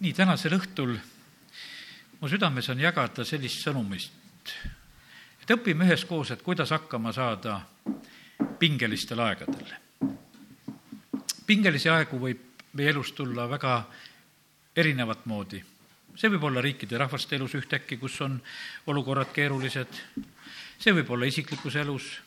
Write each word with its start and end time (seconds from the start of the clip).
nii, 0.00 0.12
tänasel 0.12 0.56
õhtul 0.58 0.96
mu 2.20 2.28
südames 2.28 2.68
on 2.72 2.80
jagada 2.80 3.24
sellist 3.24 3.62
sõnumist, 3.64 4.52
et 5.42 5.52
õpime 5.52 5.86
üheskoos, 5.86 6.32
et 6.32 6.42
kuidas 6.44 6.72
hakkama 6.74 7.12
saada 7.16 7.60
pingelistel 8.58 9.20
aegadel. 9.20 9.72
pingelisi 11.46 11.88
aegu 11.88 12.18
võib 12.18 12.40
meie 12.72 12.90
elus 12.90 13.12
tulla 13.12 13.48
väga 13.48 13.86
erinevat 14.76 15.26
moodi. 15.26 15.64
see 16.16 16.30
võib 16.30 16.44
olla 16.44 16.60
riikide 16.60 16.94
ja 16.94 16.98
rahvaste 16.98 17.36
elus 17.36 17.54
ühtäkki, 17.54 17.96
kus 17.96 18.20
on 18.20 18.40
olukorrad 18.86 19.32
keerulised, 19.32 19.92
see 20.78 20.92
võib 20.92 21.10
olla 21.10 21.26
isiklikus 21.26 21.76
elus, 21.76 22.20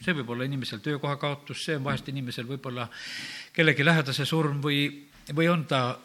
see 0.00 0.14
võib 0.14 0.30
olla 0.30 0.44
inimesel 0.44 0.78
töökoha 0.78 1.16
kaotus, 1.16 1.64
see 1.64 1.76
on 1.76 1.84
vahest 1.84 2.08
inimesel 2.08 2.46
võib-olla 2.46 2.88
kellegi 3.52 3.84
lähedase 3.84 4.24
surm 4.24 4.62
või, 4.62 5.08
või 5.34 5.48
on 5.48 5.64
ta 5.66 5.98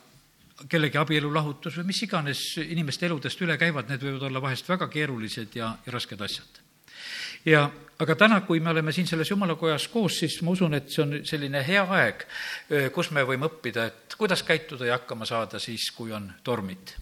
kellegi 0.70 0.98
abielulahutus 0.98 1.80
või 1.80 1.90
mis 1.92 2.02
iganes 2.06 2.42
inimeste 2.64 3.10
eludest 3.10 3.42
üle 3.44 3.58
käivad, 3.60 3.90
need 3.92 4.04
võivad 4.04 4.30
olla 4.30 4.42
vahest 4.44 4.70
väga 4.70 4.88
keerulised 4.92 5.58
ja, 5.60 5.74
ja 5.86 5.92
rasked 5.92 6.22
asjad. 6.22 6.62
ja 7.46 7.66
aga 8.00 8.16
täna, 8.16 8.40
kui 8.48 8.60
me 8.64 8.72
oleme 8.72 8.94
siin 8.96 9.08
selles 9.08 9.30
jumalakojas 9.32 9.88
koos, 9.92 10.20
siis 10.20 10.40
ma 10.44 10.54
usun, 10.56 10.74
et 10.78 10.88
see 10.92 11.04
on 11.04 11.18
selline 11.28 11.62
hea 11.68 11.84
aeg, 11.98 12.24
kus 12.96 13.12
me 13.12 13.24
võime 13.28 13.50
õppida, 13.50 13.86
et 13.92 14.16
kuidas 14.18 14.44
käituda 14.48 14.88
ja 14.88 15.00
hakkama 15.00 15.28
saada 15.28 15.60
siis, 15.60 15.90
kui 15.96 16.14
on 16.16 16.32
tormid. 16.44 16.96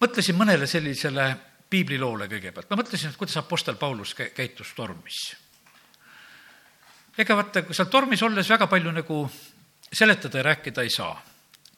mõtlesin 0.00 0.38
mõnele 0.38 0.66
sellisele 0.66 1.34
piibliloole 1.70 2.28
kõigepealt, 2.30 2.70
ma 2.70 2.78
mõtlesin, 2.78 3.10
et 3.10 3.18
kuidas 3.18 3.36
Apostel 3.42 3.74
Paulus 3.74 4.14
käitus 4.14 4.72
tormis. 4.76 5.34
ega 7.18 7.36
vaata, 7.36 7.64
seal 7.74 7.90
tormis 7.90 8.22
olles 8.22 8.48
väga 8.48 8.66
palju 8.66 8.92
nagu 8.92 9.30
seletada 9.92 10.38
ja 10.38 10.42
rääkida 10.42 10.82
ei 10.82 10.90
saa 10.90 11.29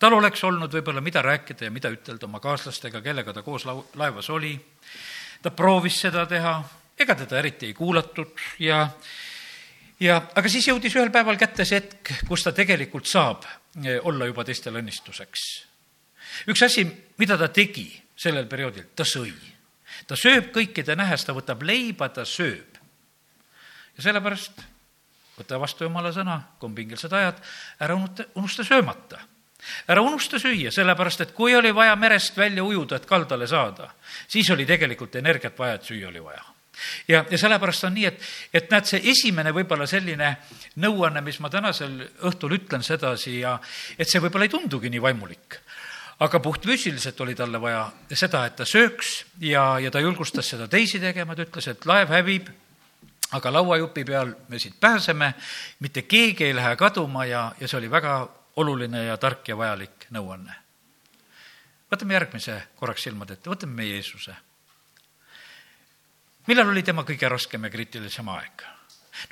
tal 0.02 0.16
oleks 0.18 0.42
olnud 0.44 0.72
võib-olla, 0.74 1.02
mida 1.04 1.22
rääkida 1.22 1.68
ja 1.68 1.72
mida 1.74 1.90
ütelda 1.94 2.26
oma 2.26 2.40
kaaslastega, 2.42 3.00
kellega 3.04 3.34
ta 3.34 3.44
koos 3.46 3.66
lau-, 3.68 3.84
laevas 3.98 4.30
oli. 4.34 4.56
ta 5.42 5.50
proovis 5.54 6.00
seda 6.02 6.24
teha, 6.26 6.56
ega 6.98 7.14
teda 7.18 7.38
eriti 7.38 7.68
ei 7.70 7.74
kuulatud 7.74 8.34
ja, 8.62 8.82
ja 10.02 10.18
aga 10.34 10.50
siis 10.50 10.66
jõudis 10.70 10.96
ühel 10.98 11.10
päeval 11.14 11.38
kätte 11.38 11.66
see 11.66 11.78
hetk, 11.78 12.12
kus 12.26 12.42
ta 12.42 12.54
tegelikult 12.54 13.06
saab 13.06 13.46
eh, 13.46 14.00
olla 14.02 14.26
juba 14.26 14.44
teistele 14.44 14.82
õnnistuseks. 14.82 15.46
üks 16.50 16.66
asi, 16.66 16.86
mida 17.22 17.38
ta 17.38 17.52
tegi 17.54 17.86
sellel 18.18 18.50
perioodil, 18.50 18.90
ta 18.96 19.06
sõi. 19.06 19.34
ta 20.06 20.18
sööb 20.18 20.50
kõikide 20.54 20.98
nähes, 20.98 21.22
ta 21.24 21.34
võtab 21.34 21.62
leiba, 21.62 22.08
ta 22.08 22.26
sööb. 22.26 22.78
ja 23.96 24.10
sellepärast 24.10 24.66
võta 25.38 25.62
vastu 25.62 25.86
jumala 25.86 26.10
sõna, 26.10 26.40
kui 26.58 26.66
on 26.66 26.74
pingelised 26.74 27.12
ajad, 27.12 27.38
ära 27.78 27.94
unusta, 27.94 28.32
unusta 28.34 28.66
söömata 28.66 29.28
ära 29.88 30.02
unusta 30.02 30.38
süüa, 30.42 30.72
sellepärast 30.74 31.26
et 31.26 31.34
kui 31.36 31.54
oli 31.56 31.74
vaja 31.74 31.94
merest 31.96 32.36
välja 32.36 32.64
ujuda, 32.64 32.96
et 32.96 33.06
kaldale 33.06 33.46
saada, 33.46 33.90
siis 34.28 34.50
oli 34.50 34.66
tegelikult 34.66 35.16
energiat 35.20 35.58
vaja, 35.58 35.78
et 35.78 35.86
süüa 35.88 36.08
oli 36.08 36.24
vaja. 36.24 36.42
Ja, 37.08 37.24
ja 37.30 37.38
sellepärast 37.38 37.84
on 37.84 37.94
nii, 37.94 38.06
et, 38.08 38.22
et 38.54 38.70
näed, 38.72 38.88
see 38.88 39.00
esimene 39.12 39.52
võib-olla 39.54 39.86
selline 39.86 40.32
nõuanne, 40.82 41.20
mis 41.24 41.38
ma 41.44 41.50
tänasel 41.52 41.98
õhtul 42.28 42.56
ütlen 42.56 42.82
sedasi 42.82 43.38
ja 43.42 43.58
et 43.98 44.08
see 44.08 44.22
võib-olla 44.24 44.48
ei 44.48 44.54
tundugi 44.54 44.90
nii 44.90 45.02
vaimulik, 45.04 45.58
aga 46.24 46.40
puhtfüüsiliselt 46.42 47.20
oli 47.20 47.36
talle 47.38 47.60
vaja 47.60 47.84
seda, 48.08 48.46
et 48.48 48.56
ta 48.56 48.66
sööks 48.68 49.14
ja, 49.44 49.76
ja 49.84 49.92
ta 49.92 50.00
julgustas 50.00 50.48
seda 50.54 50.68
teisi 50.70 51.00
tegema, 51.02 51.36
ta 51.36 51.44
ütles, 51.44 51.68
et 51.68 51.86
laev 51.86 52.12
hävib, 52.14 52.48
aga 53.36 53.52
lauajupi 53.52 54.04
peal 54.08 54.32
me 54.48 54.58
siit 54.58 54.80
pääseme, 54.80 55.34
mitte 55.80 56.06
keegi 56.08 56.48
ei 56.48 56.56
lähe 56.56 56.76
kaduma 56.80 57.28
ja, 57.28 57.50
ja 57.60 57.68
see 57.68 57.82
oli 57.82 57.90
väga 57.92 58.16
oluline 58.56 59.04
ja 59.04 59.16
tark 59.16 59.48
ja 59.48 59.56
vajalik 59.56 60.06
nõuanne. 60.10 60.54
võtame 61.92 62.14
järgmise 62.14 62.62
korraks 62.76 63.02
silmad 63.02 63.30
ette, 63.30 63.50
võtame 63.50 63.72
meie 63.72 63.94
Jeesuse. 63.94 64.34
millal 66.46 66.68
oli 66.68 66.82
tema 66.82 67.02
kõige 67.02 67.28
raskem 67.28 67.64
ja 67.64 67.70
kriitilisem 67.70 68.28
aeg? 68.28 68.62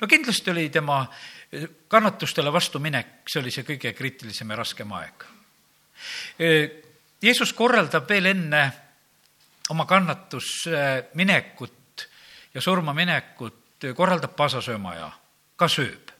no 0.01 0.07
kindlasti 0.07 0.51
oli 0.51 0.69
tema 0.69 1.07
kannatustele 1.87 2.53
vastuminek, 2.53 3.07
see 3.27 3.41
oli 3.41 3.51
see 3.51 3.63
kõige 3.63 3.93
kriitilisem 3.93 4.49
ja 4.49 4.55
raskem 4.55 4.91
aeg. 4.91 5.23
Jeesus 7.21 7.53
korraldab 7.53 8.09
veel 8.09 8.25
enne 8.25 8.71
oma 9.69 9.85
kannatusminekut 9.85 12.07
ja 12.53 12.61
surmaminekut, 12.61 13.85
korraldab 13.95 14.35
paasasöömaja, 14.35 15.11
ka 15.55 15.67
sööb 15.69 16.10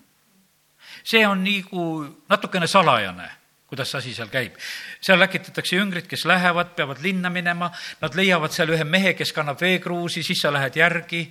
see 1.04 1.26
on 1.28 1.44
nagu 1.44 1.86
natukene 2.30 2.68
salajane 2.68 3.30
kuidas 3.72 3.92
see 3.92 3.98
asi 3.98 4.14
seal 4.14 4.28
käib. 4.28 4.58
seal 5.00 5.20
läkitatakse 5.20 5.78
jüngrid, 5.78 6.08
kes 6.12 6.26
lähevad, 6.28 6.74
peavad 6.76 7.00
linna 7.00 7.30
minema, 7.32 7.72
nad 8.02 8.16
leiavad 8.20 8.52
seal 8.52 8.74
ühe 8.76 8.84
mehe, 8.84 9.14
kes 9.16 9.32
kannab 9.32 9.62
veekruusi, 9.62 10.24
siis 10.28 10.42
sa 10.44 10.52
lähed 10.52 10.76
järgi 10.76 11.22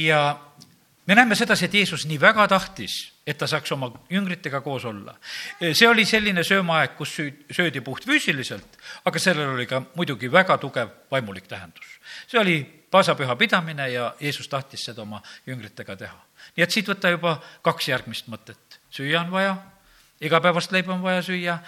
ja 0.00 0.38
me 1.06 1.14
näeme 1.14 1.36
sedasi, 1.36 1.68
et 1.68 1.74
Jeesus 1.74 2.06
nii 2.08 2.16
väga 2.20 2.48
tahtis, 2.48 2.94
et 3.26 3.36
ta 3.38 3.46
saaks 3.46 3.72
oma 3.76 3.90
jüngritega 4.10 4.62
koos 4.64 4.84
olla. 4.88 5.18
see 5.60 5.88
oli 5.88 6.04
selline 6.04 6.44
söömaaeg, 6.44 6.96
kus 6.96 7.16
söödi 7.52 7.80
puhtfüüsiliselt, 7.80 8.80
aga 9.04 9.18
sellel 9.18 9.52
oli 9.54 9.66
ka 9.66 9.82
muidugi 9.94 10.32
väga 10.32 10.58
tugev 10.58 10.88
vaimulik 11.10 11.46
tähendus. 11.46 12.00
see 12.26 12.40
oli 12.40 12.56
paasapüha 12.90 13.36
pidamine 13.36 13.88
ja 13.88 14.14
Jeesus 14.20 14.48
tahtis 14.48 14.84
seda 14.84 15.02
oma 15.02 15.22
jüngritega 15.46 15.96
teha. 15.96 16.24
nii 16.56 16.64
et 16.64 16.70
siit 16.70 16.88
võtta 16.88 17.12
juba 17.12 17.36
kaks 17.62 17.88
järgmist 17.88 18.32
mõtet 18.32 18.65
süüa 18.90 19.20
on 19.24 19.30
vaja, 19.30 19.56
igapäevast 20.20 20.72
leiba 20.72 20.94
on 20.94 21.02
vaja 21.04 21.22
süüa, 21.22 21.58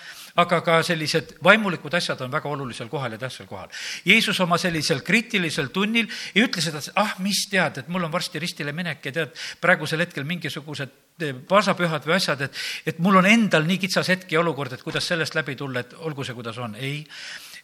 aga 0.41 0.61
ka 0.65 0.79
sellised 0.87 1.35
vaimulikud 1.45 1.95
asjad 1.99 2.21
on 2.25 2.33
väga 2.33 2.49
olulisel 2.49 2.89
kohal 2.89 3.13
ja 3.13 3.19
tähtsal 3.21 3.47
kohal. 3.47 3.69
Jeesus 4.07 4.41
oma 4.41 4.59
sellisel 4.59 5.03
kriitilisel 5.05 5.69
tunnil 5.75 6.09
ei 6.35 6.45
ütle 6.47 6.63
seda, 6.65 6.81
et 6.81 7.01
ah, 7.01 7.17
mis 7.25 7.45
tead, 7.51 7.83
et 7.83 7.93
mul 7.93 8.07
on 8.07 8.13
varsti 8.13 8.41
ristile 8.41 8.73
minek 8.73 9.05
ja 9.05 9.15
tead, 9.21 9.37
praegusel 9.61 10.05
hetkel 10.07 10.25
mingisugused 10.29 11.23
eh, 11.23 11.35
paasapühad 11.49 12.09
või 12.09 12.17
asjad, 12.17 12.47
et, 12.49 12.61
et 12.87 13.01
mul 13.05 13.21
on 13.21 13.29
endal 13.29 13.69
nii 13.69 13.81
kitsas 13.85 14.13
hetk 14.15 14.33
ja 14.33 14.41
olukord, 14.41 14.73
et 14.73 14.85
kuidas 14.87 15.11
sellest 15.13 15.37
läbi 15.37 15.57
tulla, 15.59 15.85
et 15.85 15.97
olgu 15.99 16.25
see, 16.25 16.37
kuidas 16.39 16.59
on. 16.63 16.79
ei, 16.81 17.03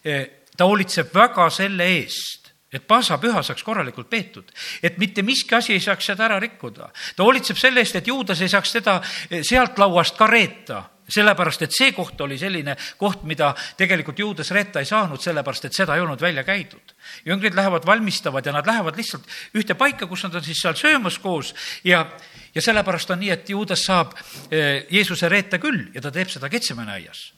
eh, 0.04 0.26
ta 0.56 0.68
hoolitseb 0.68 1.14
väga 1.14 1.48
selle 1.54 1.88
eest, 1.96 2.43
et 2.74 2.86
paasapüha 2.86 3.42
saaks 3.42 3.62
korralikult 3.62 4.10
peetud, 4.10 4.50
et 4.82 4.98
mitte 4.98 5.22
miski 5.22 5.54
asi 5.54 5.74
ei 5.74 5.82
saaks 5.82 6.12
seda 6.12 6.26
ära 6.28 6.40
rikkuda. 6.42 6.90
ta 7.16 7.22
hoolitseb 7.22 7.58
selle 7.60 7.80
eest, 7.80 7.96
et 7.96 8.08
juudas 8.08 8.40
ei 8.40 8.48
saaks 8.48 8.72
teda 8.78 9.00
eh, 9.30 9.42
sealt 9.42 9.78
lauast 9.78 10.16
ka 10.18 10.26
reeta, 10.26 10.82
sellepärast 11.08 11.66
et 11.66 11.74
see 11.74 11.92
koht 11.92 12.20
oli 12.24 12.38
selline 12.40 12.76
koht, 12.96 13.24
mida 13.28 13.52
tegelikult 13.76 14.18
juudas 14.18 14.50
reeta 14.56 14.80
ei 14.80 14.88
saanud, 14.88 15.20
sellepärast 15.20 15.68
et 15.68 15.76
seda 15.76 15.96
ei 15.96 16.00
olnud 16.04 16.20
välja 16.20 16.44
käidud. 16.44 16.94
jüngrid 17.26 17.54
lähevad, 17.54 17.86
valmistavad 17.86 18.46
ja 18.46 18.52
nad 18.52 18.66
lähevad 18.66 18.96
lihtsalt 18.96 19.28
ühte 19.54 19.74
paika, 19.74 20.06
kus 20.06 20.24
nad 20.24 20.34
on 20.34 20.44
siis 20.44 20.62
seal 20.62 20.74
söömas 20.74 21.18
koos 21.18 21.54
ja, 21.84 22.06
ja 22.54 22.62
sellepärast 22.62 23.10
on 23.10 23.20
nii, 23.20 23.30
et 23.30 23.48
juudas 23.50 23.84
saab 23.84 24.16
eh, 24.50 24.86
Jeesuse 24.90 25.28
reeta 25.28 25.58
küll 25.58 25.90
ja 25.94 26.00
ta 26.00 26.10
teeb 26.10 26.32
seda 26.32 26.48
Ketsemane 26.48 26.92
aias 26.92 27.33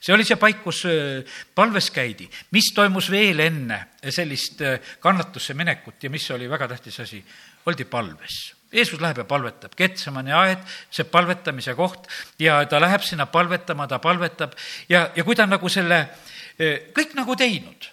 see 0.00 0.14
oli 0.14 0.24
see 0.26 0.38
paik, 0.40 0.62
kus 0.64 0.84
äh, 0.88 1.22
palves 1.54 1.90
käidi. 1.94 2.28
mis 2.50 2.72
toimus 2.74 3.10
veel 3.10 3.40
enne 3.40 3.78
sellist 4.10 4.60
äh, 4.62 4.80
kannatusse 5.00 5.54
minekut 5.54 6.02
ja 6.02 6.10
mis 6.10 6.30
oli 6.30 6.48
väga 6.50 6.68
tähtis 6.68 7.00
asi, 7.00 7.22
oldi 7.66 7.84
palves. 7.84 8.54
Jeesus 8.72 9.00
läheb 9.00 9.18
ja 9.20 9.24
palvetab, 9.28 9.74
Ketsemani 9.76 10.32
aed, 10.32 10.62
see 10.90 11.04
palvetamise 11.04 11.74
koht 11.76 12.08
ja 12.40 12.62
ta 12.64 12.80
läheb 12.80 13.04
sinna 13.04 13.26
palvetama, 13.28 13.86
ta 13.88 13.98
palvetab 14.00 14.56
ja, 14.88 15.10
ja 15.16 15.24
kui 15.24 15.36
ta 15.36 15.44
on 15.44 15.56
nagu 15.56 15.68
selle 15.72 16.00
äh, 16.00 16.90
kõik 16.96 17.16
nagu 17.18 17.36
teinud, 17.36 17.88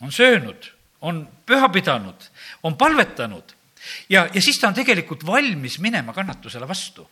on 0.00 0.14
söönud, 0.14 0.70
on 1.02 1.24
püha 1.46 1.68
pidanud, 1.74 2.30
on 2.62 2.78
palvetanud 2.78 3.54
ja, 4.10 4.26
ja 4.26 4.40
siis 4.42 4.58
ta 4.60 4.70
on 4.70 4.78
tegelikult 4.78 5.26
valmis 5.26 5.78
minema 5.82 6.14
kannatusele 6.14 6.68
vastu 6.68 7.06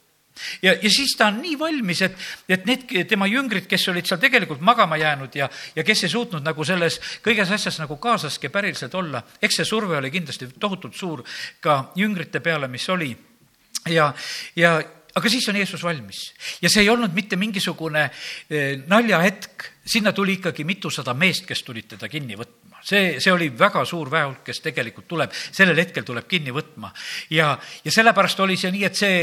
ja, 0.63 0.75
ja 0.83 0.91
siis 0.91 1.17
ta 1.19 1.31
on 1.31 1.41
nii 1.43 1.59
valmis, 1.59 2.03
et, 2.07 2.17
et 2.49 2.67
need 2.69 2.87
tema 3.11 3.29
jüngrid, 3.31 3.67
kes 3.71 3.89
olid 3.93 4.09
seal 4.09 4.21
tegelikult 4.23 4.65
magama 4.65 4.99
jäänud 5.01 5.37
ja, 5.39 5.49
ja 5.77 5.85
kes 5.87 6.07
ei 6.07 6.13
suutnud 6.13 6.45
nagu 6.47 6.65
selles 6.65 6.99
kõiges 7.25 7.53
asjas 7.55 7.81
nagu 7.83 7.99
kaasaski 8.03 8.51
päriselt 8.53 8.95
olla, 8.99 9.23
eks 9.43 9.61
see 9.61 9.69
surve 9.69 9.99
oli 9.99 10.13
kindlasti 10.15 10.51
tohutult 10.61 10.97
suur 10.97 11.25
ka 11.61 11.93
jüngrite 11.97 12.41
peale, 12.45 12.69
mis 12.69 12.89
oli. 12.93 13.15
ja, 13.93 14.13
ja 14.57 14.77
aga 15.17 15.33
siis 15.33 15.49
on 15.49 15.57
Jeesus 15.57 15.83
valmis 15.83 16.29
ja 16.63 16.71
see 16.71 16.85
ei 16.85 16.93
olnud 16.93 17.15
mitte 17.17 17.39
mingisugune 17.41 18.09
eh, 18.51 18.83
naljahetk, 18.87 19.71
sinna 19.87 20.13
tuli 20.13 20.41
ikkagi 20.41 20.65
mitusada 20.65 21.15
meest, 21.15 21.47
kes 21.49 21.63
tulid 21.65 21.89
teda 21.95 22.09
kinni 22.13 22.37
võtma 22.37 22.67
see, 22.87 23.17
see 23.21 23.33
oli 23.33 23.49
väga 23.59 23.85
suur 23.89 24.11
väehulk, 24.11 24.45
kes 24.47 24.61
tegelikult 24.65 25.09
tuleb, 25.09 25.33
sellel 25.33 25.79
hetkel 25.81 26.05
tuleb 26.07 26.29
kinni 26.31 26.55
võtma. 26.55 26.93
ja, 27.31 27.57
ja 27.85 27.93
sellepärast 27.93 28.41
oli 28.45 28.59
see 28.61 28.73
nii, 28.75 28.85
et 28.87 28.99
see 28.99 29.19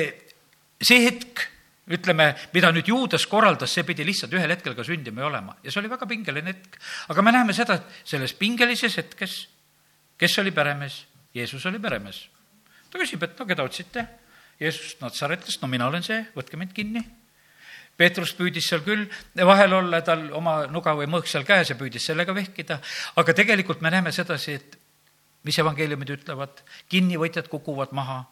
see 0.83 1.05
hetk, 1.05 1.45
ütleme, 1.93 2.29
mida 2.53 2.71
nüüd 2.71 2.87
Juudas 2.87 3.25
korraldas, 3.27 3.73
see 3.75 3.83
pidi 3.87 4.05
lihtsalt 4.07 4.33
ühel 4.35 4.53
hetkel 4.53 4.75
ka 4.77 4.85
sündima 4.87 5.23
ja 5.23 5.27
olema 5.27 5.57
ja 5.63 5.71
see 5.71 5.81
oli 5.81 5.91
väga 5.91 6.07
pingeline 6.07 6.53
hetk. 6.53 6.77
aga 7.11 7.25
me 7.25 7.33
näeme 7.35 7.55
seda, 7.55 7.79
et 7.79 8.03
selles 8.13 8.35
pingelises 8.39 8.97
hetkes, 9.01 9.39
kes 10.17 10.37
oli 10.39 10.51
peremees? 10.55 11.03
Jeesus 11.33 11.65
oli 11.65 11.79
peremees. 11.79 12.27
ta 12.91 13.01
küsib, 13.01 13.23
et 13.23 13.39
no 13.39 13.45
keda 13.49 13.65
otsite? 13.65 14.07
Jeesus 14.59 14.95
Natsaretist, 15.01 15.61
no 15.61 15.67
mina 15.67 15.87
olen 15.89 16.03
see, 16.05 16.21
võtke 16.35 16.57
mind 16.59 16.73
kinni. 16.77 17.01
Peetrus 17.97 18.33
püüdis 18.37 18.65
seal 18.69 18.81
küll 18.85 19.05
vahel 19.37 19.73
olla, 19.77 19.99
tal 20.05 20.25
oma 20.33 20.63
nuga 20.71 20.95
või 20.97 21.09
mõõk 21.09 21.27
seal 21.29 21.45
käes 21.45 21.69
ja 21.73 21.77
püüdis 21.77 22.05
sellega 22.09 22.33
vehkida, 22.33 22.79
aga 23.21 23.35
tegelikult 23.37 23.83
me 23.85 23.91
näeme 23.93 24.13
sedasi, 24.15 24.55
et 24.57 24.77
mis 25.45 25.57
evangeeliumid 25.61 26.13
ütlevad, 26.15 26.63
kinnivõtjad 26.89 27.49
kukuvad 27.51 27.93
maha. 27.93 28.23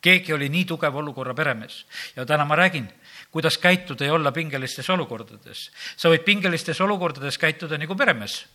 Keegi 0.00 0.32
oli 0.32 0.48
nii 0.52 0.64
tugev 0.68 0.96
olukorra 0.96 1.34
peremees 1.34 1.82
ja 2.16 2.26
täna 2.26 2.44
ma 2.44 2.56
räägin, 2.56 2.86
kuidas 3.30 3.58
käituda 3.58 4.04
ja 4.04 4.14
olla 4.14 4.32
pingelistes 4.32 4.90
olukordades. 4.90 5.70
sa 5.96 6.08
võid 6.08 6.24
pingelistes 6.24 6.80
olukordades 6.80 7.38
käituda 7.38 7.78
nagu 7.78 7.96
peremees. 7.96 8.46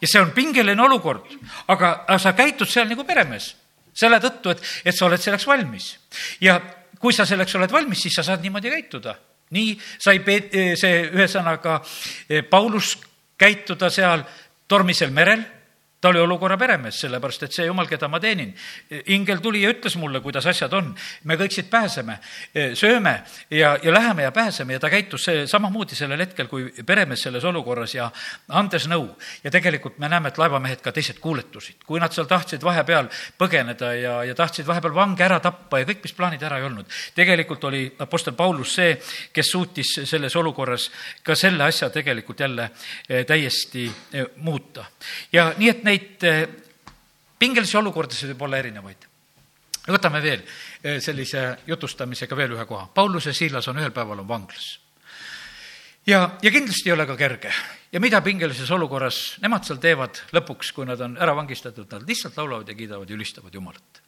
ja 0.00 0.08
see 0.08 0.20
on 0.20 0.30
pingeline 0.30 0.82
olukord, 0.82 1.26
aga, 1.68 2.04
aga 2.08 2.18
sa 2.18 2.32
käitud 2.32 2.68
seal 2.68 2.88
nagu 2.88 3.04
peremees. 3.04 3.54
selle 3.94 4.20
tõttu, 4.20 4.50
et, 4.50 4.62
et 4.84 4.94
sa 4.94 5.06
oled 5.06 5.20
selleks 5.20 5.46
valmis. 5.46 5.98
ja 6.40 6.60
kui 6.98 7.12
sa 7.12 7.26
selleks 7.26 7.54
oled 7.54 7.72
valmis, 7.72 8.02
siis 8.02 8.14
sa 8.14 8.22
saad 8.22 8.42
niimoodi 8.42 8.70
käituda. 8.70 9.16
nii 9.50 9.76
sai 9.98 10.20
Peet-, 10.20 10.54
see 10.78 11.02
ühesõnaga 11.10 11.80
Paulus 12.50 12.96
käituda 13.38 13.90
seal 13.90 14.24
tormisel 14.68 15.10
merel 15.10 15.44
ta 16.06 16.10
oli 16.10 16.20
olukorra 16.20 16.54
peremees, 16.58 17.00
sellepärast 17.02 17.42
et 17.48 17.54
see 17.56 17.64
jumal, 17.66 17.88
keda 17.90 18.06
ma 18.06 18.20
teenin, 18.22 18.52
ingel 19.10 19.40
tuli 19.42 19.64
ja 19.64 19.72
ütles 19.72 19.96
mulle, 19.98 20.20
kuidas 20.22 20.46
asjad 20.46 20.74
on. 20.78 20.92
me 21.24 21.34
kõik 21.34 21.54
siit 21.56 21.66
pääseme, 21.70 22.20
sööme 22.78 23.14
ja, 23.50 23.72
ja 23.82 23.92
läheme 23.92 24.22
ja 24.22 24.30
pääseme 24.32 24.76
ja 24.76 24.80
ta 24.80 24.90
käitus 24.90 25.24
see 25.26 25.46
samamoodi 25.50 25.98
sellel 25.98 26.22
hetkel 26.22 26.46
kui 26.46 26.68
peremees 26.86 27.24
selles 27.26 27.44
olukorras 27.44 27.94
ja 27.96 28.06
andes 28.48 28.86
nõu. 28.86 29.08
ja 29.42 29.50
tegelikult 29.50 29.98
me 29.98 30.08
näeme, 30.08 30.28
et 30.30 30.38
laevamehed 30.38 30.84
ka 30.84 30.92
teised 30.94 31.18
kuuletusid, 31.18 31.82
kui 31.86 31.98
nad 31.98 32.14
seal 32.14 32.30
tahtsid 32.30 32.62
vahepeal 32.62 33.10
põgeneda 33.38 33.90
ja, 33.98 34.14
ja 34.30 34.38
tahtsid 34.38 34.66
vahepeal 34.66 34.94
vange 34.94 35.26
ära 35.26 35.40
tappa 35.42 35.82
ja 35.82 35.90
kõik, 35.90 36.04
mis 36.06 36.14
plaanid 36.14 36.46
ära 36.46 36.60
ei 36.62 36.68
olnud. 36.68 36.86
tegelikult 37.18 37.64
oli 37.66 37.82
Apostel 37.98 38.38
Paulus 38.38 38.76
see, 38.78 38.94
kes 39.32 39.50
suutis 39.50 39.96
selles 40.04 40.38
olukorras 40.38 40.86
ka 41.26 41.34
selle 41.34 41.66
asja 41.66 41.90
tegelikult 41.90 42.46
jälle 42.46 42.70
eh, 43.08 43.26
täiesti 43.26 43.90
eh, 44.12 44.30
muuta. 44.36 44.86
ja 45.32 45.50
nii, 45.58 45.74
et 45.74 45.82
neid 45.82 45.95
eh, 46.24 46.46
pingelisi 47.38 47.76
olukordasid 47.76 48.32
võib 48.32 48.46
olla 48.48 48.62
erinevaid. 48.62 49.06
võtame 49.86 50.22
veel 50.22 50.42
eh, 50.82 51.00
sellise 51.00 51.58
jutustamisega 51.66 52.36
veel 52.36 52.56
ühe 52.56 52.66
koha. 52.66 52.88
Paulus 52.94 53.26
ja 53.26 53.34
Siilas 53.34 53.68
on 53.68 53.78
ühel 53.78 53.92
päeval 53.92 54.24
on 54.24 54.28
vanglas. 54.28 54.78
ja, 56.06 56.38
ja 56.42 56.50
kindlasti 56.50 56.90
ei 56.90 56.96
ole 56.96 57.06
ka 57.06 57.16
kerge. 57.16 57.52
ja 57.92 58.00
mida 58.00 58.20
pingelises 58.20 58.70
olukorras 58.70 59.38
nemad 59.42 59.64
seal 59.64 59.78
teevad 59.78 60.22
lõpuks, 60.32 60.72
kui 60.72 60.86
nad 60.86 61.00
on 61.00 61.16
ära 61.18 61.36
vangistatud, 61.36 61.86
nad 61.92 62.08
lihtsalt 62.08 62.36
laulavad 62.36 62.68
ja 62.68 62.74
kiidavad 62.74 63.10
ja 63.10 63.16
ülistavad 63.16 63.54
Jumalat 63.54 64.05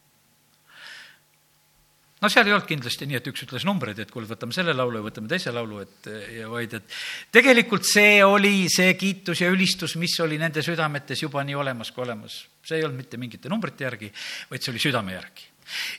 no 2.20 2.30
seal 2.32 2.48
ei 2.48 2.54
olnud 2.56 2.68
kindlasti 2.68 3.08
nii, 3.08 3.18
et 3.20 3.28
üks 3.30 3.44
ütles 3.46 3.66
numbreid, 3.68 4.00
et 4.02 4.12
kuule, 4.14 4.28
võtame 4.30 4.56
selle 4.56 4.74
laulu 4.76 5.00
ja 5.00 5.06
võtame 5.08 5.30
teise 5.30 5.52
laulu, 5.54 5.82
et 5.84 6.08
ja 6.38 6.48
vaid, 6.50 6.78
et 6.80 6.96
tegelikult 7.34 7.86
see 7.88 8.22
oli 8.26 8.66
see 8.72 8.94
kiitus 8.98 9.44
ja 9.44 9.52
ülistus, 9.52 9.96
mis 10.00 10.16
oli 10.24 10.40
nende 10.40 10.64
südametes 10.64 11.22
juba 11.24 11.44
nii 11.46 11.58
olemas 11.58 11.92
kui 11.94 12.06
olemas. 12.06 12.40
see 12.64 12.80
ei 12.80 12.84
olnud 12.84 13.00
mitte 13.00 13.16
mingite 13.16 13.48
numbrite 13.48 13.86
järgi, 13.86 14.10
vaid 14.50 14.64
see 14.64 14.74
oli 14.74 14.82
südame 14.82 15.16
järgi 15.16 15.48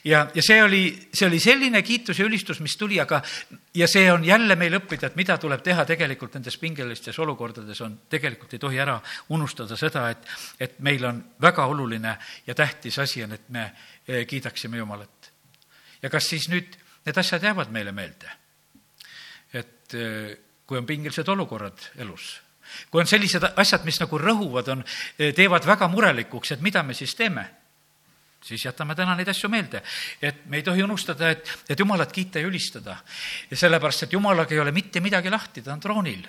ja, 0.04 0.24
ja 0.34 0.42
see 0.42 0.62
oli, 0.62 0.82
see 1.12 1.26
oli 1.28 1.40
selline 1.40 1.82
kiitus 1.82 2.18
ja 2.18 2.26
ülistus, 2.26 2.60
mis 2.60 2.76
tuli, 2.78 3.00
aga 3.00 3.20
ja 3.74 3.88
see 3.90 4.10
on 4.12 4.24
jälle 4.24 4.56
meil 4.58 4.76
õppida, 4.80 5.10
et 5.10 5.18
mida 5.18 5.36
tuleb 5.40 5.62
teha 5.64 5.84
tegelikult 5.88 6.34
nendes 6.36 6.58
pingelistes 6.60 7.18
olukordades, 7.22 7.80
on 7.86 7.96
tegelikult 8.10 8.54
ei 8.54 8.62
tohi 8.62 8.80
ära 8.82 8.98
unustada 9.34 9.78
seda, 9.78 10.08
et, 10.10 10.26
et 10.60 10.78
meil 10.84 11.04
on 11.06 11.22
väga 11.42 11.66
oluline 11.70 12.16
ja 12.46 12.54
tähtis 12.54 12.98
asi 12.98 13.24
on, 13.24 13.36
et 13.38 13.48
me 13.48 13.70
eh, 14.06 14.26
kiidaksime 14.26 14.80
Jumalat 14.80 15.19
ja 16.02 16.10
kas 16.10 16.28
siis 16.28 16.48
nüüd 16.52 16.76
need 17.06 17.18
asjad 17.18 17.42
jäävad 17.42 17.72
meile 17.72 17.92
meelde? 17.92 18.36
et 19.52 19.94
eh, 19.98 20.36
kui 20.66 20.78
on 20.78 20.86
pingelised 20.86 21.28
olukorrad 21.28 21.88
elus, 21.98 22.36
kui 22.90 23.02
on 23.02 23.08
sellised 23.10 23.48
asjad, 23.58 23.82
mis 23.84 23.98
nagu 23.98 24.18
rõhuvad, 24.18 24.68
on, 24.76 24.84
eh, 25.18 25.32
teevad 25.34 25.66
väga 25.66 25.88
murelikuks, 25.90 26.52
et 26.54 26.62
mida 26.62 26.82
me 26.86 26.94
siis 26.94 27.14
teeme 27.18 27.48
siis 28.40 28.62
jätame 28.64 28.94
täna 28.96 29.14
neid 29.16 29.28
asju 29.28 29.50
meelde. 29.52 29.82
et 30.22 30.46
me 30.46 30.56
ei 30.56 30.62
tohi 30.62 30.82
unustada, 30.82 31.30
et, 31.30 31.50
et 31.68 31.78
Jumalat 31.78 32.12
kiita 32.12 32.38
ja 32.38 32.46
ülistada. 32.46 32.96
ja 33.50 33.56
sellepärast, 33.56 34.02
et 34.02 34.12
Jumalaga 34.12 34.54
ei 34.54 34.60
ole 34.60 34.72
mitte 34.72 35.00
midagi 35.00 35.30
lahti, 35.30 35.62
ta 35.62 35.72
on 35.72 35.80
troonil 35.80 36.24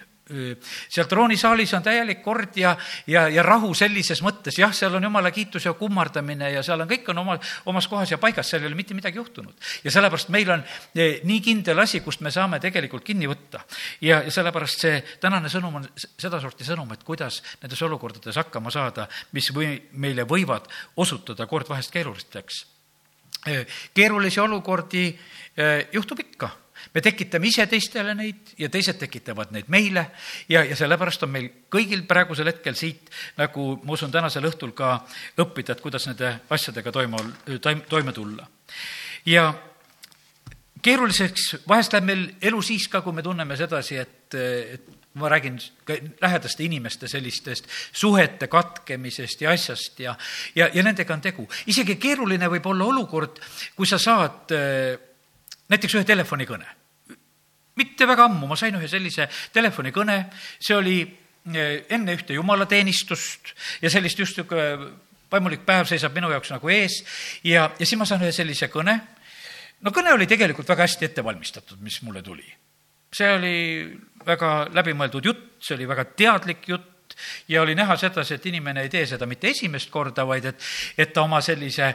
seal 0.90 1.08
troonisaalis 1.10 1.74
on 1.78 1.84
täielik 1.84 2.22
kord 2.24 2.58
ja, 2.60 2.76
ja, 3.08 3.28
ja 3.32 3.44
rahu 3.44 3.74
sellises 3.78 4.22
mõttes, 4.24 4.58
jah, 4.60 4.74
seal 4.76 4.96
on 4.98 5.04
jumala 5.08 5.32
kiitus 5.32 5.66
ja 5.68 5.74
kummardamine 5.78 6.52
ja 6.56 6.64
seal 6.66 6.84
on, 6.84 6.90
kõik 6.90 7.10
on 7.14 7.22
oma, 7.24 7.38
omas 7.70 7.88
kohas 7.92 8.12
ja 8.14 8.20
paigas, 8.22 8.50
seal 8.50 8.64
ei 8.64 8.72
ole 8.72 8.80
mitte 8.80 8.98
midagi 8.98 9.20
juhtunud. 9.20 9.54
ja 9.84 9.92
sellepärast 9.92 10.32
meil 10.34 10.52
on 10.56 10.64
nii 10.96 11.42
kindel 11.44 11.84
asi, 11.84 12.02
kust 12.06 12.22
me 12.22 12.32
saame 12.32 12.60
tegelikult 12.64 13.06
kinni 13.08 13.30
võtta. 13.30 13.64
ja, 14.02 14.22
ja 14.26 14.32
sellepärast 14.32 14.88
see 14.88 15.02
tänane 15.22 15.52
sõnum 15.52 15.82
on 15.82 15.90
sedasorti 15.96 16.68
sõnum, 16.68 16.92
et 16.94 17.04
kuidas 17.08 17.42
nendes 17.62 17.82
olukordades 17.82 18.40
hakkama 18.42 18.72
saada, 18.72 19.08
mis 19.32 19.52
või, 19.56 19.76
meile 19.94 20.26
võivad 20.28 20.70
osutuda 20.96 21.48
kord 21.48 21.70
vahest 21.70 21.92
keerulisteks. 21.92 22.66
Keerulisi 23.98 24.40
olukordi 24.40 25.08
juhtub 25.92 26.20
ikka 26.22 26.52
me 26.94 27.02
tekitame 27.02 27.48
ise 27.48 27.66
teistele 27.70 28.16
neid 28.18 28.54
ja 28.60 28.70
teised 28.70 29.00
tekitavad 29.02 29.52
neid 29.56 29.70
meile 29.74 30.06
ja, 30.50 30.64
ja 30.64 30.76
sellepärast 30.78 31.26
on 31.28 31.34
meil 31.34 31.50
kõigil 31.72 32.06
praegusel 32.10 32.52
hetkel 32.52 32.78
siit 32.80 33.12
nagu 33.40 33.74
ma 33.84 33.98
usun, 33.98 34.12
tänasel 34.14 34.48
õhtul 34.50 34.76
ka 34.78 34.94
õppida, 35.42 35.76
et 35.76 35.84
kuidas 35.84 36.08
nende 36.10 36.34
asjadega 36.50 36.92
toime, 36.92 37.22
toime 37.90 38.14
tulla. 38.16 38.48
ja 39.26 39.52
keeruliseks 40.82 41.52
vahest 41.68 41.94
läheb 41.94 42.10
meil 42.10 42.26
elu 42.42 42.62
siis 42.66 42.88
ka, 42.92 43.04
kui 43.06 43.14
me 43.14 43.24
tunneme 43.26 43.58
sedasi, 43.60 44.00
et, 44.02 44.36
et 44.38 44.90
ma 45.14 45.30
räägin 45.30 45.60
ka 45.86 45.98
lähedaste 46.22 46.64
inimeste 46.64 47.08
sellistest 47.12 47.68
suhete 47.92 48.48
katkemisest 48.48 49.42
ja 49.42 49.52
asjast 49.52 50.00
ja, 50.00 50.16
ja, 50.56 50.70
ja 50.74 50.84
nendega 50.84 51.14
on 51.14 51.22
tegu. 51.22 51.48
isegi 51.68 51.98
keeruline 52.00 52.48
võib 52.50 52.70
olla 52.72 52.88
olukord, 52.88 53.42
kui 53.76 53.88
sa 53.88 54.00
saad 54.00 54.56
näiteks 55.72 55.98
ühe 55.98 56.08
telefonikõne 56.08 56.68
mitte 57.80 58.08
väga 58.08 58.28
ammu 58.30 58.50
ma 58.50 58.58
sain 58.60 58.76
ühe 58.78 58.90
sellise 58.90 59.28
telefonikõne, 59.54 60.18
see 60.60 60.76
oli 60.76 60.98
eh, 61.06 61.86
enne 61.96 62.18
ühte 62.18 62.36
jumalateenistust 62.38 63.56
ja 63.82 63.92
sellist 63.94 64.20
just 64.20 64.38
niisugune 64.38 64.92
vaimulik 65.32 65.64
päev 65.68 65.88
seisab 65.88 66.16
minu 66.16 66.32
jaoks 66.34 66.52
nagu 66.52 66.72
ees 66.74 67.02
ja, 67.48 67.70
ja 67.72 67.86
siis 67.86 67.98
ma 68.00 68.08
saan 68.08 68.24
ühe 68.26 68.34
sellise 68.36 68.68
kõne. 68.72 68.98
no 69.82 69.94
kõne 69.96 70.14
oli 70.14 70.28
tegelikult 70.28 70.70
väga 70.70 70.88
hästi 70.88 71.08
ette 71.08 71.24
valmistatud, 71.24 71.80
mis 71.80 72.02
mulle 72.04 72.22
tuli. 72.22 72.48
see 73.14 73.32
oli 73.32 73.58
väga 74.28 74.70
läbimõeldud 74.74 75.26
jutt, 75.26 75.46
see 75.64 75.78
oli 75.80 75.88
väga 75.88 76.06
teadlik 76.12 76.68
jutt 76.68 77.16
ja 77.48 77.62
oli 77.62 77.76
näha 77.76 77.98
sedasi, 77.98 78.36
et 78.36 78.46
inimene 78.52 78.84
ei 78.84 78.90
tee 78.90 79.06
seda 79.06 79.26
mitte 79.28 79.50
esimest 79.52 79.90
korda, 79.92 80.28
vaid 80.28 80.46
et, 80.52 80.68
et 80.98 81.14
ta 81.14 81.24
oma 81.24 81.42
sellise 81.42 81.94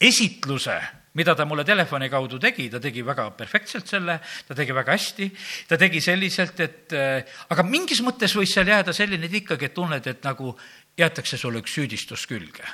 esitluse 0.00 0.80
mida 1.14 1.34
ta 1.34 1.44
mulle 1.44 1.64
telefoni 1.66 2.08
kaudu 2.10 2.38
tegi, 2.38 2.68
ta 2.70 2.80
tegi 2.82 3.02
väga 3.06 3.30
perfektselt 3.34 3.88
selle, 3.90 4.20
ta 4.46 4.54
tegi 4.54 4.74
väga 4.74 4.94
hästi, 4.94 5.30
ta 5.68 5.78
tegi 5.80 6.02
selliselt, 6.04 6.60
et 6.62 6.94
äh, 6.94 7.40
aga 7.50 7.64
mingis 7.66 8.02
mõttes 8.06 8.34
võis 8.38 8.52
seal 8.54 8.70
jääda 8.70 8.94
selline, 8.94 9.30
ikkagi, 9.40 9.70
et 9.70 9.74
tunned, 9.74 10.06
et 10.06 10.22
nagu 10.26 10.54
jäetakse 10.98 11.38
sulle 11.40 11.62
üks 11.64 11.74
süüdistus 11.74 12.26
külge. 12.30 12.66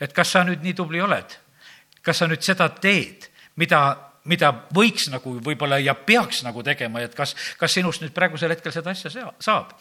et 0.00 0.12
kas 0.14 0.30
sa 0.30 0.44
nüüd 0.46 0.62
nii 0.62 0.74
tubli 0.78 1.00
oled? 1.02 1.38
kas 2.02 2.22
sa 2.22 2.28
nüüd 2.30 2.40
seda 2.40 2.70
teed, 2.72 3.26
mida, 3.60 3.80
mida 4.24 4.52
võiks 4.72 5.10
nagu 5.12 5.34
võib-olla 5.44 5.80
ja 5.82 5.92
peaks 5.94 6.40
nagu 6.46 6.62
tegema, 6.64 7.02
et 7.04 7.14
kas, 7.14 7.34
kas 7.58 7.74
sinust 7.74 8.00
nüüd 8.00 8.14
praegusel 8.16 8.54
hetkel 8.54 8.72
seda 8.72 8.94
asja 8.96 9.12
sea-, 9.12 9.34
saab? 9.44 9.74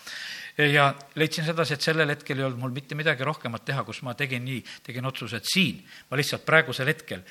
ja 0.57 0.89
leidsin 1.15 1.45
sedasi, 1.45 1.77
et 1.77 1.85
sellel 1.85 2.09
hetkel 2.09 2.39
ei 2.39 2.43
olnud 2.49 2.59
mul 2.59 2.73
mitte 2.75 2.97
midagi 2.97 3.23
rohkemat 3.23 3.63
teha, 3.63 3.83
kus 3.87 4.01
ma 4.03 4.17
tegin 4.17 4.43
nii, 4.43 4.63
tegin 4.83 5.05
otsuse, 5.05 5.39
et 5.39 5.47
siin 5.47 5.83
ma 6.09 6.17
lihtsalt 6.19 6.43
praegusel 6.43 6.89
hetkel 6.89 7.23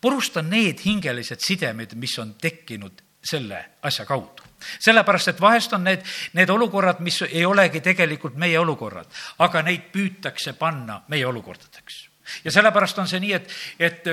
purustan 0.00 0.50
need 0.50 0.80
hingelised 0.84 1.42
sidemed, 1.44 1.94
mis 1.94 2.18
on 2.18 2.34
tekkinud 2.40 3.02
selle 3.24 3.64
asja 3.82 4.06
kaudu. 4.06 4.42
sellepärast, 4.78 5.28
et 5.28 5.40
vahest 5.40 5.72
on 5.72 5.84
need, 5.84 6.02
need 6.32 6.50
olukorrad, 6.50 7.00
mis 7.00 7.22
ei 7.22 7.44
olegi 7.44 7.80
tegelikult 7.80 8.36
meie 8.36 8.58
olukorrad, 8.58 9.06
aga 9.38 9.62
neid 9.62 9.88
püütakse 9.92 10.52
panna 10.52 11.00
meie 11.08 11.26
olukordadeks. 11.26 12.08
ja 12.44 12.52
sellepärast 12.52 12.98
on 12.98 13.08
see 13.08 13.20
nii, 13.20 13.32
et, 13.32 13.56
et 13.78 14.08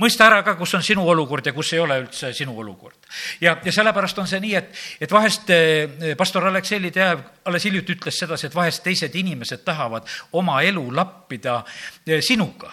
mõista 0.00 0.26
ära 0.26 0.42
ka, 0.44 0.54
kus 0.56 0.74
on 0.74 0.82
sinu 0.82 1.04
olukord 1.08 1.46
ja 1.46 1.52
kus 1.52 1.72
ei 1.72 1.80
ole 1.80 1.98
üldse 2.02 2.32
sinu 2.36 2.58
olukord. 2.58 2.96
ja, 3.40 3.56
ja 3.64 3.72
sellepärast 3.72 4.18
on 4.18 4.28
see 4.28 4.40
nii, 4.40 4.54
et, 4.54 4.76
et 5.00 5.12
vahest 5.12 5.50
eh, 5.50 6.14
pastor 6.16 6.46
Aleksei 6.48 6.80
Lidev 6.82 7.20
alles 7.44 7.64
hiljuti 7.64 7.96
ütles 7.96 8.20
sedasi, 8.24 8.46
et 8.46 8.54
vahest 8.54 8.84
teised 8.84 9.14
inimesed 9.14 9.64
tahavad 9.64 10.08
oma 10.32 10.60
elu 10.62 10.86
lappida 10.96 11.62
eh, 12.06 12.20
sinuga. 12.20 12.72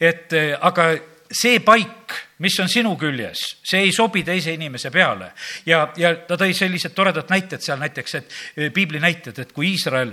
et 0.00 0.32
aga 0.60 0.94
see 1.30 1.60
paik, 1.64 2.14
mis 2.44 2.58
on 2.60 2.68
sinu 2.70 2.94
küljes, 3.00 3.42
see 3.64 3.86
ei 3.86 3.94
sobi 3.94 4.22
teise 4.26 4.54
inimese 4.54 4.90
peale. 4.90 5.32
ja, 5.66 5.86
ja 5.96 6.14
ta 6.26 6.36
tõi 6.38 6.54
sellised 6.54 6.94
toredad 6.94 7.30
näited 7.30 7.64
seal 7.64 7.80
näiteks, 7.80 8.14
et 8.14 8.38
piibli 8.74 9.00
näited, 9.02 9.38
et 9.38 9.52
kui 9.52 9.72
Iisrael 9.72 10.12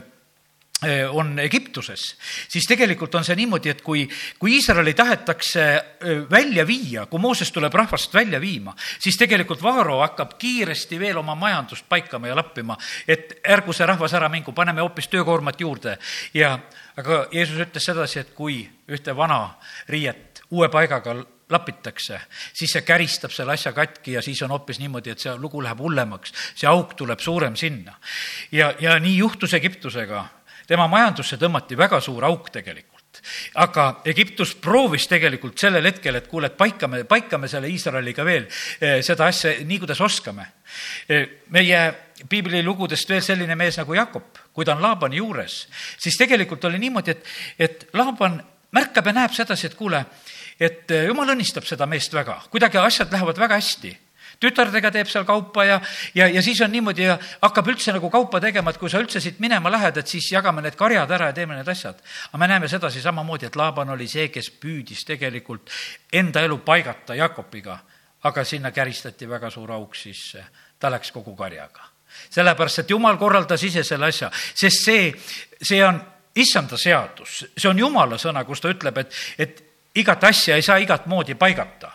eh, 0.86 1.04
on 1.10 1.38
Egiptuses, 1.40 2.06
siis 2.48 2.68
tegelikult 2.68 3.16
on 3.16 3.26
see 3.28 3.36
niimoodi, 3.40 3.74
et 3.74 3.82
kui, 3.86 4.06
kui 4.40 4.56
Iisraeli 4.58 4.94
tahetakse 4.98 5.64
eh, 5.74 6.24
välja 6.32 6.66
viia, 6.68 7.06
kui 7.12 7.22
Mooses 7.22 7.52
tuleb 7.52 7.74
rahvast 7.74 8.14
välja 8.14 8.42
viima, 8.42 8.76
siis 9.00 9.20
tegelikult 9.20 9.64
Vaaro 9.64 10.00
hakkab 10.02 10.38
kiiresti 10.40 11.00
veel 11.00 11.20
oma 11.22 11.36
majandust 11.36 11.90
paikama 11.90 12.32
ja 12.32 12.40
lappima, 12.40 12.78
et 13.08 13.40
ärgu 13.44 13.76
see 13.76 13.90
rahvas 13.90 14.16
ära 14.18 14.32
mingu, 14.32 14.56
paneme 14.56 14.82
hoopis 14.82 15.12
töökoormat 15.12 15.62
juurde. 15.62 15.98
ja 16.34 16.58
aga 16.98 17.26
Jeesus 17.32 17.60
ütles 17.60 17.86
sedasi, 17.86 18.22
et 18.22 18.34
kui 18.38 18.64
ühte 18.90 19.16
vana 19.18 19.58
riiet 19.90 20.33
uue 20.54 20.70
paigaga 20.70 21.16
lapitakse, 21.54 22.20
siis 22.54 22.72
see 22.74 22.86
käristab 22.86 23.34
selle 23.34 23.54
asja 23.58 23.74
katki 23.76 24.16
ja 24.18 24.22
siis 24.26 24.42
on 24.46 24.54
hoopis 24.54 24.80
niimoodi, 24.82 25.14
et 25.14 25.26
see 25.26 25.34
lugu 25.38 25.62
läheb 25.64 25.82
hullemaks, 25.84 26.34
see 26.56 26.70
auk 26.70 26.96
tuleb 27.00 27.22
suurem 27.22 27.58
sinna. 27.60 27.98
ja, 28.52 28.74
ja 28.80 28.98
nii 29.00 29.18
juhtus 29.18 29.54
Egiptusega, 29.54 30.26
tema 30.68 30.88
majandusse 30.88 31.38
tõmmati 31.42 31.78
väga 31.78 32.02
suur 32.02 32.26
auk 32.30 32.50
tegelikult 32.54 32.94
aga 33.62 33.84
Egiptus 34.10 34.56
proovis 34.60 35.06
tegelikult 35.10 35.60
sellel 35.62 35.86
hetkel, 35.86 36.18
et 36.18 36.28
kuule, 36.28 36.50
et 36.50 36.58
paikame, 36.58 37.04
paikame 37.10 37.50
selle 37.52 37.70
Iisraeliga 37.72 38.26
veel 38.26 38.48
eh, 38.48 39.02
seda 39.06 39.28
asja 39.30 39.54
nii, 39.62 39.80
kuidas 39.84 40.02
oskame. 40.04 40.48
Eh, 41.10 41.28
meie 41.54 41.84
piiblilugudest 42.30 43.10
veel 43.10 43.22
selline 43.26 43.58
mees 43.60 43.78
nagu 43.82 43.98
Jakob, 43.98 44.42
kui 44.54 44.66
ta 44.66 44.76
on 44.76 44.84
Laabani 44.84 45.20
juures, 45.22 45.64
siis 46.02 46.18
tegelikult 46.20 46.66
oli 46.70 46.82
niimoodi, 46.82 47.14
et, 47.14 47.34
et 47.60 47.88
Laaban 47.98 48.40
märkab 48.74 49.10
ja 49.10 49.16
näeb 49.20 49.36
sedasi, 49.36 49.70
et 49.70 49.78
kuule, 49.78 50.02
et 50.64 50.92
eh, 50.92 51.06
jumal 51.10 51.34
õnnistab 51.36 51.68
seda 51.68 51.88
meest 51.90 52.14
väga, 52.14 52.40
kuidagi 52.54 52.80
asjad 52.82 53.14
lähevad 53.14 53.40
väga 53.40 53.60
hästi. 53.60 53.94
Tütardega 54.44 54.90
teeb 54.92 55.08
seal 55.08 55.26
kaupa 55.28 55.64
ja, 55.64 55.78
ja, 56.18 56.28
ja 56.28 56.42
siis 56.44 56.60
on 56.66 56.72
niimoodi 56.74 57.06
ja 57.06 57.16
hakkab 57.42 57.70
üldse 57.72 57.94
nagu 57.96 58.10
kaupa 58.12 58.42
tegema, 58.44 58.74
et 58.74 58.80
kui 58.82 58.90
sa 58.92 59.00
üldse 59.00 59.22
siit 59.24 59.40
minema 59.44 59.72
lähed, 59.72 59.98
et 60.02 60.10
siis 60.10 60.32
jagame 60.34 60.64
need 60.66 60.76
karjad 60.80 61.12
ära 61.16 61.30
ja 61.30 61.38
teeme 61.38 61.56
need 61.56 61.70
asjad. 61.70 62.02
aga 62.32 62.42
me 62.42 62.50
näeme 62.52 62.68
sedasi 62.68 63.02
samamoodi, 63.02 63.48
et 63.48 63.56
Laaban 63.56 63.94
oli 63.94 64.08
see, 64.10 64.28
kes 64.34 64.50
püüdis 64.60 65.06
tegelikult 65.08 65.72
enda 66.12 66.44
elu 66.44 66.58
paigata 66.66 67.16
Jakobiga, 67.16 67.78
aga 68.24 68.44
sinna 68.44 68.72
käristati 68.72 69.30
väga 69.30 69.50
suur 69.54 69.72
auk 69.72 69.96
sisse, 69.96 70.44
ta 70.80 70.92
läks 70.92 71.12
kogu 71.12 71.36
karjaga. 71.36 71.92
sellepärast, 72.30 72.80
et 72.80 72.90
jumal 72.90 73.18
korraldas 73.18 73.64
ise 73.64 73.84
selle 73.84 74.06
asja, 74.06 74.32
sest 74.34 74.84
see, 74.86 75.14
see 75.62 75.86
on 75.86 76.02
issanda 76.36 76.78
seadus, 76.78 77.46
see 77.58 77.70
on 77.70 77.80
jumala 77.80 78.18
sõna, 78.18 78.44
kus 78.46 78.62
ta 78.62 78.70
ütleb, 78.74 78.98
et, 78.98 79.16
et 79.38 79.64
igat 79.96 80.24
asja 80.24 80.56
ei 80.56 80.66
saa 80.66 80.78
igat 80.82 81.06
moodi 81.06 81.36
paigata 81.36 81.92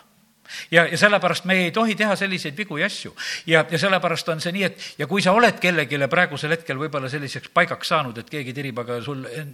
ja, 0.71 0.85
ja 0.85 0.97
sellepärast 0.97 1.45
me 1.45 1.55
ei 1.63 1.71
tohi 1.71 1.95
teha 1.95 2.15
selliseid 2.15 2.57
vigu 2.57 2.77
ja 2.77 2.85
asju. 2.85 3.15
ja, 3.47 3.65
ja 3.71 3.79
sellepärast 3.79 4.29
on 4.29 4.41
see 4.41 4.53
nii, 4.55 4.63
et 4.63 4.87
ja 4.99 5.07
kui 5.07 5.21
sa 5.21 5.33
oled 5.37 5.59
kellelegi 5.61 5.99
praegusel 6.09 6.55
hetkel 6.55 6.79
võib-olla 6.79 7.09
selliseks 7.09 7.51
paigaks 7.53 7.91
saanud, 7.93 8.17
et 8.17 8.29
keegi 8.29 8.53
tirib 8.53 8.79
aga 8.83 8.99
sul 9.05 9.25
en, 9.29 9.53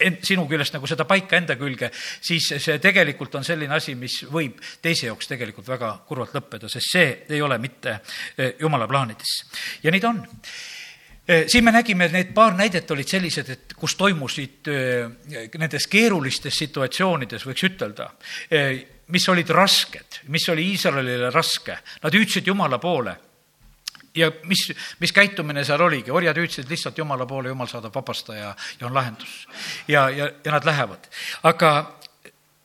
en, 0.00 0.18
sinu 0.22 0.46
küljest 0.50 0.76
nagu 0.76 0.86
seda 0.86 1.04
paika 1.08 1.38
enda 1.40 1.56
külge, 1.58 1.90
siis 2.20 2.48
see 2.62 2.78
tegelikult 2.82 3.34
on 3.34 3.44
selline 3.44 3.74
asi, 3.74 3.96
mis 3.98 4.22
võib 4.30 4.60
teise 4.82 5.10
jaoks 5.10 5.30
tegelikult 5.32 5.68
väga 5.68 5.92
kurvalt 6.08 6.34
lõppeda, 6.36 6.70
sest 6.70 6.92
see 6.92 7.12
ei 7.28 7.42
ole 7.42 7.58
mitte 7.62 7.98
eh, 8.36 8.54
jumala 8.60 8.88
plaanides. 8.88 9.38
ja 9.82 9.94
nii 9.94 10.02
ta 10.02 10.14
on 10.14 10.24
siin 11.26 11.64
me 11.64 11.72
nägime, 11.74 12.06
need 12.12 12.32
paar 12.34 12.54
näidet 12.54 12.90
olid 12.94 13.08
sellised, 13.10 13.48
et 13.50 13.72
kus 13.74 13.96
toimusid 13.98 14.68
nendes 15.58 15.86
keerulistes 15.90 16.58
situatsioonides, 16.62 17.46
võiks 17.48 17.66
ütelda, 17.66 18.10
mis 19.10 19.28
olid 19.32 19.50
rasked, 19.50 20.20
mis 20.30 20.46
oli 20.52 20.68
Iisraelile 20.72 21.30
raske. 21.34 21.78
Nad 22.02 22.14
hüüdsid 22.14 22.46
Jumala 22.46 22.78
poole 22.82 23.16
ja 24.16 24.30
mis, 24.48 24.70
mis 25.00 25.12
käitumine 25.12 25.64
seal 25.64 25.82
oligi, 25.84 26.10
orjad 26.14 26.38
hüüdsid 26.40 26.70
lihtsalt 26.70 26.98
Jumala 26.98 27.26
poole, 27.28 27.52
Jumal 27.52 27.68
saadab 27.70 27.94
vabastaja 27.94 28.54
ja 28.80 28.86
on 28.86 28.94
lahendus. 28.94 29.46
ja, 29.88 30.08
ja, 30.10 30.30
ja 30.44 30.52
nad 30.52 30.64
lähevad. 30.64 31.08
aga 31.42 31.98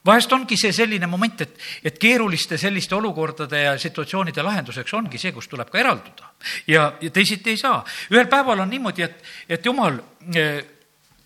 vahest 0.05 0.33
ongi 0.33 0.57
see 0.57 0.73
selline 0.73 1.07
moment, 1.07 1.41
et, 1.45 1.57
et 1.83 1.97
keeruliste 1.99 2.57
selliste 2.57 2.95
olukordade 2.97 3.63
ja 3.65 3.73
situatsioonide 3.79 4.43
lahenduseks 4.43 4.93
ongi 4.97 5.21
see, 5.21 5.33
kus 5.35 5.49
tuleb 5.51 5.69
ka 5.69 5.79
eralduda. 5.79 6.31
ja, 6.67 6.93
ja 7.01 7.09
teisiti 7.09 7.53
ei 7.53 7.57
saa. 7.57 7.83
ühel 8.11 8.27
päeval 8.27 8.59
on 8.59 8.69
niimoodi, 8.69 9.03
et, 9.05 9.23
et 9.49 9.65
jumal 9.65 9.99
eh, 10.35 10.63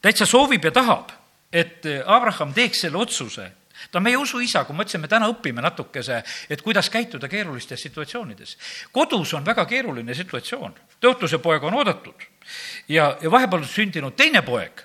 täitsa 0.01 0.25
soovib 0.25 0.65
ja 0.65 0.71
tahab, 0.71 1.13
et 1.51 1.85
eh, 1.85 2.01
Abraham 2.05 2.53
teeks 2.53 2.85
selle 2.85 2.97
otsuse, 2.97 3.47
ta 3.91 3.99
on 3.99 4.03
meie 4.03 4.17
usuisa, 4.17 4.63
kui 4.65 4.75
me 4.75 5.07
täna 5.07 5.29
õpime 5.31 5.63
natukese, 5.63 6.23
et 6.49 6.61
kuidas 6.61 6.89
käituda 6.89 7.27
keerulistes 7.27 7.81
situatsioonides. 7.81 8.57
kodus 8.91 9.33
on 9.33 9.45
väga 9.45 9.65
keeruline 9.65 10.13
situatsioon, 10.13 10.75
tõotuse 10.99 11.39
poeg 11.39 11.63
on 11.63 11.73
oodatud 11.73 12.27
ja, 12.87 13.15
ja 13.21 13.31
vahepeal 13.31 13.63
sündinud 13.63 14.15
teine 14.15 14.41
poeg 14.41 14.84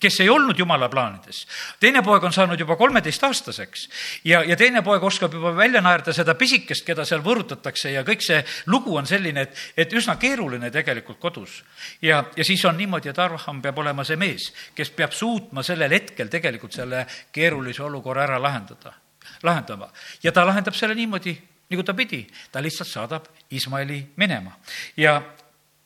kes 0.00 0.20
ei 0.20 0.28
olnud 0.28 0.58
jumala 0.58 0.88
plaanides. 0.88 1.46
teine 1.80 2.02
poeg 2.02 2.24
on 2.24 2.32
saanud 2.32 2.60
juba 2.60 2.76
kolmeteistaastaseks 2.76 3.88
ja, 4.24 4.42
ja 4.44 4.56
teine 4.56 4.82
poeg 4.82 5.02
oskab 5.04 5.32
juba 5.32 5.54
välja 5.56 5.80
naerda 5.80 6.12
seda 6.12 6.34
pisikest, 6.34 6.84
keda 6.86 7.04
seal 7.04 7.22
võõrutatakse 7.24 7.92
ja 7.92 8.04
kõik 8.04 8.24
see 8.24 8.42
lugu 8.72 8.96
on 8.96 9.06
selline, 9.06 9.46
et, 9.46 9.56
et 9.76 9.92
üsna 9.92 10.16
keeruline 10.20 10.70
tegelikult 10.70 11.20
kodus. 11.20 11.62
ja, 12.02 12.24
ja 12.36 12.44
siis 12.44 12.64
on 12.64 12.76
niimoodi, 12.76 13.10
et 13.12 13.18
Abraham 13.18 13.62
peab 13.62 13.78
olema 13.78 14.04
see 14.04 14.16
mees, 14.16 14.52
kes 14.74 14.90
peab 14.90 15.12
suutma 15.12 15.62
sellel 15.62 15.92
hetkel 15.92 16.32
tegelikult 16.32 16.72
selle 16.72 17.06
keerulise 17.32 17.82
olukorra 17.82 18.24
ära 18.24 18.40
lahendada, 18.42 18.94
lahendama. 19.42 19.90
ja 20.22 20.32
ta 20.32 20.46
lahendab 20.46 20.74
selle 20.74 20.94
niimoodi, 20.94 21.36
nagu 21.70 21.82
ta 21.82 21.94
pidi, 21.94 22.26
ta 22.52 22.62
lihtsalt 22.62 22.88
saadab 22.88 23.28
Ismaeli 23.50 24.00
minema 24.16 24.56
ja 24.96 25.20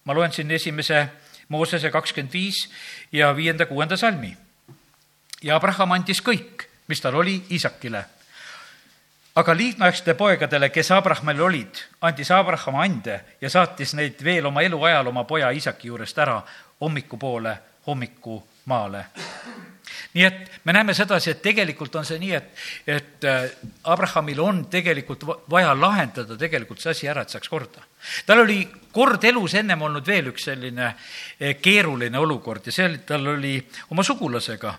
ma 0.04 0.14
loen 0.14 0.32
siin 0.32 0.50
esimese 0.50 1.06
Moosese 1.50 1.90
kakskümmend 1.90 2.32
viis 2.32 2.70
ja 3.12 3.32
viienda-kuuenda 3.36 3.96
salmi. 3.96 4.36
ja 5.42 5.56
Abraham 5.56 5.92
andis 5.92 6.22
kõik, 6.22 6.66
mis 6.88 7.00
tal 7.00 7.14
oli, 7.14 7.42
Iisakile. 7.50 8.04
aga 9.34 9.56
liitmaaegsete 9.56 10.14
poegadele, 10.14 10.68
kes 10.68 10.90
Abrahamil 10.90 11.40
olid, 11.40 11.82
andis 12.00 12.30
Abraham 12.30 12.74
ande 12.74 13.20
ja 13.40 13.50
saatis 13.50 13.94
neid 13.94 14.24
veel 14.24 14.46
oma 14.46 14.62
eluajal 14.62 15.06
oma 15.06 15.24
poja 15.24 15.50
Iisaki 15.50 15.88
juurest 15.88 16.18
ära 16.18 16.42
hommikupoole 16.80 17.58
hommikumaale 17.86 19.04
nii 20.14 20.24
et 20.24 20.60
me 20.64 20.72
näeme 20.72 20.94
sedasi, 20.94 21.30
et 21.30 21.42
tegelikult 21.42 21.94
on 22.00 22.06
see 22.06 22.18
nii, 22.22 22.32
et, 22.36 22.50
et 22.86 23.28
äh, 23.28 23.46
Abrahamil 23.92 24.40
on 24.44 24.64
tegelikult 24.72 25.24
vaja 25.50 25.72
lahendada 25.76 26.36
tegelikult 26.40 26.82
see 26.82 26.94
asi 26.94 27.08
ära, 27.10 27.24
et 27.24 27.34
saaks 27.34 27.48
korda. 27.48 27.84
tal 28.26 28.44
oli 28.44 28.60
kord 28.92 29.24
elus 29.24 29.54
ennem 29.60 29.82
olnud 29.82 30.06
veel 30.06 30.32
üks 30.32 30.48
selline 30.50 30.90
äh, 30.90 31.56
keeruline 31.62 32.18
olukord 32.18 32.66
ja 32.66 32.72
see 32.74 32.88
oli, 32.90 33.02
tal 33.06 33.26
oli 33.36 33.56
oma 33.90 34.06
sugulasega 34.06 34.76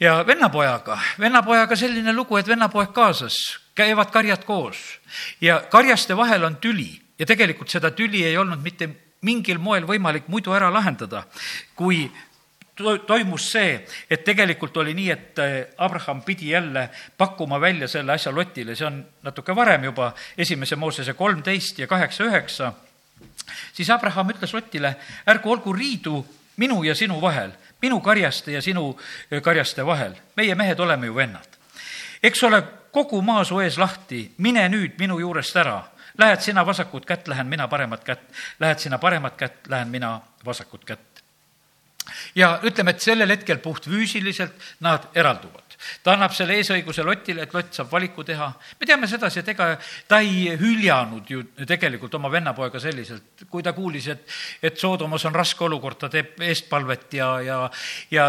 ja 0.00 0.20
vennapojaga, 0.26 0.98
vennapojaga 1.18 1.76
selline 1.76 2.12
lugu, 2.14 2.38
et 2.38 2.48
vennapoeg 2.48 2.92
kaasas, 2.94 3.36
käivad 3.74 4.10
karjad 4.14 4.44
koos 4.46 4.78
ja 5.40 5.60
karjaste 5.70 6.16
vahel 6.16 6.44
on 6.44 6.56
tüli 6.62 6.92
ja 7.18 7.26
tegelikult 7.26 7.70
seda 7.70 7.90
tüli 7.90 8.24
ei 8.26 8.36
olnud 8.38 8.62
mitte 8.62 8.88
mingil 9.26 9.58
moel 9.58 9.86
võimalik 9.86 10.28
muidu 10.30 10.54
ära 10.54 10.70
lahendada, 10.70 11.24
kui 11.74 12.04
toimus 13.06 13.50
see, 13.52 13.86
et 14.10 14.24
tegelikult 14.24 14.76
oli 14.76 14.94
nii, 14.94 15.10
et 15.10 15.38
äh, 15.42 15.54
Abraham 15.78 16.22
pidi 16.22 16.50
jälle 16.50 16.88
pakkuma 17.18 17.60
välja 17.60 17.88
selle 17.88 18.12
asja 18.12 18.32
Lotile, 18.34 18.76
see 18.76 18.86
on 18.86 19.00
natuke 19.22 19.56
varem 19.56 19.84
juba, 19.84 20.12
esimese 20.38 20.76
Moosese 20.76 21.14
kolmteist 21.14 21.78
ja 21.78 21.86
kaheksa, 21.86 22.24
üheksa, 22.24 22.72
siis 23.72 23.90
Abraham 23.90 24.30
ütles 24.34 24.54
Lotile, 24.54 24.94
ärgu 25.28 25.52
olgu 25.52 25.72
riidu 25.72 26.22
minu 26.56 26.82
ja 26.84 26.94
sinu 26.94 27.20
vahel, 27.20 27.52
minu 27.82 28.00
karjaste 28.00 28.52
ja 28.52 28.62
sinu 28.62 28.90
äh, 28.94 29.42
karjaste 29.42 29.86
vahel, 29.86 30.16
meie 30.36 30.54
mehed 30.54 30.80
oleme 30.80 31.06
ju 31.06 31.14
vennad. 31.14 31.58
eks 32.22 32.42
ole 32.42 32.62
kogu 32.90 33.22
maa 33.22 33.44
su 33.44 33.60
ees 33.60 33.78
lahti, 33.78 34.32
mine 34.38 34.68
nüüd 34.68 34.98
minu 34.98 35.18
juurest 35.20 35.56
ära, 35.56 35.82
lähed 36.18 36.40
sina 36.40 36.66
vasakut 36.66 37.06
kätt, 37.06 37.28
lähen 37.28 37.46
mina 37.46 37.68
paremat 37.68 38.04
kätt, 38.04 38.26
lähed 38.60 38.78
sina 38.78 38.98
paremat 38.98 39.36
kätt, 39.36 39.66
lähen 39.68 39.88
mina 39.88 40.20
vasakut 40.44 40.84
kätt 40.84 41.17
ja 42.34 42.58
ütleme, 42.62 42.96
et 42.96 43.04
sellel 43.04 43.30
hetkel 43.36 43.62
puhtfüüsiliselt 43.64 44.68
nad 44.84 45.08
eralduvad 45.14 45.68
ta 46.02 46.14
annab 46.14 46.34
selle 46.34 46.56
eesõiguse 46.58 47.04
Lotile, 47.06 47.44
et 47.44 47.54
Lott 47.54 47.76
saab 47.76 47.90
valiku 47.92 48.24
teha. 48.26 48.48
me 48.80 48.86
teame 48.86 49.06
sedasi, 49.10 49.40
et 49.40 49.48
ega 49.54 49.70
ta 50.08 50.20
ei 50.24 50.56
hüljanud 50.58 51.30
ju 51.30 51.42
tegelikult 51.66 52.14
oma 52.18 52.30
vennapoega 52.32 52.80
selliselt, 52.82 53.46
kui 53.50 53.62
ta 53.62 53.72
kuulis, 53.72 54.08
et, 54.08 54.26
et 54.62 54.78
Soodomas 54.78 55.24
on 55.28 55.34
raske 55.34 55.64
olukord, 55.64 55.98
ta 55.98 56.10
teeb 56.12 56.40
eestpalvet 56.42 57.18
ja, 57.20 57.30
ja, 57.46 57.58
ja 58.10 58.28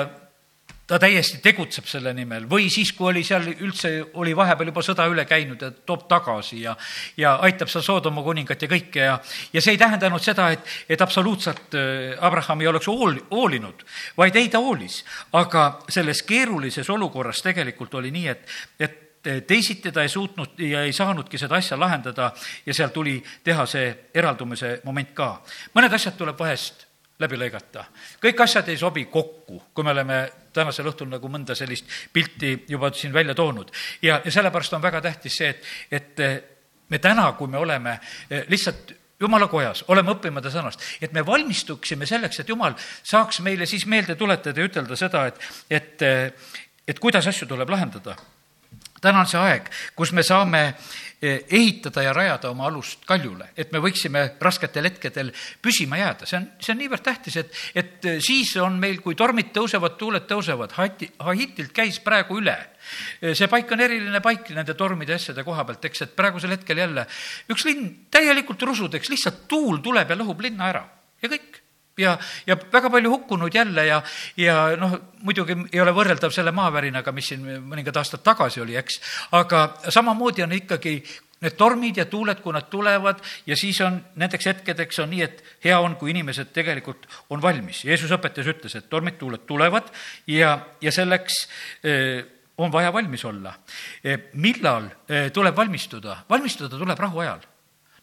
ta 0.90 0.98
täiesti 1.00 1.38
tegutseb 1.44 1.88
selle 1.90 2.14
nimel 2.18 2.48
või 2.50 2.70
siis, 2.74 2.92
kui 2.98 3.12
oli 3.12 3.24
seal 3.26 3.46
üldse, 3.52 3.92
oli 4.22 4.34
vahepeal 4.38 4.72
juba 4.72 4.84
sõda 4.86 5.06
üle 5.12 5.26
käinud 5.30 5.62
ja 5.62 5.70
toob 5.72 6.08
tagasi 6.10 6.64
ja, 6.64 6.76
ja 7.18 7.36
aitab 7.46 7.70
seal 7.70 7.86
Soodoma 7.86 8.24
kuningat 8.26 8.66
ja 8.66 8.72
kõike 8.72 9.04
ja, 9.06 9.20
ja 9.54 9.62
see 9.62 9.76
ei 9.78 9.82
tähendanud 9.82 10.24
seda, 10.24 10.50
et, 10.56 10.66
et 10.90 11.02
absoluutselt 11.06 11.78
äh, 11.78 12.16
Abraham 12.26 12.66
ei 12.66 12.72
oleks 12.72 12.90
hool-, 12.90 13.22
hoolinud, 13.30 13.86
vaid 14.18 14.42
ei, 14.42 14.50
ta 14.50 14.64
hoolis. 14.64 15.04
aga 15.38 15.70
selles 15.90 16.24
keerulises 16.26 16.90
olukorras 16.90 17.44
tegelikult 17.46 17.94
oli 18.02 18.12
nii, 18.16 18.28
et, 18.34 18.58
et 18.80 19.06
teisiti 19.48 19.92
ta 19.92 20.02
ei 20.02 20.10
suutnud 20.10 20.60
ja 20.64 20.84
ei 20.88 20.94
saanudki 20.94 21.38
seda 21.38 21.60
asja 21.60 21.78
lahendada 21.80 22.32
ja 22.66 22.74
seal 22.74 22.90
tuli 22.96 23.20
teha 23.44 23.66
see 23.70 23.90
eraldumise 24.16 24.80
moment 24.84 25.14
ka. 25.14 25.32
mõned 25.76 25.94
asjad 25.94 26.18
tuleb 26.18 26.40
vahest 26.40 26.89
läbi 27.20 27.40
lõigata. 27.40 27.86
kõik 28.22 28.44
asjad 28.44 28.70
ei 28.70 28.78
sobi 28.78 29.06
kokku, 29.06 29.64
kui 29.74 29.84
me 29.84 29.92
oleme 29.92 30.20
tänasel 30.54 30.88
õhtul 30.92 31.10
nagu 31.12 31.30
mõnda 31.30 31.56
sellist 31.56 31.86
pilti 32.14 32.66
juba 32.68 32.92
siin 32.94 33.14
välja 33.14 33.36
toonud. 33.36 33.72
ja, 34.02 34.22
ja 34.26 34.32
sellepärast 34.32 34.74
on 34.74 34.82
väga 34.82 35.02
tähtis 35.02 35.38
see, 35.38 35.50
et, 35.50 35.66
et 35.92 36.24
me 36.90 37.00
täna, 37.00 37.32
kui 37.38 37.48
me 37.48 37.58
oleme 37.58 38.00
lihtsalt 38.48 38.96
jumala 39.20 39.48
kojas, 39.52 39.84
oleme 39.88 40.14
õppima 40.16 40.42
ta 40.42 40.52
sõnast, 40.54 40.82
et 41.02 41.14
me 41.14 41.26
valmistuksime 41.26 42.08
selleks, 42.08 42.40
et 42.40 42.50
jumal 42.50 42.76
saaks 42.80 43.42
meile 43.44 43.68
siis 43.68 43.86
meelde 43.86 44.16
tuletada 44.16 44.60
ja 44.60 44.70
ütelda 44.70 44.96
seda, 44.96 45.26
et, 45.28 45.40
et, 45.70 46.06
et 46.88 47.00
kuidas 47.00 47.28
asju 47.28 47.48
tuleb 47.50 47.70
lahendada. 47.70 48.16
Täna 49.02 49.24
on 49.24 49.30
see 49.32 49.40
aeg, 49.40 49.70
kus 49.96 50.12
me 50.12 50.24
saame 50.24 50.64
Eh, 51.22 51.44
ehitada 51.52 52.00
ja 52.00 52.14
rajada 52.16 52.48
oma 52.48 52.70
alust 52.70 53.02
kaljule, 53.04 53.50
et 53.60 53.74
me 53.76 53.82
võiksime 53.84 54.22
rasketel 54.40 54.86
hetkedel 54.88 55.34
püsima 55.60 55.98
jääda, 56.00 56.24
see 56.24 56.38
on, 56.38 56.46
see 56.64 56.72
on 56.72 56.80
niivõrd 56.80 57.04
tähtis, 57.04 57.36
et, 57.42 57.58
et 57.76 58.08
eh, 58.08 58.22
siis 58.24 58.54
on 58.64 58.78
meil, 58.80 59.02
kui 59.04 59.18
tormid 59.20 59.50
tõusevad, 59.52 59.98
tuuled 60.00 60.24
tõusevad, 60.30 60.78
Haiti, 60.78 61.10
Haitilt 61.20 61.74
käis 61.76 62.00
praegu 62.06 62.40
üle. 62.40 62.56
Eh, 63.20 63.36
see 63.36 63.52
paik 63.52 63.76
on 63.76 63.84
eriline 63.84 64.24
paik 64.24 64.54
nende 64.56 64.78
tormide 64.80 65.12
ja 65.12 65.20
asjade 65.20 65.44
koha 65.44 65.68
pealt, 65.68 65.90
eks, 65.92 66.06
et 66.08 66.16
praegusel 66.16 66.56
hetkel 66.56 66.80
jälle 66.86 67.04
üks 67.52 67.68
linn 67.68 67.90
täielikult 68.16 68.64
rusudeks, 68.72 69.12
lihtsalt 69.12 69.44
tuul 69.52 69.84
tuleb 69.84 70.16
ja 70.16 70.22
lõhub 70.24 70.48
linna 70.48 70.72
ära. 70.72 70.86
Ja 71.20 71.36
kõik 71.36 71.60
ja, 72.00 72.18
ja 72.48 72.58
väga 72.72 72.90
palju 72.90 73.14
hukkunud 73.18 73.56
jälle 73.56 73.86
ja, 73.86 74.02
ja 74.38 74.58
noh, 74.80 74.98
muidugi 75.26 75.58
ei 75.72 75.82
ole 75.84 75.94
võrreldav 75.96 76.34
selle 76.36 76.54
maavärinaga, 76.56 77.14
mis 77.16 77.32
siin 77.34 77.44
mõningad 77.44 77.98
aastad 78.00 78.24
tagasi 78.26 78.64
oli, 78.64 78.78
eks, 78.80 79.02
aga 79.38 79.66
samamoodi 79.92 80.46
on 80.46 80.56
ikkagi 80.58 81.00
need 81.40 81.56
tormid 81.56 82.00
ja 82.00 82.06
tuuled, 82.10 82.42
kui 82.44 82.54
nad 82.56 82.68
tulevad 82.72 83.22
ja 83.48 83.56
siis 83.58 83.80
on 83.86 84.00
nendeks 84.20 84.50
hetkedeks 84.52 85.00
on 85.04 85.12
nii, 85.14 85.22
et 85.24 85.44
hea 85.64 85.78
on, 85.80 85.96
kui 86.00 86.12
inimesed 86.12 86.52
tegelikult 86.56 87.08
on 87.32 87.42
valmis. 87.42 87.86
Jeesus 87.88 88.12
õpetas, 88.16 88.50
ütles, 88.52 88.76
et 88.76 88.90
tormid, 88.92 89.16
tuuled 89.20 89.46
tulevad 89.48 89.88
ja, 90.28 90.58
ja 90.84 90.92
selleks 90.92 91.40
eh, 91.84 92.26
on 92.60 92.72
vaja 92.72 92.92
valmis 92.94 93.24
olla. 93.26 93.54
Eh, 94.04 94.30
millal 94.34 94.90
eh, 95.08 95.30
tuleb 95.36 95.56
valmistuda? 95.56 96.24
valmistuda 96.30 96.76
tuleb 96.76 97.00
rahuajal. 97.00 97.48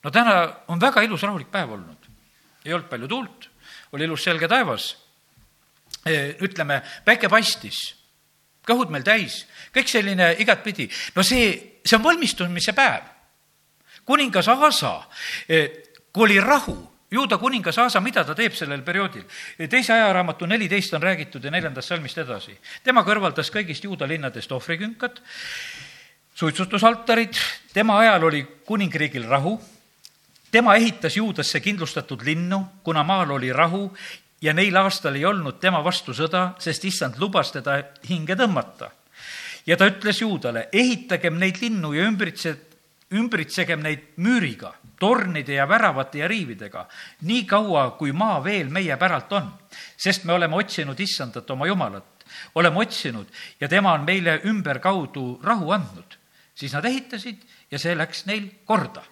no 0.04 0.10
täna 0.10 0.36
on 0.68 0.80
väga 0.80 1.02
ilus 1.04 1.22
rahulik 1.22 1.50
päev 1.52 1.76
olnud. 1.76 2.08
ei 2.64 2.72
olnud 2.72 2.88
palju 2.88 3.08
tuult 3.08 3.50
oli 3.92 4.04
ilus 4.04 4.24
selge 4.24 4.48
taevas. 4.48 4.96
ütleme, 6.42 6.82
päike 7.04 7.28
paistis, 7.28 7.78
kõhud 8.66 8.90
meil 8.94 9.04
täis, 9.06 9.44
kõik 9.74 9.90
selline 9.90 10.34
igatpidi. 10.42 10.88
no 11.14 11.22
see, 11.22 11.80
see 11.84 11.96
on 11.96 12.04
valmistumise 12.04 12.72
päev. 12.72 13.02
kuningas 14.04 14.48
Aasa, 14.48 15.00
kui 16.12 16.24
oli 16.24 16.40
rahu, 16.40 16.76
juuda 17.10 17.38
kuningas 17.38 17.78
Aasa, 17.78 18.00
mida 18.00 18.24
ta 18.24 18.34
teeb 18.34 18.54
sellel 18.54 18.82
perioodil? 18.82 19.24
teise 19.68 19.92
ajaraamatu 19.92 20.46
neliteist 20.46 20.94
on 20.94 21.02
räägitud 21.02 21.44
ja 21.44 21.50
neljandast 21.50 21.88
salmist 21.88 22.18
edasi. 22.18 22.58
tema 22.82 23.02
kõrvaldas 23.02 23.50
kõigist 23.50 23.84
juuda 23.84 24.08
linnadest 24.08 24.52
ohvrikünkad, 24.52 25.22
suitsutusaltarid, 26.34 27.34
tema 27.72 27.98
ajal 27.98 28.30
oli 28.30 28.46
kuningriigil 28.66 29.26
rahu 29.28 29.60
tema 30.56 30.76
ehitas 30.76 31.16
juudasse 31.16 31.60
kindlustatud 31.60 32.22
linnu, 32.25 32.62
kuna 32.82 33.02
maal 33.04 33.34
oli 33.34 33.52
rahu 33.52 33.90
ja 34.40 34.54
neil 34.56 34.76
aastal 34.80 35.18
ei 35.18 35.25
olnud 35.28 35.58
tema 35.60 35.82
vastu 35.84 36.14
sõda, 36.16 36.54
sest 36.58 36.84
issand 36.88 37.18
lubas 37.20 37.50
teda 37.52 37.75
hinge 38.08 38.32
tõmmata. 38.40 38.88
ja 39.66 39.76
ta 39.76 39.88
ütles 39.90 40.22
juudale, 40.22 40.68
ehitagem 40.72 41.36
neid 41.36 41.60
linnu 41.60 41.92
ja 41.92 42.06
ümbritse, 42.08 42.54
ümbritsegem 43.12 43.82
neid 43.82 44.14
müüriga, 44.16 44.72
tornide 44.98 45.58
ja 45.58 45.66
väravate 45.68 46.22
ja 46.22 46.28
riividega, 46.28 46.86
nii 47.28 47.44
kaua, 47.44 47.90
kui 47.98 48.12
maa 48.12 48.38
veel 48.44 48.70
meie 48.72 48.96
päralt 48.96 49.32
on. 49.32 49.50
sest 49.96 50.25
me 50.25 50.32
oleme 50.32 50.56
otsinud 50.56 51.00
issandat, 51.00 51.50
oma 51.50 51.66
Jumalat, 51.66 52.25
oleme 52.54 52.80
otsinud 52.80 53.26
ja 53.60 53.68
tema 53.68 53.92
on 53.92 54.04
meile 54.08 54.40
ümberkaudu 54.44 55.40
rahu 55.42 55.70
andnud. 55.70 56.16
siis 56.54 56.72
nad 56.72 56.84
ehitasid 56.84 57.44
ja 57.70 57.78
see 57.78 57.94
läks 57.94 58.25
neil 58.26 58.48
korda 58.64 59.04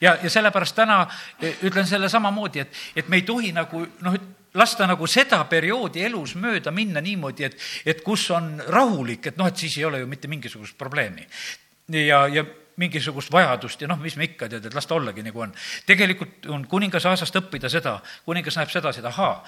ja, 0.00 0.16
ja 0.22 0.30
sellepärast 0.30 0.76
täna 0.76 1.00
e, 1.40 1.54
ütlen 1.68 1.86
selle 1.86 2.08
samamoodi, 2.08 2.64
et, 2.64 2.82
et 2.96 3.08
me 3.08 3.20
ei 3.20 3.26
tohi 3.26 3.52
nagu 3.56 3.84
noh, 4.04 4.18
lasta 4.54 4.86
nagu 4.88 5.06
seda 5.06 5.40
perioodi 5.48 6.02
elus 6.06 6.34
mööda 6.40 6.72
minna 6.74 7.02
niimoodi, 7.04 7.48
et, 7.48 7.58
et 7.86 8.00
kus 8.04 8.28
on 8.34 8.56
rahulik, 8.68 9.30
et 9.30 9.36
noh, 9.40 9.48
et 9.48 9.56
siis 9.56 9.78
ei 9.78 9.84
ole 9.88 10.02
ju 10.02 10.08
mitte 10.10 10.28
mingisugust 10.28 10.78
probleemi. 10.78 11.26
ja, 11.92 12.26
ja 12.28 12.44
mingisugust 12.78 13.32
vajadust 13.32 13.80
ja 13.82 13.88
noh, 13.90 13.98
mis 13.98 14.14
me 14.16 14.28
ikka 14.28 14.48
tead, 14.48 14.68
et 14.68 14.74
las 14.74 14.86
ta 14.86 14.94
ollagi 14.94 15.22
nagu 15.26 15.40
on. 15.42 15.54
tegelikult 15.86 16.46
on 16.54 16.66
kuningas 16.70 17.06
Aasast 17.10 17.36
õppida 17.40 17.70
seda, 17.72 17.98
kuningas 18.24 18.56
näeb 18.56 18.70
sedasi, 18.70 19.02
et 19.02 19.10
ahaa, 19.10 19.42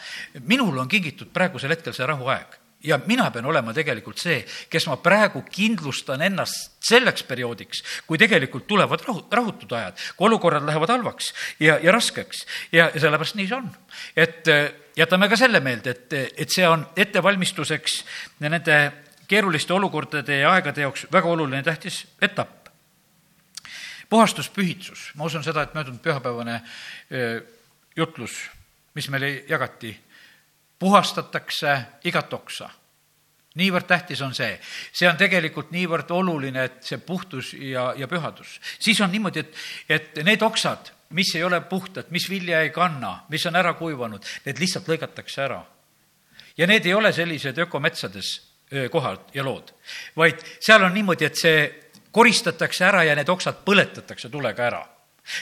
minul 0.51 0.79
on 0.79 0.89
kingitud 0.91 1.31
praegusel 1.33 1.71
hetkel 1.71 1.95
see 1.95 2.09
rahuaeg 2.11 2.59
ja 2.85 2.99
mina 3.07 3.31
pean 3.31 3.47
olema 3.47 3.73
tegelikult 3.77 4.21
see, 4.21 4.41
kes 4.71 4.87
ma 4.89 4.97
praegu 5.03 5.43
kindlustan 5.51 6.23
ennast 6.25 6.79
selleks 6.91 7.25
perioodiks, 7.29 7.83
kui 8.07 8.19
tegelikult 8.19 8.67
tulevad 8.69 9.05
rahu, 9.07 9.25
rahutud 9.31 9.73
ajad, 9.77 10.01
kui 10.17 10.29
olukorrad 10.29 10.65
lähevad 10.67 10.95
halvaks 10.97 11.33
ja, 11.61 11.79
ja 11.83 11.93
raskeks 11.93 12.47
ja, 12.73 12.91
ja 12.95 13.01
sellepärast 13.01 13.37
nii 13.37 13.49
see 13.51 13.59
on. 13.59 13.69
et 14.17 14.49
äh, 14.49 14.71
jätame 14.97 15.29
ka 15.29 15.37
selle 15.37 15.61
meelde, 15.61 15.97
et, 15.97 16.19
et 16.37 16.51
see 16.51 16.67
on 16.69 16.87
ettevalmistuseks 16.97 18.01
nende 18.41 18.81
keeruliste 19.31 19.75
olukordade 19.77 20.41
ja 20.41 20.55
aegade 20.57 20.87
jaoks 20.87 21.07
väga 21.13 21.29
oluline, 21.29 21.63
tähtis 21.63 22.07
etapp. 22.23 22.57
puhastuspühitsus, 24.11 25.13
ma 25.15 25.25
usun 25.25 25.45
seda, 25.45 25.63
et 25.63 25.75
möödunud 25.75 26.01
pühapäevane 26.03 26.55
äh, 26.55 27.43
jutlus, 27.97 28.49
mis 28.95 29.11
meile 29.11 29.45
jagati 29.49 29.93
puhastatakse 30.81 31.79
igat 32.05 32.33
oksa. 32.33 32.71
niivõrd 33.61 33.87
tähtis 33.87 34.21
on 34.23 34.31
see, 34.35 34.53
see 34.95 35.09
on 35.11 35.17
tegelikult 35.19 35.73
niivõrd 35.75 36.13
oluline, 36.15 36.65
et 36.65 36.85
see 36.87 37.01
puhtus 37.03 37.53
ja, 37.59 37.91
ja 37.99 38.09
pühadus. 38.09 38.61
siis 38.79 39.01
on 39.01 39.11
niimoodi, 39.13 39.41
et, 39.41 39.57
et 39.89 40.23
need 40.25 40.43
oksad, 40.43 40.93
mis 41.19 41.35
ei 41.35 41.45
ole 41.45 41.61
puhtad, 41.61 42.11
mis 42.11 42.29
vilja 42.31 42.63
ei 42.63 42.71
kanna, 42.71 43.25
mis 43.29 43.47
on 43.47 43.57
ära 43.57 43.75
kuivanud, 43.75 44.25
need 44.45 44.63
lihtsalt 44.63 44.89
lõigatakse 44.89 45.43
ära. 45.45 45.65
ja 46.57 46.67
need 46.67 46.87
ei 46.87 46.95
ole 46.95 47.13
sellised 47.13 47.59
ökometsades 47.59 48.39
kohad 48.91 49.35
ja 49.35 49.45
lood, 49.45 49.75
vaid 50.17 50.41
seal 50.61 50.85
on 50.87 50.95
niimoodi, 50.95 51.27
et 51.27 51.37
see 51.37 51.67
koristatakse 52.11 52.85
ära 52.87 53.05
ja 53.05 53.15
need 53.19 53.29
oksad 53.29 53.65
põletatakse 53.67 54.31
tulega 54.31 54.67
ära 54.67 54.85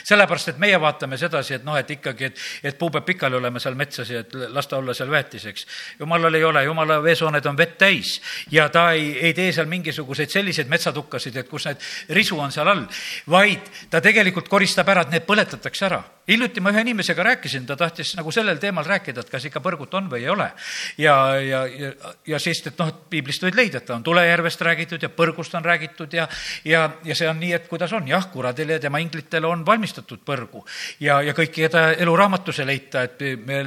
sellepärast, 0.03 0.53
et 0.53 0.61
meie 0.61 0.79
vaatame 0.81 1.17
sedasi, 1.17 1.57
et 1.59 1.65
noh, 1.67 1.77
et 1.79 1.89
ikkagi, 1.95 2.29
et, 2.29 2.43
et 2.63 2.77
puu 2.79 2.91
peab 2.93 3.05
pikali 3.07 3.39
olema 3.39 3.59
seal 3.59 3.77
metsas 3.79 4.09
ja 4.13 4.23
et 4.25 4.35
las 4.53 4.67
ta 4.67 4.77
olla 4.77 4.93
seal 4.93 5.11
väetiseks. 5.11 5.65
jumalal 5.99 6.35
ei 6.35 6.43
ole, 6.43 6.63
jumala 6.63 6.99
veesooned 7.03 7.45
on 7.45 7.57
vett 7.57 7.77
täis 7.77 8.19
ja 8.51 8.69
ta 8.69 8.91
ei, 8.91 9.11
ei 9.19 9.33
tee 9.33 9.51
seal 9.55 9.69
mingisuguseid 9.71 10.29
selliseid 10.29 10.69
metsatukkasid, 10.69 11.35
et 11.37 11.49
kus 11.49 11.65
need 11.69 11.89
risu 12.15 12.39
on 12.39 12.51
seal 12.51 12.67
all, 12.67 12.85
vaid 13.29 13.69
ta 13.89 14.01
tegelikult 14.01 14.49
koristab 14.49 14.89
ära, 14.89 15.07
et 15.07 15.17
need 15.17 15.27
põletatakse 15.27 15.85
ära 15.89 16.03
hiljuti 16.29 16.61
ma 16.61 16.73
ühe 16.73 16.83
inimesega 16.85 17.23
rääkisin, 17.25 17.65
ta 17.67 17.77
tahtis 17.79 18.13
nagu 18.17 18.31
sellel 18.31 18.61
teemal 18.61 18.85
rääkida, 18.87 19.25
et 19.25 19.31
kas 19.31 19.47
ikka 19.49 19.61
põrgut 19.65 19.93
on 19.97 20.09
või 20.11 20.23
ei 20.23 20.29
ole. 20.29 20.51
ja, 20.97 21.15
ja, 21.41 21.65
ja, 21.67 21.91
ja 22.27 22.39
siis, 22.39 22.61
et 22.67 22.77
noh, 22.79 22.91
et 22.91 23.01
piiblist 23.09 23.43
võid 23.43 23.57
leida, 23.57 23.81
et 23.81 23.87
ta 23.89 23.97
on 23.97 24.05
tulejärvest 24.05 24.61
räägitud 24.69 25.03
ja 25.03 25.09
põrgust 25.09 25.55
on 25.57 25.65
räägitud 25.65 26.13
ja, 26.13 26.27
ja, 26.65 26.85
ja 27.03 27.15
see 27.15 27.29
on 27.29 27.39
nii, 27.41 27.53
et 27.57 27.67
kuidas 27.71 27.93
on, 27.93 28.07
jah, 28.07 28.29
kuradile 28.31 28.77
ja 28.77 28.85
tema 28.85 29.01
inglitele 29.03 29.47
on 29.47 29.65
valmistatud 29.65 30.23
põrgu. 30.25 30.65
ja, 30.99 31.21
ja 31.21 31.33
kõiki, 31.33 31.65
keda 31.65 31.91
eluraamatus 31.97 32.61
ei 32.63 32.73
leita, 32.73 33.03
et 33.09 33.23
me 33.45 33.63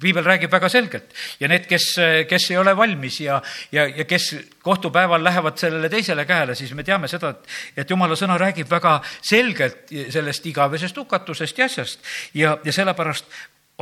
piibel 0.00 0.24
räägib 0.24 0.52
väga 0.52 0.68
selgelt 0.72 1.14
ja 1.40 1.48
need, 1.48 1.66
kes, 1.70 1.88
kes 2.28 2.50
ei 2.50 2.60
ole 2.60 2.76
valmis 2.76 3.20
ja, 3.20 3.40
ja, 3.72 3.86
ja 3.88 4.04
kes 4.08 4.30
kohtupäeval 4.62 5.24
lähevad 5.24 5.58
sellele 5.60 5.88
teisele 5.92 6.24
käele, 6.28 6.54
siis 6.54 6.74
me 6.74 6.84
teame 6.84 7.08
seda, 7.08 7.34
et, 7.34 7.58
et 7.82 7.90
jumala 7.90 8.16
sõna 8.18 8.38
räägib 8.40 8.70
väga 8.70 9.00
selgelt 9.20 9.92
sellest 10.12 10.46
igavesest 10.46 10.96
hukatusest 10.96 11.58
ja 11.58 11.68
asjast 11.70 12.16
ja, 12.34 12.56
ja 12.64 12.72
sellepärast 12.72 13.30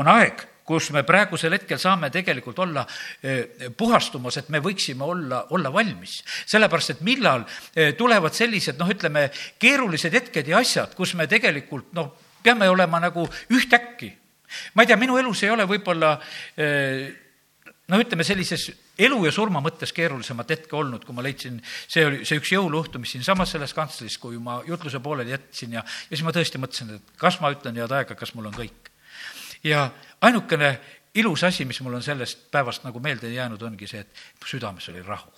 on 0.01 0.11
aeg 0.11 0.49
kus 0.65 0.89
me 0.97 1.05
praegusel 1.05 1.53
hetkel 1.53 1.79
saame 1.81 2.09
tegelikult 2.13 2.59
olla 2.65 2.87
eh, 3.23 3.69
puhastumas, 3.77 4.39
et 4.41 4.49
me 4.49 4.63
võiksime 4.65 5.05
olla, 5.05 5.45
olla 5.53 5.73
valmis. 5.73 6.23
sellepärast, 6.47 6.97
et 6.97 7.05
millal 7.05 7.45
eh, 7.77 7.93
tulevad 7.99 8.33
sellised 8.35 8.81
noh, 8.81 8.91
ütleme, 8.91 9.29
keerulised 9.61 10.17
hetked 10.17 10.49
ja 10.49 10.63
asjad, 10.65 10.97
kus 10.97 11.15
me 11.21 11.29
tegelikult 11.29 11.93
noh, 11.97 12.15
peame 12.43 12.69
olema 12.69 13.01
nagu 13.05 13.27
ühtäkki 13.53 14.13
ma 14.75 14.85
ei 14.85 14.91
tea, 14.91 14.97
minu 15.01 15.19
elus 15.21 15.43
ei 15.45 15.53
ole 15.55 15.67
võib-olla 15.69 16.15
noh, 17.89 18.01
ütleme 18.01 18.25
sellises 18.27 18.71
elu 19.05 19.19
ja 19.27 19.33
surma 19.35 19.61
mõttes 19.65 19.93
keerulisemat 19.95 20.53
hetke 20.55 20.77
olnud, 20.79 21.05
kui 21.05 21.17
ma 21.17 21.25
leidsin, 21.27 21.59
see 21.91 22.05
oli 22.07 22.23
see 22.27 22.39
üks 22.41 22.53
jõuluõhtu, 22.55 23.01
mis 23.03 23.15
siinsamas 23.17 23.55
selles 23.55 23.75
kantslis, 23.77 24.17
kui 24.23 24.39
ma 24.43 24.61
jutluse 24.67 25.01
pooleli 25.05 25.35
jätsin 25.35 25.79
ja, 25.79 25.85
ja 25.85 26.15
siis 26.15 26.25
ma 26.27 26.35
tõesti 26.35 26.61
mõtlesin, 26.63 26.95
et 26.99 27.15
kas 27.21 27.41
ma 27.43 27.53
ütlen 27.55 27.81
head 27.81 27.95
aega, 27.95 28.17
kas 28.19 28.35
mul 28.39 28.51
on 28.51 28.57
kõik. 28.57 28.93
ja 29.65 29.89
ainukene 30.25 30.77
ilus 31.21 31.45
asi, 31.45 31.65
mis 31.65 31.81
mul 31.85 31.99
on 31.99 32.05
sellest 32.05 32.49
päevast 32.55 32.87
nagu 32.87 33.01
meelde 33.01 33.31
jäänud, 33.33 33.63
ongi 33.63 33.89
see, 33.91 34.05
et 34.05 34.47
südames 34.47 34.89
oli 34.93 35.03
rahu. 35.03 35.33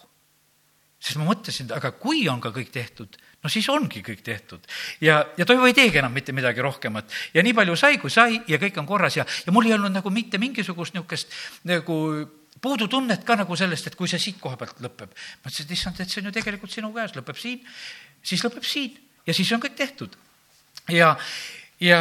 sest 1.00 1.18
ma 1.20 1.28
mõtlesin, 1.28 1.72
aga 1.72 1.92
kui 1.96 2.28
on 2.28 2.40
ka 2.40 2.52
kõik 2.54 2.70
tehtud, 2.72 3.16
no 3.46 3.52
siis 3.52 3.68
ongi 3.70 4.02
kõik 4.02 4.24
tehtud. 4.26 4.66
ja, 5.00 5.20
ja 5.38 5.46
Toivo 5.46 5.68
ei 5.70 5.76
teegi 5.76 6.00
enam 6.02 6.14
mitte 6.14 6.34
midagi 6.34 6.64
rohkemat 6.64 7.12
ja 7.34 7.44
nii 7.46 7.54
palju 7.54 7.76
sai, 7.78 8.00
kui 8.02 8.10
sai 8.10 8.40
ja 8.50 8.58
kõik 8.58 8.80
on 8.82 8.88
korras 8.88 9.20
ja, 9.20 9.26
ja 9.46 9.54
mul 9.54 9.68
ei 9.68 9.76
olnud 9.76 9.94
nagu 9.94 10.10
mitte 10.10 10.40
mingisugust 10.42 10.96
niisugust 10.96 11.32
nagu 11.70 11.96
puudutunnet 12.62 13.22
ka 13.24 13.36
nagu 13.38 13.56
sellest, 13.56 13.86
et 13.86 13.96
kui 13.98 14.08
see 14.10 14.20
siit 14.20 14.40
koha 14.42 14.58
pealt 14.58 14.80
lõpeb. 14.82 15.12
ma 15.12 15.50
ütlesin, 15.50 15.68
et 15.68 15.76
issand, 15.76 16.00
et 16.00 16.10
see 16.10 16.22
on 16.22 16.30
ju 16.30 16.34
tegelikult 16.34 16.72
sinu 16.72 16.90
käes, 16.94 17.14
lõpeb 17.14 17.38
siin, 17.38 17.60
siis 18.24 18.42
lõpeb 18.44 18.66
siin 18.66 18.96
ja 19.26 19.34
siis 19.36 19.52
on 19.54 19.62
kõik 19.62 19.76
tehtud. 19.78 20.16
ja, 20.90 21.14
ja 21.80 22.00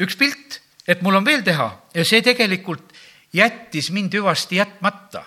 üks 0.00 0.16
pilt, 0.16 0.60
et 0.88 1.02
mul 1.02 1.20
on 1.20 1.26
veel 1.26 1.44
teha 1.44 1.68
ja 1.94 2.06
see 2.08 2.24
tegelikult 2.24 2.96
jättis 3.36 3.90
mind 3.94 4.16
hüvasti 4.16 4.58
jätmata 4.58 5.26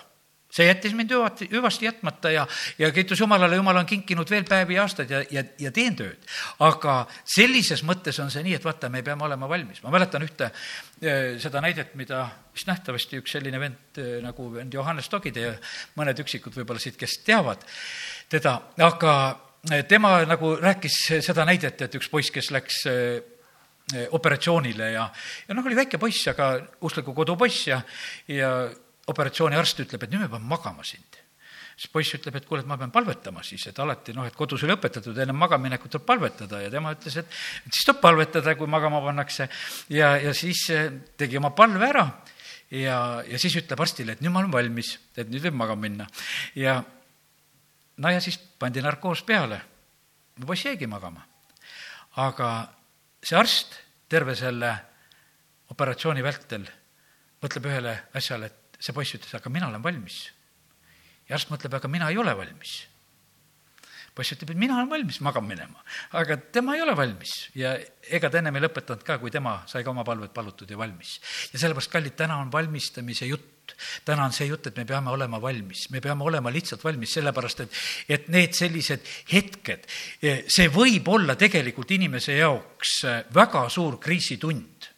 see 0.54 0.66
jättis 0.68 0.94
mind 0.94 1.10
hüvasti, 1.10 1.48
hüvasti 1.50 1.88
jätmata 1.88 2.30
ja, 2.30 2.46
ja 2.78 2.90
kiitus 2.94 3.20
Jumalale, 3.20 3.56
Jumal 3.56 3.80
on 3.80 3.86
kinkinud 3.86 4.30
veel 4.30 4.46
päevi 4.46 4.76
ja 4.76 4.84
aastaid 4.84 5.10
ja, 5.10 5.22
ja, 5.30 5.42
ja 5.58 5.72
teen 5.74 5.96
tööd. 5.98 6.28
aga 6.62 6.96
sellises 7.34 7.82
mõttes 7.86 8.20
on 8.22 8.30
see 8.30 8.44
nii, 8.46 8.54
et 8.58 8.66
vaata, 8.66 8.90
me 8.92 9.02
peame 9.02 9.26
olema 9.26 9.48
valmis. 9.50 9.82
ma 9.82 9.90
mäletan 9.94 10.22
ühte 10.26 10.50
eh, 11.02 11.34
seda 11.42 11.62
näidet, 11.64 11.94
mida 11.98 12.26
vist 12.54 12.70
nähtavasti 12.70 13.18
üks 13.22 13.34
selline 13.34 13.60
vend 13.60 13.98
eh, 13.98 14.20
nagu 14.22 14.48
vend 14.54 14.74
Johannes 14.74 15.10
Togide 15.10 15.48
ja 15.48 15.54
mõned 15.98 16.22
üksikud 16.22 16.54
võib-olla 16.60 16.82
siit, 16.82 16.98
kes 17.00 17.18
teavad 17.26 17.66
teda, 18.30 18.54
aga 18.86 19.14
eh, 19.72 19.82
tema 19.90 20.20
nagu 20.28 20.54
rääkis 20.62 21.00
seda 21.26 21.48
näidet, 21.48 21.82
et 21.82 21.98
üks 21.98 22.10
poiss, 22.12 22.34
kes 22.34 22.54
läks 22.54 22.84
operatsioonile 24.16 24.86
ja, 24.94 25.02
ja 25.44 25.54
noh, 25.54 25.66
oli 25.68 25.76
väike 25.76 25.98
poiss, 26.00 26.30
aga 26.30 26.54
uskliku 26.88 27.12
kodu 27.12 27.34
poiss 27.36 27.66
ja, 27.68 27.82
ja 28.32 28.54
operatsiooniarst 29.10 29.84
ütleb, 29.84 30.06
et 30.06 30.14
nüüd 30.14 30.24
me 30.24 30.32
peame 30.32 30.50
magama 30.50 30.84
sind 30.86 31.24
siis 31.74 31.90
poiss 31.90 32.14
ütleb, 32.16 32.36
et 32.38 32.46
kuule, 32.46 32.62
et 32.62 32.68
ma 32.70 32.76
pean 32.78 32.92
palvetama 32.94 33.42
siis, 33.46 33.66
et 33.70 33.78
alati 33.82 34.14
noh, 34.14 34.26
et 34.28 34.36
kodus 34.38 34.62
oli 34.66 34.74
õpetatud, 34.76 35.16
enne 35.18 35.34
magamaminekut 35.36 35.90
tuleb 35.90 36.06
palvetada 36.06 36.60
ja 36.62 36.70
tema 36.70 36.92
ütles, 36.94 37.16
et, 37.18 37.38
siis 37.66 37.88
tuleb 37.88 38.00
palvetada, 38.02 38.54
kui 38.58 38.70
magama 38.70 39.00
pannakse. 39.04 39.48
ja, 39.90 40.14
ja 40.22 40.34
siis 40.34 40.68
eh, 40.70 40.92
tegi 41.18 41.40
oma 41.40 41.50
palve 41.56 41.88
ära 41.88 42.06
ja, 42.70 42.98
ja 43.26 43.42
siis 43.42 43.58
ütleb 43.58 43.82
arstile, 43.82 44.14
et 44.14 44.22
nüüd 44.22 44.34
ma 44.34 44.44
olen 44.44 44.54
valmis, 44.54 44.94
et 45.16 45.30
nüüd 45.30 45.42
võib 45.48 45.58
magama 45.64 45.88
minna. 45.88 46.08
ja 46.54 46.78
no 47.98 48.10
ja 48.10 48.22
siis 48.22 48.38
pandi 48.38 48.82
narkoos 48.82 49.24
peale. 49.26 49.60
poiss 50.46 50.66
jäigi 50.70 50.86
magama. 50.86 51.26
aga 52.22 52.50
see 53.22 53.38
arst 53.38 53.80
terve 54.08 54.36
selle 54.38 54.70
operatsiooni 55.74 56.22
vältel 56.22 56.68
mõtleb 57.42 57.66
ühele 57.66 57.98
asjale, 58.14 58.46
et 58.46 58.63
see 58.84 58.96
poiss 58.96 59.16
ütles, 59.16 59.32
aga 59.36 59.52
mina 59.52 59.70
olen 59.70 59.84
valmis. 59.84 60.26
ja 61.28 61.38
arst 61.38 61.52
mõtleb, 61.52 61.78
aga 61.78 61.88
mina 61.88 62.10
ei 62.12 62.18
ole 62.20 62.34
valmis. 62.36 62.74
poiss 64.14 64.34
ütleb, 64.36 64.52
et 64.52 64.60
mina 64.60 64.76
olen 64.76 64.90
valmis 64.90 65.20
magama 65.24 65.50
minema, 65.54 65.80
aga 66.20 66.36
tema 66.54 66.76
ei 66.76 66.84
ole 66.84 66.94
valmis 66.96 67.32
ja 67.58 67.74
ega 68.04 68.30
ta 68.30 68.38
ennem 68.38 68.60
ei 68.60 68.66
lõpetanud 68.66 69.02
ka, 69.06 69.18
kui 69.18 69.32
tema 69.34 69.62
sai 69.70 69.82
ka 69.82 69.90
oma 69.90 70.04
palved 70.06 70.34
palutud 70.36 70.70
ja 70.70 70.78
valmis. 70.78 71.18
ja 71.52 71.58
sellepärast, 71.58 71.92
kallid, 71.92 72.16
täna 72.18 72.38
on 72.42 72.52
valmistamise 72.52 73.30
jutt 73.30 73.50
täna 74.04 74.26
on 74.26 74.32
see 74.36 74.44
jutt, 74.44 74.66
et 74.68 74.76
me 74.76 74.84
peame 74.84 75.08
olema 75.08 75.38
valmis, 75.40 75.86
me 75.90 76.02
peame 76.04 76.26
olema 76.28 76.50
lihtsalt 76.52 76.82
valmis, 76.84 77.14
sellepärast 77.16 77.62
et, 77.64 77.78
et 78.12 78.26
need 78.28 78.52
sellised 78.52 79.08
hetked, 79.32 79.86
see 80.20 80.68
võib 80.68 81.08
olla 81.08 81.32
tegelikult 81.40 81.94
inimese 81.96 82.36
jaoks 82.36 82.92
väga 83.32 83.64
suur 83.72 83.96
kriisitund, 84.04 84.90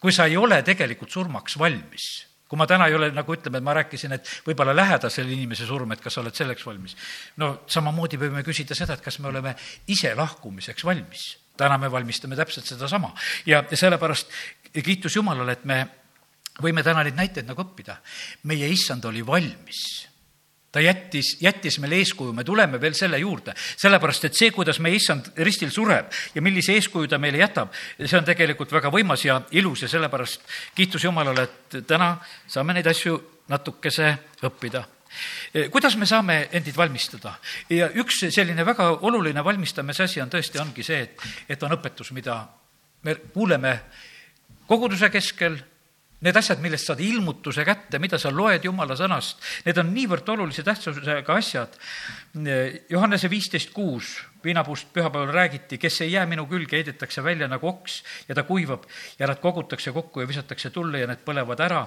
kui 0.00 0.16
sa 0.16 0.24
ei 0.32 0.40
ole 0.40 0.62
tegelikult 0.64 1.12
surmaks 1.12 1.58
valmis 1.60 2.08
kui 2.50 2.58
ma 2.58 2.66
täna 2.66 2.88
ei 2.90 2.96
ole, 2.96 3.12
nagu 3.14 3.34
ütleme, 3.36 3.60
et 3.60 3.66
ma 3.66 3.74
rääkisin, 3.78 4.16
et 4.16 4.26
võib-olla 4.46 4.74
lähedasel 4.74 5.28
inimese 5.30 5.68
surm, 5.68 5.94
et 5.94 6.02
kas 6.02 6.16
sa 6.16 6.24
oled 6.24 6.34
selleks 6.34 6.66
valmis. 6.66 6.96
no 7.38 7.62
samamoodi 7.70 8.18
võime 8.18 8.42
küsida 8.46 8.74
seda, 8.74 8.98
et 8.98 9.04
kas 9.04 9.20
me 9.22 9.30
oleme 9.30 9.54
ise 9.86 10.14
lahkumiseks 10.18 10.84
valmis. 10.84 11.38
täna 11.56 11.78
me 11.78 11.90
valmistame 11.92 12.36
täpselt 12.36 12.66
sedasama 12.66 13.14
ja 13.46 13.62
sellepärast 13.72 14.30
kiitus 14.72 15.16
Jumalale, 15.16 15.52
et 15.52 15.64
me 15.64 15.80
võime 16.60 16.82
täna 16.82 17.04
neid 17.06 17.14
näiteid 17.14 17.46
nagu 17.46 17.62
õppida. 17.62 18.00
meie 18.42 18.68
issand 18.68 19.04
oli 19.04 19.26
valmis 19.26 20.09
ta 20.72 20.80
jättis, 20.80 21.36
jättis 21.42 21.78
meile 21.82 21.98
eeskuju, 22.00 22.32
me 22.32 22.44
tuleme 22.44 22.80
veel 22.80 22.94
selle 22.94 23.18
juurde, 23.18 23.54
sellepärast 23.56 24.28
et 24.28 24.38
see, 24.38 24.52
kuidas 24.54 24.78
meie 24.82 24.98
issand 25.00 25.32
ristil 25.42 25.72
sureb 25.74 26.12
ja 26.34 26.42
millise 26.42 26.76
eeskuju 26.78 27.10
ta 27.10 27.18
meile 27.18 27.42
jätab, 27.42 27.74
see 27.98 28.18
on 28.18 28.28
tegelikult 28.28 28.72
väga 28.72 28.92
võimas 28.94 29.24
ja 29.26 29.40
ilus 29.50 29.82
ja 29.82 29.90
sellepärast 29.90 30.46
kiitus 30.78 31.04
Jumalale, 31.04 31.48
et 31.48 31.82
täna 31.86 32.14
saame 32.46 32.78
neid 32.78 32.86
asju 32.90 33.18
natukese 33.50 34.14
õppida 34.46 34.84
kuidas 35.70 35.96
me 35.98 36.06
saame 36.06 36.48
endid 36.54 36.76
valmistada? 36.76 37.34
ja 37.70 37.88
üks 37.98 38.22
selline 38.30 38.64
väga 38.66 38.86
oluline 39.06 39.42
valmistamise 39.44 40.06
asi 40.06 40.22
on 40.22 40.30
tõesti, 40.30 40.60
ongi 40.62 40.86
see, 40.86 41.00
et, 41.02 41.24
et 41.48 41.62
on 41.66 41.74
õpetus, 41.74 42.12
mida 42.14 42.44
me 43.02 43.16
kuuleme 43.34 43.74
koguduse 44.70 45.10
keskel, 45.10 45.58
Need 46.20 46.36
asjad, 46.36 46.58
millest 46.60 46.84
saad 46.90 47.00
ilmutuse 47.00 47.64
kätte, 47.64 47.98
mida 48.02 48.18
sa 48.20 48.28
loed 48.28 48.64
Jumala 48.66 48.92
sõnast, 48.98 49.38
need 49.64 49.78
on 49.80 49.88
niivõrd 49.94 50.26
olulise 50.34 50.60
tähtsusega 50.66 51.36
asjad. 51.36 51.78
Johannese 52.92 53.30
viisteist 53.32 53.72
kuus, 53.72 54.18
viinapuust 54.44 54.90
pühapäeval 54.92 55.32
räägiti, 55.32 55.78
kes 55.80 56.02
ei 56.04 56.12
jää 56.12 56.26
minu 56.28 56.44
külge, 56.50 56.76
heidetakse 56.76 57.24
välja 57.24 57.48
nagu 57.48 57.68
oks 57.68 58.02
ja 58.28 58.36
ta 58.36 58.44
kuivab 58.44 58.84
ja 59.18 59.30
nad 59.30 59.40
kogutakse 59.40 59.94
kokku 59.96 60.20
ja 60.20 60.28
visatakse 60.28 60.70
tulle 60.70 61.00
ja 61.00 61.08
need 61.08 61.24
põlevad 61.24 61.64
ära. 61.64 61.86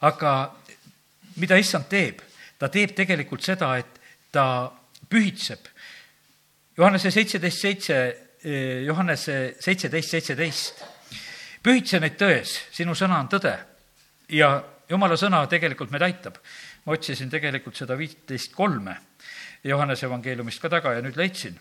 aga 0.00 0.32
mida 1.36 1.56
issand 1.56 1.84
teeb? 1.92 2.22
ta 2.58 2.68
teeb 2.68 2.94
tegelikult 2.96 3.42
seda, 3.42 3.74
et 3.76 4.00
ta 4.32 4.70
pühitseb. 5.10 5.66
Johannese 6.78 7.10
seitseteist 7.10 7.60
seitse, 7.60 7.96
Johannese 8.86 9.56
seitseteist 9.60 10.16
seitseteist 10.16 10.84
pühitse 11.62 12.00
neid 12.02 12.18
tões, 12.18 12.56
sinu 12.74 12.94
sõna 12.98 13.20
on 13.22 13.30
tõde. 13.30 13.54
ja 14.28 14.62
jumala 14.88 15.16
sõna 15.16 15.46
tegelikult 15.48 15.90
meid 15.90 16.02
aitab. 16.02 16.36
ma 16.84 16.92
otsisin 16.92 17.30
tegelikult 17.30 17.76
seda 17.76 17.96
viiteist 17.96 18.52
kolme 18.54 18.96
Johannese 19.64 20.06
evangeeliumist 20.06 20.60
ka 20.60 20.68
taga 20.68 20.92
ja 20.96 21.02
nüüd 21.02 21.16
leidsin. 21.16 21.58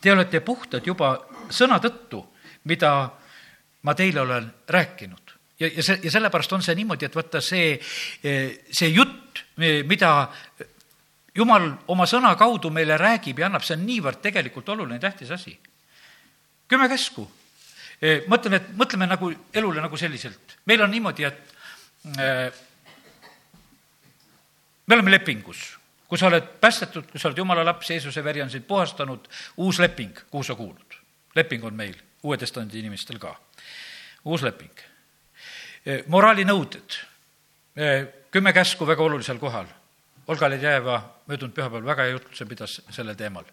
Te 0.00 0.12
olete 0.12 0.40
puhtad 0.40 0.86
juba 0.86 1.18
sõna 1.50 1.76
tõttu, 1.80 2.22
mida 2.64 3.10
ma 3.82 3.94
teile 3.94 4.20
olen 4.20 4.52
rääkinud. 4.68 5.34
ja, 5.60 5.68
ja 5.76 5.82
see, 5.82 6.00
ja 6.02 6.10
sellepärast 6.10 6.52
on 6.52 6.62
see 6.62 6.74
niimoodi, 6.74 7.04
et 7.04 7.14
vaata 7.14 7.40
see, 7.40 7.78
see 8.70 8.88
jutt, 8.88 9.44
mida 9.84 10.28
jumal 11.34 11.70
oma 11.88 12.06
sõna 12.06 12.34
kaudu 12.38 12.70
meile 12.70 12.96
räägib 12.96 13.38
ja 13.38 13.46
annab, 13.46 13.62
see 13.66 13.76
on 13.76 13.84
niivõrd 13.86 14.22
tegelikult 14.22 14.68
oluline, 14.68 14.98
tähtis 14.98 15.30
asi. 15.30 15.58
kümme 16.68 16.88
käsku 16.88 17.28
mõtleme, 18.00 18.60
et 18.60 18.70
mõtleme 18.78 19.08
nagu 19.10 19.30
elule 19.54 19.82
nagu 19.82 19.96
selliselt. 19.96 20.58
meil 20.66 20.82
on 20.82 20.90
niimoodi, 20.90 21.24
et 21.24 21.54
äh, 22.18 22.52
me 24.86 24.94
oleme 24.94 25.10
lepingus, 25.10 25.78
kui 26.08 26.18
sa 26.18 26.26
oled 26.26 26.46
päästetud, 26.60 27.10
kui 27.10 27.20
sa 27.20 27.28
oled 27.28 27.38
jumala 27.38 27.64
laps, 27.64 27.90
Jeesuse 27.90 28.24
veri 28.24 28.42
on 28.42 28.50
sind 28.50 28.66
puhastanud, 28.66 29.28
uus 29.56 29.78
leping, 29.78 30.18
kuhu 30.30 30.42
sa 30.42 30.54
kuulud. 30.54 30.94
leping 31.34 31.64
on 31.64 31.74
meil, 31.74 31.96
Uue 32.22 32.36
Testamendi 32.36 32.78
inimestel 32.78 33.18
ka. 33.18 33.36
uus 34.24 34.42
leping. 34.42 34.74
moraalinõuded, 36.06 36.96
kümme 38.30 38.52
käsku 38.52 38.86
väga 38.86 39.02
olulisel 39.02 39.38
kohal. 39.38 39.66
Olga 40.26 40.50
Ledjajeva 40.50 41.14
möödunud 41.26 41.54
pühapäeval 41.54 41.86
väga 41.86 42.02
hea 42.02 42.12
jutluse 42.12 42.44
pidas 42.44 42.82
sellel 42.90 43.16
teemal 43.16 43.44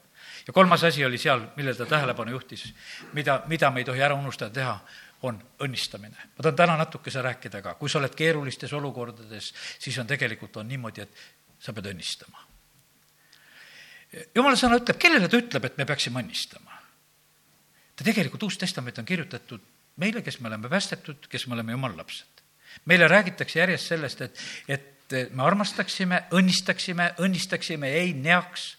ja 0.47 0.53
kolmas 0.53 0.83
asi 0.83 1.05
oli 1.05 1.17
seal, 1.17 1.47
millele 1.55 1.77
ta 1.77 1.85
tähelepanu 1.89 2.31
juhtis, 2.31 2.67
mida, 3.13 3.41
mida 3.47 3.71
me 3.71 3.81
ei 3.81 3.85
tohi 3.85 4.01
ära 4.01 4.15
unustada 4.15 4.53
teha, 4.53 4.79
on 5.25 5.39
õnnistamine. 5.65 6.17
ma 6.37 6.43
tahan 6.43 6.55
täna 6.55 6.77
natukese 6.77 7.21
rääkida 7.21 7.61
ka, 7.61 7.75
kui 7.79 7.89
sa 7.89 7.99
oled 7.99 8.15
keerulistes 8.15 8.73
olukordades, 8.73 9.53
siis 9.79 9.97
on 9.97 10.07
tegelikult, 10.07 10.57
on 10.57 10.67
niimoodi, 10.67 11.01
et 11.01 11.23
sa 11.59 11.73
pead 11.73 11.89
õnnistama. 11.93 12.45
jumala 14.35 14.55
sõna 14.59 14.79
ütleb, 14.81 14.99
kellele 15.01 15.29
ta 15.29 15.37
ütleb, 15.41 15.65
et 15.65 15.77
me 15.77 15.85
peaksime 15.85 16.21
õnnistama? 16.21 16.81
ta 17.95 18.03
tegelikult, 18.03 18.43
Uus 18.43 18.57
Testament 18.57 18.97
on 18.99 19.05
kirjutatud 19.05 19.61
meile, 19.97 20.21
kes 20.21 20.39
me 20.39 20.49
oleme 20.51 20.69
päästetud, 20.69 21.29
kes 21.31 21.47
me 21.47 21.55
oleme 21.55 21.71
jumala 21.71 22.03
lapsed. 22.03 22.43
meile 22.85 23.07
räägitakse 23.07 23.59
järjest 23.59 23.87
sellest, 23.87 24.21
et, 24.21 24.39
et 24.67 24.94
me 25.13 25.43
armastaksime, 25.45 26.23
õnnistaksime, 26.33 27.11
õnnistaksime, 27.21 27.91
ei 28.01 28.13
neaks 28.17 28.71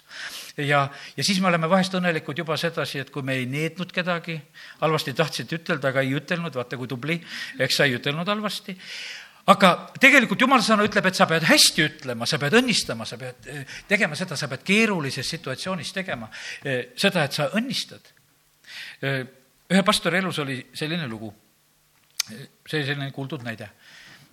ja, 0.57 0.89
ja 1.17 1.25
siis 1.25 1.39
me 1.41 1.51
oleme 1.51 1.69
vahest 1.71 1.95
õnnelikud 1.95 2.39
juba 2.43 2.57
sedasi, 2.61 3.03
et 3.03 3.13
kui 3.15 3.23
me 3.23 3.37
ei 3.37 3.47
neetnud 3.51 3.93
kedagi, 3.93 4.39
halvasti 4.81 5.15
tahtsid 5.15 5.53
ütelda, 5.59 5.93
aga 5.93 6.03
ei 6.03 6.17
ütelnud, 6.17 6.55
vaata 6.57 6.79
kui 6.81 6.89
tubli, 6.91 7.21
eks 7.59 7.79
sa 7.79 7.87
ei 7.87 7.99
ütelnud 7.99 8.29
halvasti 8.29 8.77
aga 9.53 9.73
tegelikult 10.03 10.43
jumala 10.43 10.65
sõna 10.65 10.87
ütleb, 10.87 11.07
et 11.07 11.19
sa 11.19 11.27
pead 11.31 11.47
hästi 11.47 11.85
ütlema, 11.85 12.27
sa 12.27 12.39
pead 12.43 12.57
õnnistama, 12.59 13.07
sa 13.07 13.19
pead 13.21 13.49
eh, 13.53 13.79
tegema 13.89 14.19
seda, 14.19 14.39
sa 14.39 14.49
pead 14.51 14.65
keerulises 14.67 15.29
situatsioonis 15.37 15.93
tegema 15.95 16.29
eh, 16.65 16.93
seda, 16.99 17.27
et 17.27 17.37
sa 17.37 17.51
õnnistad. 17.59 18.11
Eh, 19.07 19.21
ühe 19.71 19.85
pastori 19.87 20.19
elus 20.19 20.41
oli 20.43 20.59
selline 20.75 21.07
lugu, 21.11 21.31
see 22.27 22.83
selline 22.83 23.13
kuuldud 23.15 23.45
näide. 23.47 23.71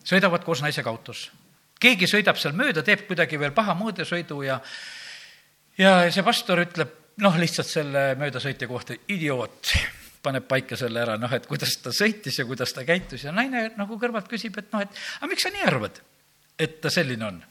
sõidavad 0.03 0.43
koos 0.43 0.61
naisega 0.65 0.89
autos. 0.89 1.27
Keegi 1.83 2.09
sõidab 2.09 2.39
seal 2.39 2.55
mööda, 2.57 2.83
teeb 2.85 3.05
kuidagi 3.07 3.39
veel 3.41 3.53
paha 3.55 3.75
mõõdesõidu 3.77 4.41
ja 4.47 4.59
ja 5.77 5.95
see 6.13 6.25
pastor 6.25 6.61
ütleb 6.63 6.99
noh, 7.21 7.35
lihtsalt 7.37 7.69
selle 7.69 8.03
möödasõitja 8.19 8.69
kohta, 8.69 8.97
idioot, 9.13 9.73
paneb 10.25 10.45
paika 10.49 10.77
selle 10.79 11.01
ära, 11.03 11.17
noh, 11.21 11.31
et 11.35 11.45
kuidas 11.49 11.75
ta 11.83 11.93
sõitis 11.93 12.39
ja 12.39 12.45
kuidas 12.49 12.73
ta 12.73 12.85
käitus 12.87 13.25
ja 13.27 13.33
naine 13.35 13.67
nagu 13.77 13.97
kõrvalt 14.01 14.29
küsib, 14.31 14.57
et 14.61 14.71
noh, 14.73 14.85
et 14.85 15.03
aga 15.19 15.29
miks 15.29 15.45
sa 15.45 15.51
nii 15.53 15.67
arvad, 15.69 15.99
et 16.57 16.79
ta 16.81 16.93
selline 16.93 17.27
on? 17.27 17.43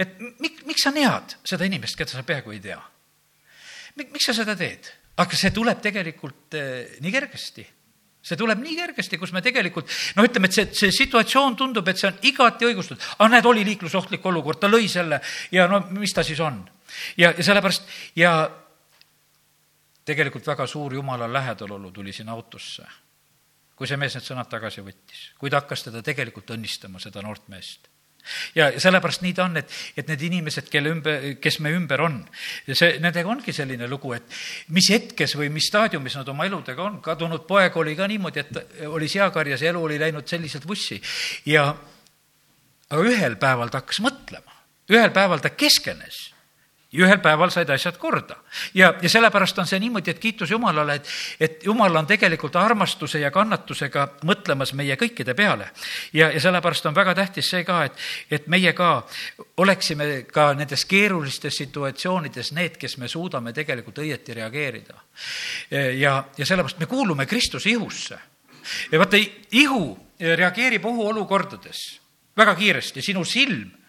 et 0.00 0.18
mik-, 0.42 0.64
miks 0.66 0.82
sa 0.82 0.90
nead 0.94 1.36
seda 1.46 1.68
inimest, 1.68 1.96
keda 1.98 2.16
sa 2.16 2.26
peaaegu 2.26 2.56
ei 2.56 2.60
tea? 2.64 2.80
miks 4.00 4.26
sa 4.26 4.36
seda 4.36 4.56
teed? 4.58 4.90
aga 5.22 5.38
see 5.38 5.54
tuleb 5.54 5.80
tegelikult 5.84 6.58
eh, 6.58 6.98
nii 7.04 7.14
kergesti 7.14 7.64
see 8.24 8.38
tuleb 8.40 8.60
nii 8.64 8.76
kergesti, 8.78 9.18
kus 9.20 9.34
me 9.36 9.42
tegelikult 9.44 9.90
noh, 10.16 10.24
ütleme, 10.24 10.48
et 10.48 10.56
see, 10.56 10.66
see 10.72 10.92
situatsioon 10.94 11.56
tundub, 11.60 11.88
et 11.88 12.00
see 12.00 12.08
on 12.08 12.18
igati 12.30 12.68
õigustatud. 12.70 13.02
aga 13.18 13.30
näed, 13.36 13.48
oli 13.50 13.64
liiklusohtlik 13.68 14.24
olukord, 14.26 14.62
ta 14.62 14.70
lõi 14.70 14.88
selle 14.90 15.20
ja 15.52 15.68
no 15.70 15.82
mis 15.92 16.16
ta 16.16 16.24
siis 16.26 16.40
on? 16.40 16.62
ja, 17.20 17.30
ja 17.30 17.44
sellepärast 17.44 17.88
ja 18.16 18.34
tegelikult 20.04 20.46
väga 20.46 20.66
suur 20.70 20.94
jumala 20.94 21.28
lähedalolu 21.32 21.90
tuli 21.92 22.12
sinna 22.12 22.32
autosse. 22.32 22.84
kui 23.76 23.90
see 23.90 23.98
mees 23.98 24.14
need 24.14 24.24
sõnad 24.24 24.48
tagasi 24.48 24.84
võttis, 24.86 25.26
kui 25.38 25.50
ta 25.50 25.60
hakkas 25.60 25.88
teda 25.90 26.02
tegelikult 26.02 26.56
õnnistama, 26.56 27.02
seda 27.02 27.22
noort 27.22 27.48
meest 27.52 27.90
ja 28.54 28.70
sellepärast 28.80 29.24
nii 29.24 29.34
ta 29.36 29.46
on, 29.48 29.58
et, 29.60 29.70
et 29.96 30.08
need 30.10 30.26
inimesed, 30.28 30.68
kelle 30.72 30.92
ümber, 30.94 31.28
kes 31.42 31.60
me 31.64 31.72
ümber 31.76 32.04
on, 32.04 32.20
see, 32.70 32.98
nendega 33.02 33.30
ongi 33.30 33.54
selline 33.56 33.88
lugu, 33.90 34.14
et 34.16 34.36
mis 34.74 34.90
hetkes 34.92 35.36
või 35.38 35.50
mis 35.54 35.68
staadiumis 35.70 36.18
nad 36.20 36.28
oma 36.32 36.48
eludega 36.48 36.84
on, 36.84 37.00
kadunud 37.04 37.46
poeg 37.48 37.76
oli 37.80 37.96
ka 37.98 38.08
niimoodi, 38.10 38.44
et 38.44 38.86
oli 38.90 39.08
seakarjas 39.10 39.64
ja 39.64 39.72
elu 39.72 39.82
oli 39.88 39.98
läinud 40.00 40.28
selliselt 40.28 40.68
vussi. 40.68 41.00
Ja 41.50 41.70
aga 42.90 43.02
ühel 43.02 43.38
päeval 43.40 43.72
ta 43.72 43.82
hakkas 43.82 44.00
mõtlema, 44.04 44.62
ühel 44.92 45.12
päeval 45.14 45.42
ta 45.44 45.54
keskenes 45.54 46.33
ja 46.94 47.06
ühel 47.06 47.18
päeval 47.22 47.50
said 47.50 47.70
asjad 47.70 47.96
korda. 47.98 48.36
ja, 48.74 48.94
ja 49.02 49.08
sellepärast 49.08 49.58
on 49.58 49.66
see 49.66 49.80
niimoodi, 49.82 50.10
et 50.10 50.18
kiitus 50.22 50.50
Jumalale, 50.50 50.94
et, 50.94 51.08
et 51.40 51.64
Jumal 51.66 51.96
on 51.96 52.06
tegelikult 52.06 52.56
armastuse 52.56 53.18
ja 53.18 53.30
kannatusega 53.34 54.06
mõtlemas 54.24 54.74
meie 54.74 54.96
kõikide 55.00 55.34
peale. 55.34 55.70
ja, 56.12 56.30
ja 56.30 56.40
sellepärast 56.40 56.86
on 56.86 56.94
väga 56.94 57.14
tähtis 57.14 57.50
see 57.50 57.64
ka, 57.64 57.84
et, 57.84 57.98
et 58.30 58.46
meie 58.46 58.72
ka 58.72 58.92
oleksime 59.56 60.22
ka 60.30 60.52
nendes 60.54 60.84
keerulistes 60.84 61.56
situatsioonides 61.62 62.52
need, 62.52 62.78
kes 62.78 62.98
me 62.98 63.08
suudame 63.08 63.52
tegelikult 63.52 63.98
õieti 63.98 64.34
reageerida. 64.34 65.00
ja, 65.98 66.24
ja 66.36 66.46
sellepärast 66.46 66.78
me 66.78 66.86
kuulume 66.86 67.26
Kristuse 67.26 67.70
ihusse. 67.70 68.18
ja 68.92 68.98
vaata, 68.98 69.18
ihu 69.50 69.98
reageerib 70.20 70.84
ohuolukordades 70.86 71.86
väga 72.36 72.54
kiiresti, 72.54 73.02
sinu 73.02 73.24
silm 73.24 73.83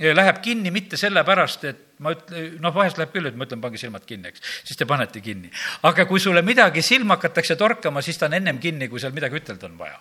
läheb 0.00 0.40
kinni 0.42 0.70
mitte 0.72 0.96
sellepärast, 0.96 1.64
et 1.68 1.80
ma 2.00 2.14
ütlen, 2.14 2.54
noh, 2.62 2.72
vahest 2.74 2.98
läheb 3.00 3.12
küll, 3.12 3.28
et 3.28 3.36
ma 3.36 3.44
ütlen, 3.44 3.60
pange 3.60 3.80
silmad 3.80 4.06
kinni, 4.08 4.32
eks, 4.32 4.42
siis 4.68 4.78
te 4.78 4.86
panete 4.88 5.20
kinni. 5.24 5.50
aga 5.86 6.06
kui 6.08 6.20
sulle 6.20 6.42
midagi 6.46 6.82
silma 6.82 7.18
hakatakse 7.18 7.56
torkama, 7.60 8.02
siis 8.02 8.18
ta 8.18 8.30
on 8.30 8.38
ennem 8.38 8.58
kinni, 8.62 8.88
kui 8.88 9.00
seal 9.00 9.12
midagi 9.16 9.36
ütelda 9.36 9.68
on 9.68 9.76
vaja. 9.78 10.00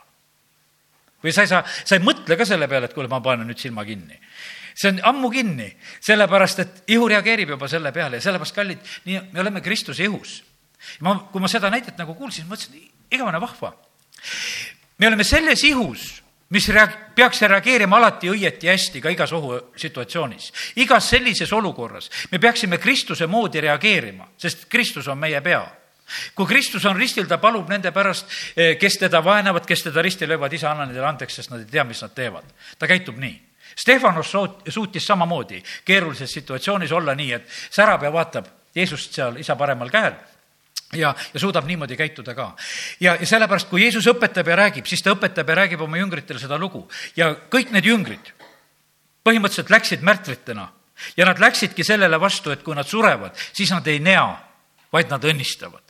või 1.24 1.34
sa 1.36 1.44
ei 1.44 1.52
saa, 1.52 1.66
sa 1.68 1.98
ei 1.98 2.04
mõtle 2.04 2.38
ka 2.40 2.48
selle 2.48 2.68
peale, 2.72 2.88
et 2.88 2.96
kuule, 2.96 3.12
ma 3.12 3.20
panen 3.22 3.48
nüüd 3.48 3.60
silma 3.60 3.84
kinni. 3.86 4.20
see 4.74 4.94
on 4.94 5.02
ammu 5.12 5.32
kinni, 5.34 5.68
sellepärast 6.00 6.60
et 6.64 6.84
ihu 6.96 7.08
reageerib 7.12 7.50
juba 7.58 7.68
selle 7.68 7.92
peale 7.92 8.22
ja 8.22 8.28
sellepärast, 8.30 8.56
kallid, 8.56 8.80
nii, 9.06 9.20
me 9.34 9.44
oleme 9.44 9.62
Kristuse 9.62 10.08
ihus. 10.08 10.44
ma, 11.02 11.18
kui 11.32 11.42
ma 11.42 11.52
seda 11.52 11.70
näidet 11.70 12.00
nagu 12.00 12.16
kuulsin, 12.16 12.48
mõtlesin, 12.48 12.88
igavene 13.12 13.42
vahva. 13.42 13.76
me 14.98 15.08
oleme 15.08 15.24
selles 15.24 15.64
ihus 15.64 16.24
mis 16.50 16.70
reag-, 16.74 16.96
peaks 17.16 17.42
reageerima 17.42 17.98
alati 17.98 18.30
õieti 18.32 18.70
hästi 18.70 19.02
ka 19.02 19.10
igas 19.14 19.34
ohusituatsioonis. 19.34 20.52
igas 20.76 21.10
sellises 21.10 21.54
olukorras 21.54 22.10
me 22.32 22.40
peaksime 22.40 22.78
Kristuse 22.78 23.28
moodi 23.28 23.62
reageerima, 23.62 24.28
sest 24.38 24.66
Kristus 24.70 25.08
on 25.08 25.18
meie 25.18 25.42
pea 25.42 25.66
kui 26.36 26.48
Kristus 26.48 26.86
on 26.86 26.98
ristil, 26.98 27.28
ta 27.30 27.38
palub 27.38 27.70
nende 27.70 27.92
pärast, 27.94 28.26
eh, 28.56 28.78
kes 28.82 28.98
teda 28.98 29.22
vaenavad, 29.24 29.66
kes 29.66 29.84
teda 29.84 30.02
ristil 30.02 30.30
löövad, 30.30 30.54
isa, 30.54 30.72
anna 30.72 30.86
nendele 30.86 31.06
andeks, 31.06 31.36
sest 31.36 31.52
nad 31.52 31.60
ei 31.60 31.70
tea, 31.70 31.84
mis 31.84 32.02
nad 32.02 32.16
teevad. 32.16 32.44
ta 32.80 32.88
käitub 32.88 33.18
nii. 33.18 33.42
Stefanos 33.76 34.34
suutis 34.68 35.06
samamoodi 35.08 35.64
keerulises 35.86 36.34
situatsioonis 36.34 36.92
olla 36.92 37.16
nii, 37.16 37.32
et 37.34 37.46
särab 37.70 38.04
ja 38.04 38.14
vaatab 38.14 38.48
Jeesust 38.76 39.14
seal 39.14 39.38
isa 39.38 39.56
paremal 39.56 39.90
käel 39.90 40.14
ja, 40.94 41.14
ja 41.34 41.40
suudab 41.40 41.68
niimoodi 41.68 41.98
käituda 41.98 42.36
ka. 42.36 42.56
ja, 43.00 43.16
ja 43.20 43.28
sellepärast, 43.28 43.70
kui 43.70 43.84
Jeesus 43.84 44.08
õpetab 44.10 44.48
ja 44.48 44.56
räägib, 44.60 44.88
siis 44.90 45.04
ta 45.04 45.14
õpetab 45.16 45.50
ja 45.50 45.60
räägib 45.64 45.82
oma 45.82 45.98
jüngritele 45.98 46.40
seda 46.40 46.58
lugu. 46.58 46.88
Ja 47.16 47.34
kõik 47.52 47.74
need 47.76 47.86
jüngrid 47.86 48.34
põhimõtteliselt 49.26 49.70
läksid 49.70 50.06
märtritena. 50.06 50.70
Ja 51.18 51.26
nad 51.30 51.40
läksidki 51.40 51.84
sellele 51.84 52.20
vastu, 52.20 52.52
et 52.52 52.64
kui 52.64 52.76
nad 52.76 52.88
surevad, 52.88 53.36
siis 53.54 53.72
nad 53.72 53.86
ei 53.88 54.02
nea, 54.04 54.26
vaid 54.92 55.12
nad 55.12 55.24
õnnistavad 55.24 55.89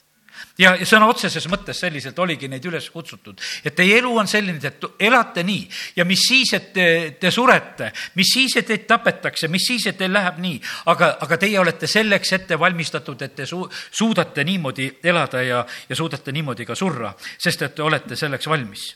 ja, 0.60 0.74
ja 0.80 0.88
sõna 0.88 1.08
otseses 1.10 1.46
mõttes 1.52 1.80
selliselt 1.80 2.18
oligi 2.20 2.50
neid 2.52 2.66
üles 2.68 2.90
kutsutud, 2.92 3.40
et 3.64 3.76
teie 3.76 4.00
elu 4.00 4.12
on 4.22 4.28
selline, 4.30 4.60
et 4.60 4.88
elate 5.08 5.44
nii. 5.48 5.64
Ja 5.98 6.06
mis 6.08 6.26
siis, 6.28 6.52
et 6.58 6.70
te, 6.76 6.88
te 7.20 7.32
surete, 7.34 7.92
mis 8.20 8.34
siis, 8.34 8.56
et 8.60 8.68
teid 8.68 8.86
tapetakse, 8.90 9.50
mis 9.52 9.66
siis, 9.72 9.88
et 9.90 9.98
teil 10.00 10.14
läheb 10.14 10.42
nii, 10.44 10.60
aga, 10.92 11.14
aga 11.26 11.40
teie 11.42 11.60
olete 11.62 11.88
selleks 11.90 12.36
ette 12.40 12.60
valmistatud, 12.60 13.22
et 13.26 13.36
te 13.40 13.48
su-, 13.50 13.66
suudate 13.92 14.44
niimoodi 14.48 14.92
elada 15.04 15.44
ja, 15.46 15.64
ja 15.90 15.98
suudate 15.98 16.36
niimoodi 16.36 16.68
ka 16.68 16.78
surra, 16.78 17.14
sest 17.38 17.68
et 17.68 17.76
te 17.76 17.86
olete 17.86 18.20
selleks 18.20 18.52
valmis. 18.52 18.90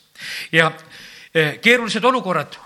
ja 0.52 0.70
eh, 1.34 1.58
keerulised 1.62 2.04
olukorrad, 2.04 2.56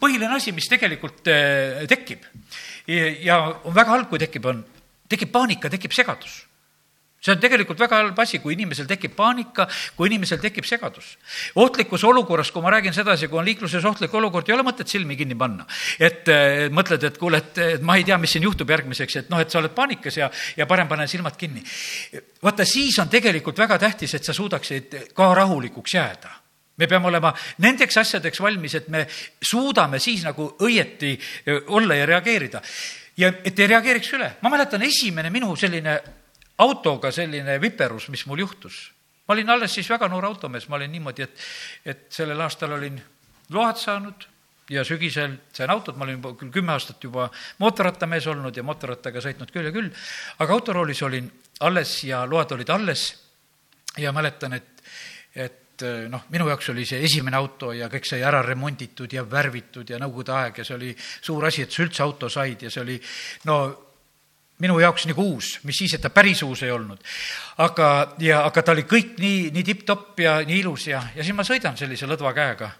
põhiline 0.00 0.36
asi, 0.36 0.52
mis 0.56 0.68
tegelikult 0.68 1.28
eh, 1.28 1.86
tekib 1.88 2.24
ja 3.22 3.42
on 3.68 3.74
väga 3.76 3.92
halb, 3.92 4.08
kui 4.10 4.18
tekib, 4.18 4.46
on, 4.50 4.62
tekib 5.08 5.30
paanika, 5.32 5.70
tekib 5.70 5.92
segadus 5.94 6.40
see 7.20 7.34
on 7.34 7.40
tegelikult 7.40 7.80
väga 7.80 7.98
halb 8.00 8.20
asi, 8.22 8.40
kui 8.40 8.54
inimesel 8.56 8.88
tekib 8.88 9.12
paanika, 9.16 9.66
kui 9.96 10.08
inimesel 10.08 10.40
tekib 10.40 10.64
segadus. 10.64 11.18
ohtlikus 11.60 12.04
olukorras, 12.04 12.50
kui 12.50 12.62
ma 12.64 12.72
räägin 12.72 12.96
sedasi, 12.96 13.28
kui 13.28 13.38
on 13.38 13.44
liikluses 13.44 13.84
ohtlik 13.84 14.14
olukord, 14.14 14.48
ei 14.48 14.54
ole 14.56 14.64
mõtet 14.64 14.88
silmi 14.88 15.16
kinni 15.16 15.36
panna. 15.36 15.66
et 15.98 16.28
äh, 16.28 16.68
mõtled, 16.72 17.04
et 17.04 17.18
kuule, 17.18 17.42
et, 17.44 17.58
et 17.76 17.82
ma 17.82 17.98
ei 18.00 18.04
tea, 18.08 18.16
mis 18.18 18.32
siin 18.32 18.44
juhtub 18.48 18.70
järgmiseks, 18.70 19.16
et 19.16 19.30
noh, 19.30 19.40
et 19.40 19.50
sa 19.50 19.60
oled 19.60 19.74
paanikas 19.76 20.16
ja, 20.16 20.30
ja 20.56 20.66
parem 20.66 20.88
pane 20.88 21.06
silmad 21.06 21.36
kinni. 21.36 21.62
vaata, 22.42 22.64
siis 22.64 22.98
on 22.98 23.08
tegelikult 23.12 23.58
väga 23.58 23.78
tähtis, 23.78 24.14
et 24.14 24.24
sa 24.24 24.32
suudaksid 24.32 24.96
ka 25.14 25.34
rahulikuks 25.34 25.94
jääda 25.94 26.38
me 26.80 26.86
peame 26.88 27.10
olema 27.10 27.34
nendeks 27.60 27.98
asjadeks 28.00 28.40
valmis, 28.40 28.74
et 28.74 28.88
me 28.88 29.04
suudame 29.44 29.98
siis 30.00 30.24
nagu 30.24 30.54
õieti 30.64 31.12
äh, 31.12 31.60
olla 31.68 32.00
ja 32.00 32.08
reageerida. 32.08 32.62
ja 33.16 33.28
et 33.44 33.58
ei 33.58 33.66
reageeriks 33.66 34.14
üle. 34.16 34.30
ma 34.40 34.48
mäletan, 34.48 34.82
esimene 34.88 35.28
minu 35.30 35.52
selline 35.56 36.00
autoga 36.60 37.12
selline 37.14 37.58
viperus, 37.62 38.08
mis 38.12 38.26
mul 38.26 38.44
juhtus. 38.44 38.90
ma 39.28 39.34
olin 39.34 39.50
alles 39.50 39.74
siis 39.74 39.88
väga 39.90 40.08
noor 40.10 40.24
automees, 40.26 40.66
ma 40.68 40.76
olin 40.76 40.90
niimoodi, 40.92 41.22
et, 41.22 41.42
et 41.86 42.06
sellel 42.10 42.40
aastal 42.40 42.72
olin 42.74 42.98
load 43.54 43.78
saanud 43.78 44.26
ja 44.70 44.84
sügisel 44.86 45.36
sain 45.52 45.70
autot, 45.70 45.96
ma 45.96 46.06
olin 46.06 46.18
juba 46.18 46.34
küll 46.38 46.50
kümme 46.54 46.72
aastat 46.74 47.02
juba 47.04 47.28
mootorrattamees 47.62 48.26
olnud 48.30 48.56
ja 48.56 48.64
mootorrattaga 48.66 49.22
sõitnud 49.22 49.50
küll 49.54 49.66
ja 49.66 49.74
küll, 49.74 49.90
aga 50.38 50.58
autoroolis 50.58 51.02
olin 51.06 51.30
alles 51.66 51.96
ja 52.06 52.24
load 52.26 52.54
olid 52.56 52.70
alles. 52.70 53.10
Ja 53.98 54.12
mäletan, 54.14 54.54
et, 54.54 54.82
et 55.34 55.82
noh, 56.08 56.22
minu 56.30 56.46
jaoks 56.48 56.70
oli 56.70 56.84
see 56.86 57.00
esimene 57.04 57.36
auto 57.36 57.72
ja 57.74 57.88
kõik 57.90 58.06
sai 58.06 58.22
ära 58.22 58.42
remonditud 58.46 59.10
ja 59.12 59.24
värvitud 59.26 59.90
ja 59.90 59.98
Nõukogude 59.98 60.36
aeg 60.36 60.60
ja 60.60 60.66
see 60.66 60.76
oli 60.76 60.90
suur 61.00 61.46
asi, 61.48 61.64
et 61.66 61.74
sa 61.74 61.82
üldse 61.82 62.04
auto 62.04 62.30
said 62.30 62.62
ja 62.62 62.70
see 62.70 62.84
oli 62.84 62.98
no 63.50 63.56
minu 64.60 64.76
jaoks 64.80 65.06
nagu 65.08 65.24
uus, 65.34 65.54
mis 65.64 65.78
siis, 65.80 65.94
et 65.96 66.02
ta 66.04 66.10
päris 66.12 66.42
uus 66.44 66.62
ei 66.62 66.70
olnud. 66.70 67.00
aga, 67.64 67.88
ja, 68.20 68.44
aga 68.44 68.62
ta 68.62 68.72
oli 68.72 68.84
kõik 68.88 69.16
nii, 69.18 69.50
nii 69.54 69.64
tipp-topp 69.64 70.20
ja 70.20 70.38
nii 70.46 70.60
ilus 70.60 70.86
ja, 70.90 71.02
ja 71.16 71.24
siis 71.24 71.36
ma 71.36 71.46
sõidan 71.46 71.76
sellise 71.76 72.06
lõdva 72.06 72.34
käega. 72.36 72.70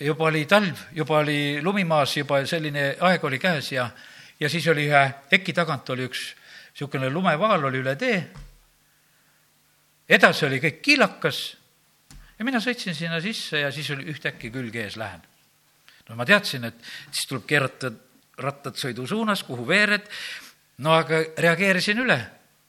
juba 0.00 0.24
oli 0.24 0.46
talv, 0.46 0.88
juba 0.94 1.18
oli 1.18 1.60
lumi 1.62 1.84
maas, 1.84 2.16
juba 2.16 2.44
selline 2.46 2.94
aeg 3.00 3.24
oli 3.24 3.38
käes 3.38 3.72
ja, 3.72 3.90
ja 4.40 4.48
siis 4.48 4.66
oli 4.68 4.88
ühe 4.88 5.04
teki 5.30 5.52
tagant 5.52 5.90
oli 5.90 6.08
üks 6.08 6.32
niisugune 6.72 7.10
lumevaal 7.10 7.64
oli 7.64 7.80
üle 7.82 7.96
tee. 7.98 8.18
edasi 10.08 10.46
oli 10.46 10.60
kõik 10.62 10.82
kiilakas 10.82 11.40
ja 12.38 12.44
mina 12.44 12.60
sõitsin 12.62 12.94
sinna 12.94 13.20
sisse 13.20 13.60
ja 13.66 13.72
siis 13.74 13.90
oli 13.90 14.06
ühtäkki 14.12 14.50
külg 14.54 14.76
ees 14.76 14.96
lähen. 14.96 15.20
no 16.08 16.16
ma 16.16 16.24
teadsin, 16.24 16.64
et 16.64 16.74
siis 17.10 17.26
tuleb 17.28 17.44
keerata 17.46 17.90
rattad 18.42 18.78
sõidu 18.78 19.06
suunas, 19.08 19.44
kuhu 19.46 19.66
veered, 19.68 20.08
no 20.84 20.94
aga 20.96 21.22
reageerisin 21.38 22.04
üle. 22.04 22.18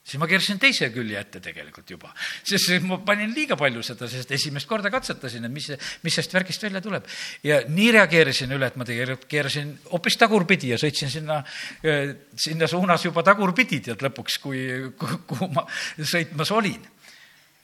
Siis 0.09 0.17
ma 0.17 0.25
keerasin 0.25 0.57
teise 0.57 0.87
külje 0.89 1.19
ette 1.19 1.37
tegelikult 1.43 1.91
juba, 1.93 2.09
sest 2.47 2.81
ma 2.81 2.97
panin 3.05 3.29
liiga 3.35 3.53
palju 3.59 3.83
seda, 3.85 4.07
sest 4.09 4.31
esimest 4.33 4.65
korda 4.65 4.89
katsetasin, 4.89 5.45
et 5.45 5.53
mis, 5.53 5.67
mis 6.01 6.15
sellest 6.17 6.33
värgist 6.33 6.65
välja 6.65 6.81
tuleb. 6.81 7.05
ja 7.45 7.59
nii 7.69 7.91
reageerisin 7.93 8.55
üle, 8.55 8.71
et 8.71 8.79
ma 8.79 8.87
tegelikult 8.89 9.27
keerasin 9.29 9.75
hoopis 9.91 10.17
tagurpidi 10.17 10.71
ja 10.71 10.79
sõitsin 10.81 11.13
sinna, 11.13 11.43
sinna 12.33 12.71
suunas 12.71 13.05
juba 13.05 13.21
tagurpidi 13.27 13.83
tead 13.85 14.01
lõpuks, 14.07 14.39
kui, 14.41 14.65
kuhu 14.97 15.51
ma 15.53 15.67
sõitmas 15.99 16.55
olin. 16.57 16.81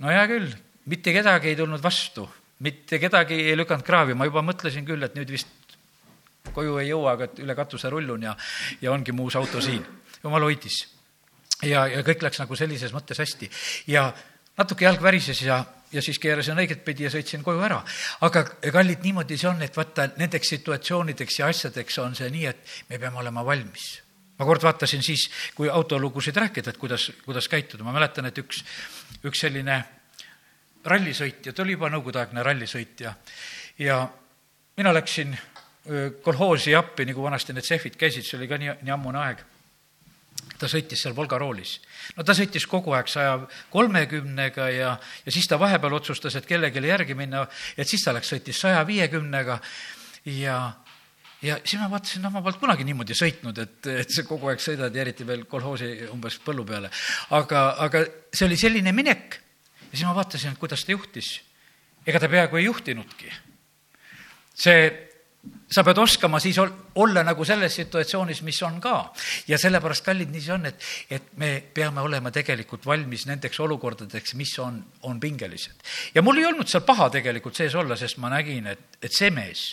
no 0.05 0.13
hea 0.13 0.27
küll, 0.29 0.53
mitte 0.93 1.15
kedagi 1.17 1.49
ei 1.49 1.57
tulnud 1.63 1.81
vastu, 1.81 2.27
mitte 2.61 3.01
kedagi 3.01 3.41
ei 3.41 3.57
lükanud 3.57 3.87
kraavi, 3.87 4.13
ma 4.13 4.29
juba 4.29 4.45
mõtlesin 4.45 4.85
küll, 4.85 5.01
et 5.01 5.17
nüüd 5.17 5.33
vist 5.33 5.49
koju 6.53 6.77
ei 6.81 6.89
jõua, 6.89 7.15
aga 7.15 7.29
üle 7.43 7.55
katuse 7.55 7.89
rullun 7.89 8.27
ja, 8.27 8.35
ja 8.81 8.91
ongi 8.91 9.15
mu 9.15 9.29
uus 9.29 9.35
auto 9.35 9.61
siin. 9.61 9.85
jumal 10.23 10.43
hoidis. 10.43 10.85
ja, 11.63 11.87
ja 11.87 12.03
kõik 12.03 12.23
läks 12.25 12.39
nagu 12.39 12.55
sellises 12.55 12.93
mõttes 12.93 13.19
hästi 13.19 13.49
ja 13.87 14.11
natuke 14.57 14.85
jalg 14.85 15.01
värises 15.01 15.41
ja, 15.41 15.59
ja 15.91 16.01
siis 16.03 16.19
keerasin 16.19 16.59
õiget 16.59 16.83
pidi 16.85 17.05
ja 17.05 17.11
sõitsin 17.13 17.43
koju 17.43 17.61
ära. 17.63 17.81
aga 18.21 18.43
kallid, 18.71 19.03
niimoodi 19.03 19.37
see 19.37 19.49
on, 19.49 19.61
et 19.65 19.77
vaata, 19.77 20.09
nendeks 20.19 20.53
situatsioonideks 20.55 21.39
ja 21.39 21.49
asjadeks 21.51 21.99
on 22.03 22.15
see 22.15 22.29
nii, 22.31 22.45
et 22.51 22.75
me 22.89 22.99
peame 22.99 23.21
olema 23.23 23.45
valmis. 23.45 23.87
ma 24.39 24.45
kord 24.45 24.63
vaatasin 24.63 25.03
siis, 25.03 25.29
kui 25.55 25.69
autolugusid 25.69 26.35
rääkida, 26.35 26.69
et 26.73 26.77
kuidas, 26.77 27.11
kuidas 27.25 27.47
käituda, 27.51 27.83
ma 27.83 27.95
mäletan, 27.95 28.25
et 28.25 28.37
üks, 28.43 28.63
üks 29.23 29.45
selline 29.47 29.83
rallisõitja, 30.85 31.53
ta 31.53 31.63
oli 31.63 31.75
juba 31.75 31.89
nõukogudeaegne 31.89 32.43
rallisõitja 32.43 33.15
ja 33.81 34.01
mina 34.77 34.93
läksin 34.93 35.33
kolhoosi 36.23 36.73
appi, 36.75 37.05
nagu 37.05 37.21
vanasti 37.21 37.53
need 37.53 37.65
sehvid 37.67 37.97
käisid, 37.99 38.25
see 38.25 38.39
oli 38.39 38.47
ka 38.49 38.57
nii, 38.61 38.71
nii 38.81 38.93
ammune 38.95 39.21
aeg 39.21 39.43
ta 40.59 40.69
sõitis 40.71 41.01
seal 41.03 41.15
Volga 41.15 41.37
roolis. 41.39 41.79
no 42.15 42.23
ta 42.23 42.35
sõitis 42.37 42.65
kogu 42.69 42.93
aeg 42.95 43.09
saja 43.11 43.35
kolmekümnega 43.73 44.69
ja, 44.71 44.95
ja 45.25 45.33
siis 45.33 45.47
ta 45.47 45.59
vahepeal 45.59 45.97
otsustas, 45.97 46.35
et 46.35 46.47
kellelegi 46.47 46.83
järgi 46.87 47.15
minna, 47.17 47.45
et 47.77 47.87
siis 47.87 48.03
ta 48.03 48.13
läks, 48.15 48.31
sõitis 48.33 48.59
saja 48.63 48.83
viiekümnega 48.87 49.59
ja 50.39 50.57
ja 51.45 51.57
siis 51.63 51.79
ma 51.81 51.89
vaatasin, 51.91 52.23
noh, 52.23 52.33
ma 52.33 52.41
polnud 52.41 52.59
kunagi 52.61 52.85
niimoodi 52.87 53.17
sõitnud, 53.17 53.59
et, 53.61 53.89
et 53.91 54.11
sa 54.11 54.23
kogu 54.25 54.49
aeg 54.49 54.61
sõidad 54.63 54.95
ja 54.95 55.03
eriti 55.03 55.27
veel 55.27 55.43
kolhoosi 55.49 56.07
umbes 56.09 56.39
põllu 56.41 56.65
peale. 56.65 56.89
aga, 57.35 57.65
aga 57.85 58.05
see 58.33 58.47
oli 58.47 58.57
selline 58.59 58.95
minek 58.95 59.41
ja 59.91 59.91
siis 59.91 60.07
ma 60.07 60.15
vaatasin, 60.17 60.55
kuidas 60.59 60.85
ta 60.85 60.95
juhtis. 60.95 61.41
ega 62.07 62.19
ta 62.19 62.31
peaaegu 62.31 62.57
ei 62.57 62.69
juhtinudki. 62.69 63.33
see 64.55 65.04
sa 65.71 65.83
pead 65.83 65.97
oskama 65.97 66.39
siis 66.39 66.59
olla 66.95 67.23
nagu 67.25 67.45
selles 67.45 67.75
situatsioonis, 67.75 68.41
mis 68.45 68.61
on 68.63 68.79
ka. 68.81 69.13
ja 69.47 69.57
sellepärast, 69.57 70.05
kallid, 70.05 70.29
nii 70.31 70.41
see 70.41 70.53
on, 70.53 70.65
et, 70.69 70.85
et 71.09 71.31
me 71.41 71.49
peame 71.73 72.03
olema 72.05 72.31
tegelikult 72.31 72.85
valmis 72.85 73.25
nendeks 73.29 73.59
olukordadeks, 73.59 74.35
mis 74.35 74.53
on, 74.59 74.77
on 75.03 75.19
pingelised. 75.19 75.81
ja 76.15 76.21
mul 76.21 76.37
ei 76.41 76.45
olnud 76.51 76.69
seal 76.69 76.85
paha 76.85 77.09
tegelikult 77.17 77.57
sees 77.57 77.75
olla, 77.75 77.97
sest 77.97 78.21
ma 78.21 78.31
nägin, 78.33 78.69
et, 78.71 79.01
et 79.01 79.13
see 79.13 79.31
mees 79.33 79.67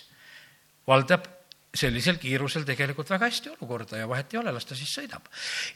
valdab 0.88 1.28
sellisel 1.72 2.18
kiirusel 2.20 2.66
tegelikult 2.68 3.08
väga 3.08 3.28
hästi 3.30 3.52
olukorda 3.54 4.02
ja 4.02 4.08
vahet 4.08 4.34
ei 4.34 4.40
ole, 4.40 4.52
las 4.52 4.66
ta 4.68 4.76
siis 4.76 4.90
sõidab. 4.92 5.28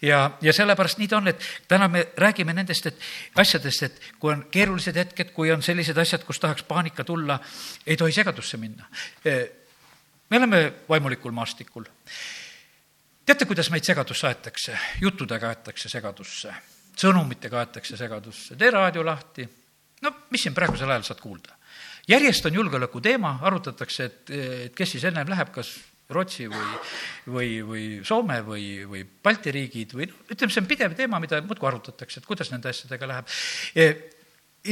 ja, 0.04 0.32
ja 0.44 0.52
sellepärast 0.52 0.98
nii 1.00 1.08
ta 1.12 1.20
on, 1.20 1.28
et 1.32 1.44
täna 1.68 1.88
me 1.92 2.06
räägime 2.16 2.56
nendest, 2.56 2.88
et 2.88 3.06
asjadest, 3.36 3.82
et 3.82 4.02
kui 4.20 4.32
on 4.32 4.46
keerulised 4.52 4.96
hetked, 4.96 5.32
kui 5.36 5.52
on 5.52 5.64
sellised 5.64 5.96
asjad, 5.98 6.24
kus 6.24 6.40
tahaks 6.40 6.64
paanika 6.68 7.04
tulla, 7.04 7.38
ei 7.86 7.96
tohi 7.96 8.12
segadusse 8.16 8.60
minna 8.60 8.88
me 10.30 10.36
oleme 10.36 10.72
vaimulikul 10.88 11.32
maastikul. 11.32 11.84
teate, 13.26 13.44
kuidas 13.44 13.70
meid 13.70 13.84
segadusse 13.84 14.26
aetakse? 14.26 14.78
juttudega 15.00 15.48
aetakse 15.48 15.88
segadusse, 15.88 16.54
sõnumitega 16.96 17.62
aetakse 17.64 17.96
segadusse, 17.96 18.56
tee 18.56 18.70
raadio 18.70 19.04
lahti. 19.04 19.48
no 20.02 20.14
mis 20.30 20.42
siin 20.42 20.54
praegusel 20.54 20.90
ajal 20.90 21.06
saad 21.10 21.20
kuulda? 21.20 21.56
järjest 22.08 22.46
on 22.46 22.54
julgeoleku 22.54 23.00
teema, 23.00 23.38
arutatakse, 23.42 24.04
et, 24.04 24.30
et 24.30 24.74
kes 24.74 24.96
siis 24.96 25.04
ennem 25.04 25.28
läheb, 25.28 25.52
kas 25.54 25.76
Rootsi 26.06 26.44
või, 26.46 26.66
või, 27.26 27.48
või 27.66 27.86
Soome 28.06 28.36
või, 28.46 28.66
või 28.86 29.00
Balti 29.02 29.50
riigid 29.50 29.94
või 29.98 30.06
noh, 30.06 30.20
ütleme, 30.30 30.54
see 30.54 30.62
on 30.62 30.68
pidev 30.70 30.94
teema, 30.94 31.18
mida 31.18 31.40
muudkui 31.42 31.66
arutatakse, 31.66 32.20
et 32.20 32.28
kuidas 32.28 32.52
nende 32.52 32.70
asjadega 32.70 33.08
läheb 33.10 33.32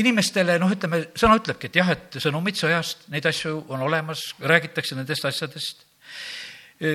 inimestele 0.00 0.59
noh, 0.59 0.72
ütleme, 0.72 1.00
sõna 1.18 1.38
ütlebki, 1.40 1.68
et 1.70 1.78
jah, 1.80 1.90
et 1.94 2.16
sõnumid 2.22 2.59
sõjast, 2.59 3.07
neid 3.12 3.26
asju 3.26 3.64
on 3.72 3.85
olemas, 3.87 4.22
räägitakse 4.40 4.96
nendest 4.98 5.24
asjadest. 5.24 5.85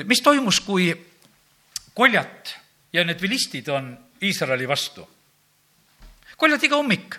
mis 0.05 0.21
toimus, 0.21 0.59
kui 0.59 0.91
Koljat 1.93 2.55
ja 2.93 3.03
need 3.03 3.21
vilistid 3.21 3.67
on 3.69 3.91
Iisraeli 4.23 4.67
vastu? 4.67 5.03
Koljat 6.37 6.63
iga 6.63 6.77
hommik 6.79 7.17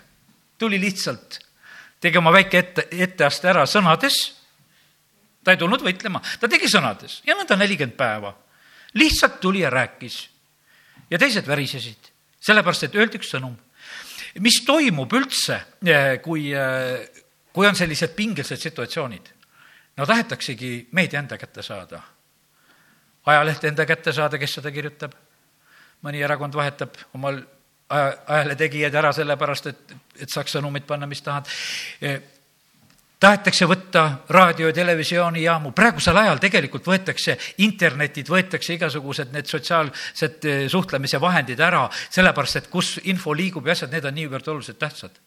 tuli 0.57 0.79
lihtsalt, 0.81 1.39
tegi 2.01 2.17
oma 2.17 2.31
väike 2.33 2.57
ette, 2.57 2.87
etteaste 2.91 3.49
ära 3.49 3.65
sõnades, 3.69 4.17
ta 5.43 5.53
ei 5.53 5.59
tulnud 5.61 5.81
võitlema, 5.85 6.21
ta 6.39 6.49
tegi 6.49 6.69
sõnades 6.69 7.19
ja 7.25 7.35
nõnda 7.37 7.57
nelikümmend 7.57 7.97
päeva. 7.97 8.35
lihtsalt 8.93 9.39
tuli 9.39 9.59
ja 9.59 9.69
rääkis. 9.69 10.29
ja 11.09 11.17
teised 11.17 11.47
värisesid, 11.47 12.11
sellepärast 12.39 12.83
et 12.83 12.95
öeldi 12.95 13.17
üks 13.17 13.29
sõnum 13.33 13.57
mis 14.39 14.61
toimub 14.65 15.13
üldse, 15.13 15.59
eh, 15.85 16.21
kui, 16.23 16.51
eh, 16.53 17.23
kui 17.53 17.67
on 17.67 17.75
sellised 17.75 18.15
pingelised 18.15 18.61
situatsioonid? 18.61 19.33
no 19.97 20.05
tahetaksegi 20.05 20.87
meedia 20.91 21.19
enda 21.19 21.37
kätte 21.37 21.61
saada. 21.61 22.01
ajaleht 23.25 23.63
enda 23.63 23.85
kätte 23.85 24.13
saada, 24.13 24.37
kes 24.37 24.53
seda 24.53 24.71
kirjutab. 24.71 25.13
mõni 26.03 26.23
erakond 26.23 26.53
vahetab 26.53 26.95
omal 27.13 27.41
aja, 27.89 28.17
ajalehe 28.27 28.55
tegijad 28.55 28.95
ära 28.95 29.11
sellepärast, 29.13 29.67
et, 29.67 29.93
et 30.19 30.29
saaks 30.29 30.55
sõnumit 30.55 30.87
panna, 30.87 31.07
mis 31.07 31.21
tahad 31.21 31.47
eh, 32.01 32.21
tahetakse 33.21 33.67
võtta 33.69 34.03
raadio- 34.29 34.67
ja 34.67 34.73
televisioonijaamu, 34.73 35.71
praegusel 35.77 36.17
ajal 36.17 36.39
tegelikult 36.41 36.87
võetakse 36.87 37.37
internetid, 37.61 38.29
võetakse 38.29 38.73
igasugused 38.73 39.31
need 39.31 39.45
sotsiaalsed 39.45 40.45
eh, 40.49 40.63
suhtlemise 40.69 41.21
vahendid 41.21 41.59
ära, 41.61 41.85
sellepärast 42.09 42.55
et 42.55 42.71
kus 42.73 42.97
info 43.03 43.35
liigub 43.37 43.67
ja 43.67 43.77
asjad, 43.77 43.93
need 43.93 44.05
on 44.09 44.17
niivõrd 44.17 44.49
oluliselt 44.53 44.79
tähtsad. 44.79 45.21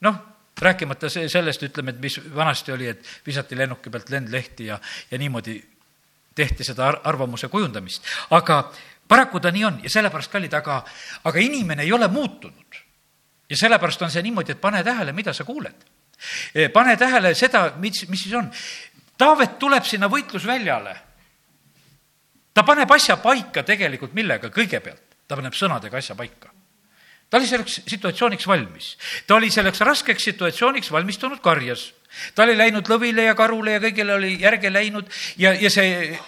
noh, 0.00 0.16
rääkimata 0.60 1.08
see, 1.08 1.28
sellest, 1.28 1.62
ütleme, 1.62 1.90
et 1.90 2.00
mis 2.00 2.20
vanasti 2.34 2.72
oli, 2.72 2.88
et 2.88 3.06
visati 3.26 3.56
lennuki 3.56 3.90
pealt 3.90 4.10
lendlehti 4.10 4.66
ja, 4.66 4.78
ja 5.10 5.18
niimoodi 5.18 5.56
tehti 6.34 6.64
seda 6.64 6.86
ar 6.88 7.00
arvamuse 7.04 7.48
kujundamist. 7.48 8.04
aga 8.30 8.72
paraku 9.08 9.40
ta 9.40 9.50
nii 9.50 9.64
on 9.64 9.80
ja 9.82 9.90
sellepärast, 9.90 10.30
kallid, 10.30 10.52
aga, 10.52 10.82
aga 11.24 11.38
inimene 11.38 11.82
ei 11.82 11.92
ole 11.92 12.08
muutunud. 12.08 12.82
ja 13.48 13.56
sellepärast 13.56 14.02
on 14.02 14.10
see 14.10 14.22
niimoodi, 14.22 14.52
et 14.52 14.60
pane 14.60 14.84
tähele, 14.84 15.12
mida 15.12 15.32
sa 15.32 15.44
kuuled 15.44 15.88
pane 16.72 16.96
tähele 16.96 17.34
seda, 17.34 17.72
mis, 17.82 18.04
mis 18.08 18.26
siis 18.26 18.34
on. 18.38 18.50
Taavet 19.18 19.58
tuleb 19.58 19.84
sinna 19.86 20.08
võitlusväljale. 20.12 20.96
ta 22.54 22.62
paneb 22.62 22.90
asja 22.92 23.16
paika 23.16 23.62
tegelikult 23.62 24.12
millega 24.14 24.50
kõigepealt? 24.50 25.02
ta 25.28 25.36
paneb 25.36 25.54
sõnadega 25.56 25.96
asja 25.96 26.14
paika 26.14 26.52
ta 27.32 27.38
oli 27.40 27.48
selleks 27.48 27.80
situatsiooniks 27.88 28.46
valmis. 28.46 28.96
ta 29.26 29.34
oli 29.34 29.50
selleks 29.50 29.80
raskeks 29.80 30.24
situatsiooniks 30.24 30.92
valmistunud 30.92 31.40
karjas. 31.40 31.94
ta 32.34 32.44
oli 32.44 32.56
läinud 32.56 32.88
lõvile 32.88 33.24
ja 33.24 33.34
karule 33.34 33.78
ja 33.78 33.80
kõigile 33.80 34.12
oli 34.18 34.36
järge 34.40 34.72
läinud 34.72 35.08
ja, 35.40 35.54
ja 35.54 35.70
see 35.70 36.18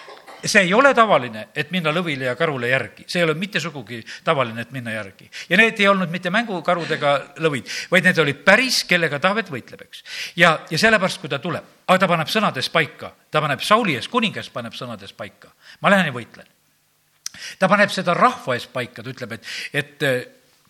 see 0.44 0.60
ei 0.60 0.74
ole 0.74 0.92
tavaline, 0.94 1.48
et 1.54 1.70
minna 1.72 1.92
lõvile 1.94 2.28
ja 2.28 2.34
karule 2.36 2.68
järgi, 2.68 3.06
see 3.08 3.20
ei 3.20 3.26
ole 3.26 3.34
mitte 3.38 3.60
sugugi 3.60 4.00
tavaline, 4.24 4.64
et 4.64 4.72
minna 4.74 4.92
järgi. 4.92 5.28
ja 5.48 5.56
need 5.56 5.80
ei 5.80 5.88
olnud 5.88 6.10
mitte 6.10 6.30
mängukarudega 6.30 7.14
lõvid, 7.44 7.70
vaid 7.90 8.08
need 8.08 8.18
olid 8.18 8.42
päris, 8.46 8.82
kellega 8.88 9.20
Taavet 9.22 9.50
võitleb, 9.50 9.86
eks. 9.86 10.04
ja, 10.36 10.58
ja 10.70 10.80
sellepärast, 10.80 11.20
kui 11.20 11.32
ta 11.32 11.38
tuleb, 11.42 11.64
aga 11.86 11.98
ta 11.98 12.10
paneb 12.10 12.30
sõnades 12.32 12.70
paika, 12.72 13.12
ta 13.30 13.42
paneb 13.44 13.62
Sauli 13.64 13.96
ees, 13.98 14.08
kuningas 14.08 14.50
paneb 14.52 14.76
sõnades 14.76 15.12
paika. 15.16 15.52
ma 15.80 15.92
lähen 15.92 16.10
ja 16.10 16.16
võitlen. 16.16 16.48
ta 17.58 17.68
paneb 17.68 17.90
seda 17.90 18.14
rahva 18.14 18.54
ees 18.58 18.66
paika, 18.66 19.02
ta 19.02 19.10
ütleb, 19.10 19.38
et, 19.38 19.46
et 19.72 20.02
äh, 20.02 20.20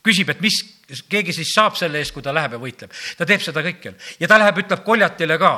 küsib, 0.05 0.31
et 0.31 0.41
mis 0.41 0.61
keegi 1.09 1.33
siis 1.33 1.55
saab 1.55 1.79
selle 1.81 1.99
eest, 1.99 2.15
kui 2.15 2.23
ta 2.23 2.33
läheb 2.35 2.59
ja 2.59 2.63
võitleb. 2.63 2.93
ta 3.19 3.27
teeb 3.27 3.43
seda 3.43 3.65
kõikjal 3.65 3.99
ja 4.21 4.29
ta 4.29 4.39
läheb, 4.39 4.63
ütleb 4.67 4.85
Koljatile 4.85 5.39
ka. 5.39 5.57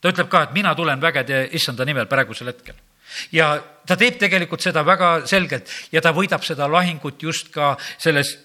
ta 0.00 0.14
ütleb 0.14 0.30
ka, 0.30 0.42
et 0.42 0.54
mina 0.54 0.74
tulen 0.74 1.00
vägede 1.00 1.48
issanda 1.52 1.84
nimel 1.84 2.06
praegusel 2.06 2.52
hetkel 2.52 2.78
ja 3.32 3.54
ta 3.86 3.96
teeb 3.96 4.18
tegelikult 4.20 4.62
seda 4.62 4.84
väga 4.86 5.26
selgelt 5.26 5.70
ja 5.92 6.00
ta 6.00 6.14
võidab 6.14 6.44
seda 6.46 6.68
lahingut 6.70 7.22
just 7.22 7.50
ka 7.54 7.76
selles 7.98 8.36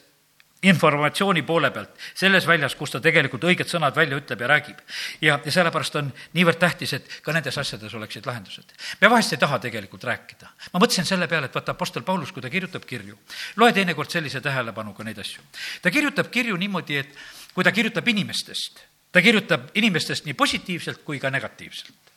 informatsiooni 0.65 1.43
poole 1.45 1.69
pealt, 1.71 1.93
selles 2.17 2.47
väljas, 2.47 2.75
kus 2.77 2.95
ta 2.95 3.01
tegelikult 3.03 3.43
õiged 3.45 3.69
sõnad 3.69 3.95
välja 3.95 4.17
ütleb 4.17 4.41
ja 4.41 4.47
räägib. 4.49 4.79
ja, 5.21 5.37
ja 5.45 5.51
sellepärast 5.51 5.99
on 5.99 6.09
niivõrd 6.33 6.59
tähtis, 6.61 6.93
et 6.97 7.09
ka 7.21 7.33
nendes 7.35 7.57
asjades 7.57 7.93
oleksid 7.93 8.25
lahendused. 8.25 8.73
me 9.01 9.09
vahest 9.09 9.35
ei 9.35 9.41
taha 9.41 9.59
tegelikult 9.59 10.03
rääkida. 10.03 10.49
ma 10.73 10.79
mõtlesin 10.79 11.05
selle 11.05 11.27
peale, 11.27 11.51
et 11.51 11.55
vaata, 11.55 11.75
Apostel 11.75 12.03
Paulus, 12.03 12.31
kui 12.31 12.41
ta 12.41 12.49
kirjutab 12.49 12.85
kirju, 12.85 13.17
loe 13.55 13.73
teinekord 13.73 14.09
sellise 14.09 14.41
tähelepanuga 14.41 15.03
neid 15.03 15.19
asju. 15.19 15.43
ta 15.81 15.91
kirjutab 15.91 16.31
kirju 16.31 16.57
niimoodi, 16.57 16.97
et 16.97 17.17
kui 17.53 17.63
ta 17.63 17.71
kirjutab 17.71 18.07
inimestest, 18.07 18.81
ta 19.11 19.21
kirjutab 19.21 19.69
inimestest 19.75 20.25
nii 20.25 20.33
positiivselt 20.33 21.03
kui 21.03 21.19
ka 21.19 21.29
negatiivselt. 21.29 22.15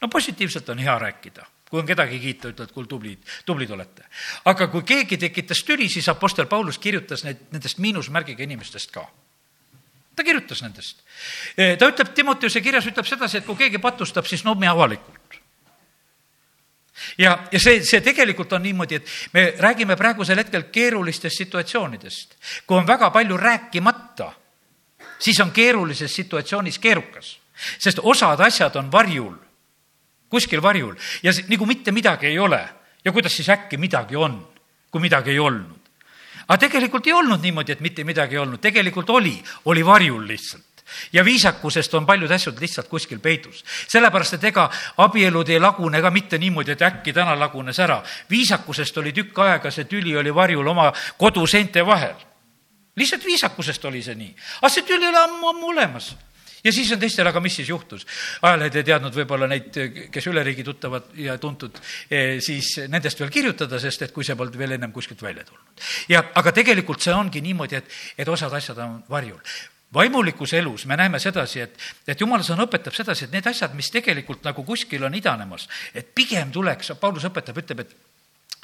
no 0.00 0.08
positiivselt 0.08 0.68
on 0.68 0.78
hea 0.78 0.98
rääkida 0.98 1.46
kui 1.70 1.80
on 1.80 1.86
kedagi 1.86 2.18
kiita, 2.18 2.50
ütled, 2.50 2.72
kuule, 2.74 2.88
tublid, 2.90 3.22
tublid 3.46 3.70
olete. 3.70 4.04
aga 4.50 4.66
kui 4.72 4.82
keegi 4.86 5.18
tekitas 5.18 5.62
tüli, 5.66 5.88
siis 5.88 6.08
Apostel 6.10 6.50
Paulus 6.50 6.78
kirjutas 6.78 7.24
need, 7.24 7.46
nendest 7.54 7.78
miinusmärgiga 7.78 8.42
inimestest 8.44 8.90
ka. 8.94 9.06
ta 10.16 10.26
kirjutas 10.26 10.62
nendest. 10.66 11.04
E, 11.56 11.76
ta 11.78 11.88
ütleb, 11.88 12.10
Timoteuse 12.14 12.60
kirjas 12.60 12.90
ütleb 12.90 13.06
sedasi, 13.06 13.38
et 13.38 13.46
kui 13.46 13.56
keegi 13.56 13.78
patustab, 13.78 14.26
siis 14.26 14.44
nobmi 14.44 14.66
avalikult 14.66 15.38
ja, 17.18 17.38
ja 17.52 17.60
see, 17.60 17.80
see 17.86 18.00
tegelikult 18.04 18.52
on 18.52 18.62
niimoodi, 18.62 18.98
et 19.00 19.12
me 19.32 19.46
räägime 19.58 19.96
praegusel 19.96 20.38
hetkel 20.42 20.66
keerulistest 20.72 21.36
situatsioonidest. 21.36 22.36
kui 22.66 22.78
on 22.78 22.86
väga 22.86 23.10
palju 23.10 23.36
rääkimata, 23.36 24.32
siis 25.18 25.40
on 25.40 25.50
keerulises 25.50 26.14
situatsioonis 26.14 26.78
keerukas, 26.78 27.38
sest 27.78 28.02
osad 28.02 28.40
asjad 28.40 28.76
on 28.76 28.92
varjul 28.92 29.38
kuskil 30.30 30.62
varjul 30.62 30.94
ja 31.22 31.34
nagu 31.48 31.66
mitte 31.66 31.92
midagi 31.92 32.26
ei 32.26 32.38
ole. 32.38 32.62
ja 33.04 33.12
kuidas 33.12 33.36
siis 33.36 33.48
äkki 33.48 33.76
midagi 33.76 34.16
on, 34.16 34.40
kui 34.90 35.00
midagi 35.00 35.30
ei 35.30 35.38
olnud? 35.38 35.80
aga 36.48 36.58
tegelikult 36.58 37.06
ei 37.06 37.12
olnud 37.12 37.42
niimoodi, 37.42 37.72
et 37.72 37.80
mitte 37.80 38.04
midagi 38.04 38.34
ei 38.34 38.42
olnud, 38.42 38.60
tegelikult 38.60 39.10
oli, 39.10 39.36
oli 39.64 39.86
varjul 39.86 40.26
lihtsalt 40.26 40.70
ja 41.12 41.24
viisakusest 41.24 41.94
on 41.94 42.06
paljud 42.06 42.30
asjad 42.30 42.58
lihtsalt 42.60 42.88
kuskil 42.88 43.18
peidus. 43.18 43.64
sellepärast, 43.88 44.34
et 44.34 44.44
ega 44.44 44.70
abielud 44.96 45.48
ei 45.48 45.60
lagune 45.60 46.00
ka 46.02 46.10
mitte 46.10 46.38
niimoodi, 46.38 46.72
et 46.72 46.82
äkki 46.82 47.12
täna 47.12 47.38
lagunes 47.38 47.78
ära. 47.78 48.02
viisakusest 48.30 48.98
oli 48.98 49.12
tükk 49.12 49.38
aega, 49.38 49.70
see 49.70 49.84
tüli 49.84 50.16
oli 50.16 50.34
varjul 50.34 50.66
oma 50.66 50.92
koduseinte 51.18 51.86
vahel. 51.86 52.14
lihtsalt 52.96 53.24
viisakusest 53.24 53.84
oli 53.84 54.02
see 54.02 54.14
nii. 54.14 54.34
aga 54.62 54.68
see 54.68 54.82
tüli 54.82 55.06
oli 55.06 55.16
ammu, 55.16 55.48
ammu 55.48 55.66
olemas 55.74 56.16
ja 56.64 56.72
siis 56.72 56.92
on 56.92 57.00
teistel, 57.00 57.26
aga 57.26 57.40
mis 57.40 57.56
siis 57.60 57.68
juhtus? 57.68 58.06
ajalehed 58.42 58.80
ei 58.80 58.86
teadnud 58.92 59.16
võib-olla 59.16 59.48
neid, 59.50 59.80
kes 60.12 60.30
üle 60.30 60.44
riigi 60.46 60.64
tuttavad 60.66 61.10
ja 61.20 61.36
tuntud, 61.40 61.80
siis 62.44 62.76
nendest 62.88 63.20
veel 63.20 63.32
kirjutada, 63.32 63.80
sest 63.82 64.06
et 64.06 64.14
kui 64.14 64.26
see 64.26 64.38
polnud 64.38 64.58
veel 64.58 64.76
ennem 64.76 64.92
kuskilt 64.92 65.22
välja 65.22 65.44
tulnud. 65.48 65.84
ja, 66.08 66.24
aga 66.34 66.52
tegelikult 66.56 67.02
see 67.02 67.14
ongi 67.14 67.42
niimoodi, 67.44 67.80
et, 67.80 68.00
et 68.18 68.28
osad 68.28 68.54
asjad 68.56 68.78
on 68.84 69.02
varjul 69.10 69.40
vaimulikus 69.94 70.52
elus 70.54 70.86
me 70.86 70.96
näeme 70.96 71.18
sedasi, 71.18 71.60
et, 71.60 71.80
et 72.06 72.20
jumala 72.20 72.46
sõna 72.46 72.66
õpetab 72.68 72.94
sedasi, 72.94 73.26
et 73.26 73.34
need 73.34 73.46
asjad, 73.50 73.74
mis 73.74 73.90
tegelikult 73.90 74.44
nagu 74.46 74.64
kuskil 74.66 75.04
on 75.06 75.14
idanemas, 75.18 75.66
et 75.94 76.14
pigem 76.14 76.52
tuleks, 76.54 76.92
Paulus 77.00 77.26
õpetab, 77.26 77.58
ütleb, 77.62 77.82
et 77.84 77.96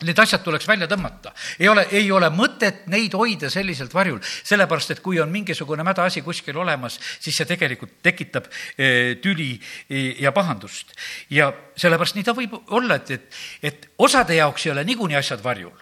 Need 0.05 0.19
asjad 0.21 0.43
tuleks 0.45 0.67
välja 0.69 0.85
tõmmata. 0.91 1.33
ei 1.59 1.69
ole, 1.69 1.87
ei 1.91 2.11
ole 2.13 2.29
mõtet 2.29 2.85
neid 2.93 3.15
hoida 3.17 3.49
selliselt 3.51 3.95
varjul, 3.95 4.19
sellepärast 4.21 4.91
et 4.93 5.01
kui 5.01 5.21
on 5.21 5.31
mingisugune 5.33 5.85
mäda 5.87 6.05
asi 6.05 6.21
kuskil 6.23 6.57
olemas, 6.57 6.99
siis 7.21 7.37
see 7.37 7.49
tegelikult 7.49 7.95
tekitab 8.05 8.51
eh, 8.77 9.17
tüli 9.23 9.55
eh, 9.89 10.21
ja 10.21 10.33
pahandust. 10.37 10.93
ja 11.31 11.49
sellepärast 11.77 12.19
nii 12.19 12.29
ta 12.29 12.37
võib 12.37 12.59
olla, 12.77 13.01
et, 13.01 13.11
et, 13.11 13.41
et 13.63 13.89
osade 13.99 14.37
jaoks 14.37 14.67
ei 14.67 14.75
ole 14.75 14.85
niikuinii 14.85 15.17
asjad 15.17 15.41
varjul. 15.45 15.81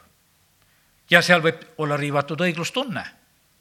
ja 1.10 1.22
seal 1.22 1.42
võib 1.42 1.66
olla 1.82 1.96
riivatud 1.98 2.40
õiglustunne 2.40 3.04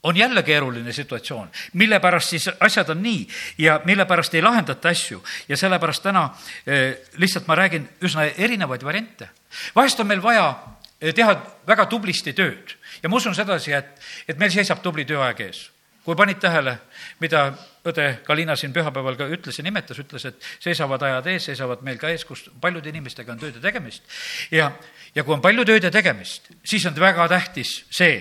on 0.03 0.17
jälle 0.17 0.43
keeruline 0.43 0.93
situatsioon, 0.93 1.51
mille 1.73 1.99
pärast 1.99 2.29
siis 2.29 2.49
asjad 2.59 2.89
on 2.89 3.03
nii 3.03 3.27
ja 3.57 3.81
mille 3.85 4.05
pärast 4.05 4.33
ei 4.35 4.41
lahendata 4.41 4.89
asju 4.89 5.23
ja 5.49 5.57
sellepärast 5.57 6.03
täna 6.03 6.29
eh, 6.67 6.97
lihtsalt 7.17 7.47
ma 7.47 7.55
räägin 7.55 7.89
üsna 8.01 8.23
erinevaid 8.37 8.83
variante. 8.83 9.29
vahest 9.75 9.99
on 9.99 10.07
meil 10.07 10.23
vaja 10.23 10.55
eh, 11.01 11.13
teha 11.13 11.35
väga 11.67 11.85
tublisti 11.85 12.33
tööd 12.33 12.75
ja 13.03 13.09
ma 13.09 13.15
usun 13.15 13.35
sedasi, 13.35 13.73
et, 13.73 13.99
et 14.27 14.37
meil 14.37 14.51
seisab 14.51 14.81
tubli 14.83 15.05
tööaeg 15.05 15.39
ees. 15.39 15.69
Kui 16.03 16.15
panid 16.19 16.39
tähele, 16.43 16.77
mida 17.23 17.45
õde 17.87 18.07
Kalina 18.23 18.55
siin 18.59 18.73
pühapäeval 18.75 19.15
ka 19.19 19.27
ütles 19.31 19.57
ja 19.59 19.63
nimetas, 19.63 19.99
ütles, 19.99 20.25
et 20.27 20.49
seisavad 20.63 21.01
ajad 21.03 21.29
ees, 21.31 21.47
seisavad 21.49 21.83
meil 21.83 21.99
ka 21.99 22.11
ees, 22.11 22.25
kus 22.27 22.45
paljude 22.61 22.91
inimestega 22.91 23.33
on 23.33 23.41
tööd 23.41 23.59
ja 23.59 23.63
tegemist. 23.63 24.03
Ja 24.51 24.71
ja 25.15 25.23
kui 25.23 25.35
on 25.35 25.41
palju 25.43 25.65
tööd 25.67 25.85
ja 25.85 25.91
tegemist, 25.93 26.49
siis 26.65 26.85
on 26.89 26.95
väga 26.97 27.27
tähtis 27.29 27.73
see, 27.93 28.15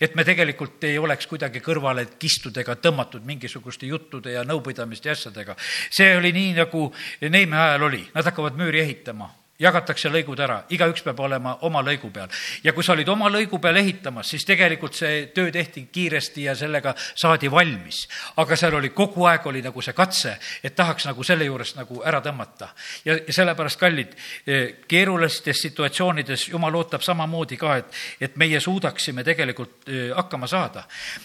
et 0.00 0.16
me 0.16 0.24
tegelikult 0.26 0.82
ei 0.84 0.98
oleks 1.00 1.28
kuidagi 1.30 1.62
kõrvale 1.64 2.06
kistudega 2.20 2.76
tõmmatud 2.84 3.24
mingisuguste 3.26 3.88
juttude 3.88 4.34
ja 4.34 4.44
nõupidamiste 4.44 5.08
ja 5.08 5.16
asjadega. 5.16 5.56
see 5.90 6.16
oli 6.16 6.32
nii, 6.32 6.52
nagu 6.58 6.92
Neime 7.30 7.56
ajal 7.58 7.88
oli, 7.88 8.02
nad 8.14 8.24
hakkavad 8.24 8.58
müüri 8.58 8.82
ehitama 8.84 9.30
jagatakse 9.58 10.10
lõigud 10.10 10.40
ära, 10.42 10.56
igaüks 10.74 11.04
peab 11.06 11.20
olema 11.22 11.52
oma 11.66 11.82
lõigu 11.84 12.10
peal. 12.12 12.28
ja 12.64 12.72
kui 12.72 12.82
sa 12.84 12.92
olid 12.92 13.08
oma 13.08 13.28
lõigu 13.30 13.60
peal 13.62 13.76
ehitamas, 13.78 14.28
siis 14.30 14.44
tegelikult 14.44 14.94
see 14.98 15.26
töö 15.34 15.52
tehti 15.54 15.86
kiiresti 15.92 16.42
ja 16.48 16.54
sellega 16.58 16.94
saadi 16.98 17.50
valmis. 17.50 18.08
aga 18.36 18.56
seal 18.56 18.74
oli, 18.74 18.90
kogu 18.90 19.26
aeg 19.30 19.46
oli 19.46 19.62
nagu 19.62 19.82
see 19.82 19.94
katse, 19.94 20.36
et 20.62 20.74
tahaks 20.74 21.06
nagu 21.06 21.22
selle 21.24 21.44
juurest 21.44 21.76
nagu 21.76 22.02
ära 22.02 22.20
tõmmata. 22.20 22.68
ja, 23.04 23.14
ja 23.14 23.32
sellepärast, 23.32 23.78
kallid, 23.78 24.16
eh, 24.46 24.74
keerulistes 24.88 25.62
situatsioonides 25.62 26.48
jumal 26.48 26.74
ootab 26.74 27.02
samamoodi 27.02 27.56
ka, 27.56 27.76
et, 27.76 27.94
et 28.20 28.36
meie 28.36 28.60
suudaksime 28.60 29.24
tegelikult 29.24 29.86
eh, 29.86 30.10
hakkama 30.16 30.46
saada. 30.50 30.84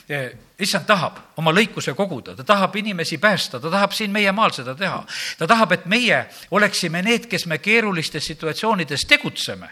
Eh, 0.09 0.29
issand 0.59 0.85
tahab 0.85 1.17
oma 1.39 1.51
lõikuse 1.55 1.95
koguda, 1.95 2.35
ta 2.35 2.43
tahab 2.43 2.75
inimesi 2.75 3.17
päästa, 3.17 3.59
ta 3.59 3.71
tahab 3.71 3.93
siin 3.95 4.11
meie 4.11 4.31
maal 4.31 4.51
seda 4.53 4.75
teha. 4.75 5.01
ta 5.37 5.47
tahab, 5.47 5.71
et 5.71 5.85
meie 5.85 6.25
oleksime 6.51 7.01
need, 7.01 7.25
kes 7.31 7.45
me 7.47 7.57
keerulistes 7.57 8.18
situatsioonides 8.25 9.05
tegutseme 9.07 9.69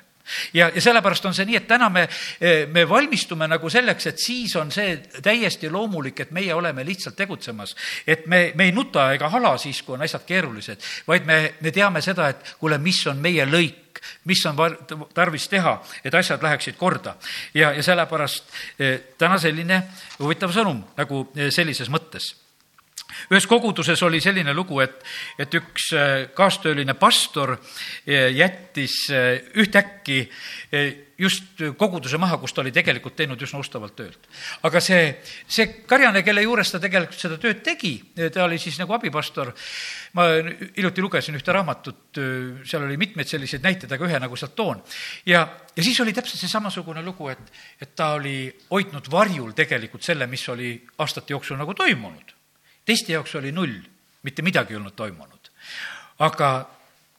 ja, 0.54 0.72
ja 0.76 0.82
sellepärast 0.82 1.26
on 1.26 1.36
see 1.36 1.48
nii, 1.48 1.58
et 1.62 1.68
täna 1.68 1.90
me, 1.94 2.06
me 2.74 2.84
valmistume 2.90 3.48
nagu 3.48 3.70
selleks, 3.72 4.10
et 4.12 4.22
siis 4.22 4.56
on 4.60 4.72
see 4.74 4.98
täiesti 5.24 5.70
loomulik, 5.72 6.20
et 6.24 6.32
meie 6.36 6.54
oleme 6.56 6.86
lihtsalt 6.86 7.16
tegutsemas. 7.16 7.76
et 8.08 8.28
me, 8.28 8.52
me 8.56 8.68
ei 8.68 8.72
nuta 8.72 9.12
ega 9.14 9.30
hala 9.30 9.58
siis, 9.58 9.82
kui 9.84 9.96
on 9.96 10.06
asjad 10.06 10.26
keerulised, 10.28 10.84
vaid 11.08 11.26
me, 11.26 11.40
me 11.62 11.72
teame 11.72 12.02
seda, 12.02 12.30
et 12.30 12.56
kuule, 12.60 12.78
mis 12.78 13.06
on 13.08 13.22
meie 13.22 13.46
lõik 13.46 13.84
mis 14.30 14.44
on 14.46 14.56
tarvis 15.14 15.48
teha, 15.50 15.80
et 16.06 16.16
asjad 16.16 16.44
läheksid 16.44 16.76
korda. 16.78 17.16
ja, 17.54 17.72
ja 17.74 17.84
sellepärast 17.84 18.52
eh, 18.80 19.00
täna 19.18 19.40
selline 19.42 19.82
huvitav 20.20 20.54
sõnum 20.54 20.84
nagu 20.98 21.28
eh, 21.36 21.50
sellises 21.52 21.90
mõttes 21.90 22.36
ühes 23.32 23.48
koguduses 23.48 24.02
oli 24.04 24.22
selline 24.24 24.54
lugu, 24.54 24.80
et, 24.84 25.04
et 25.40 25.60
üks 25.60 25.92
eh, 25.96 26.28
kaastööline 26.38 26.98
pastor 27.00 27.58
jättis 28.08 29.08
ühtäkki 29.12 30.20
just 31.18 31.62
koguduse 31.78 32.18
maha, 32.22 32.38
kus 32.38 32.54
ta 32.54 32.62
oli 32.62 32.72
tegelikult 32.74 33.16
teinud 33.18 33.42
üsna 33.42 33.60
ustavalt 33.62 33.96
tööd. 33.98 34.28
aga 34.68 34.82
see, 34.84 35.18
see 35.50 35.66
karjane, 35.90 36.22
kelle 36.24 36.44
juures 36.46 36.72
ta 36.72 36.82
tegelikult 36.82 37.20
seda 37.20 37.40
tööd 37.42 37.64
tegi, 37.66 37.96
ta 38.34 38.46
oli 38.46 38.60
siis 38.62 38.78
nagu 38.82 38.94
abipastor, 38.94 39.54
ma 40.18 40.28
hiljuti 40.78 41.06
lugesin 41.06 41.38
ühte 41.40 41.56
raamatut, 41.56 42.22
seal 42.68 42.86
oli 42.86 43.00
mitmeid 43.02 43.30
selliseid 43.30 43.66
näiteid, 43.66 43.92
aga 43.98 44.10
ühe 44.10 44.22
nagu 44.22 44.38
sealt 44.38 44.56
toon. 44.56 44.84
ja, 45.26 45.48
ja 45.76 45.84
siis 45.84 46.00
oli 46.06 46.14
täpselt 46.14 46.42
see 46.42 46.52
samasugune 46.52 47.02
lugu, 47.06 47.32
et, 47.34 47.54
et 47.82 47.96
ta 47.98 48.14
oli 48.20 48.52
hoidnud 48.70 49.12
varjul 49.12 49.54
tegelikult 49.58 50.06
selle, 50.06 50.30
mis 50.30 50.46
oli 50.54 50.76
aastate 51.02 51.34
jooksul 51.34 51.58
nagu 51.58 51.74
toimunud. 51.74 52.37
Teiste 52.88 53.14
jaoks 53.14 53.36
oli 53.36 53.52
null, 53.52 53.80
mitte 54.24 54.46
midagi 54.46 54.74
ei 54.74 54.80
olnud 54.80 54.96
toimunud. 54.96 55.52
aga 56.20 56.52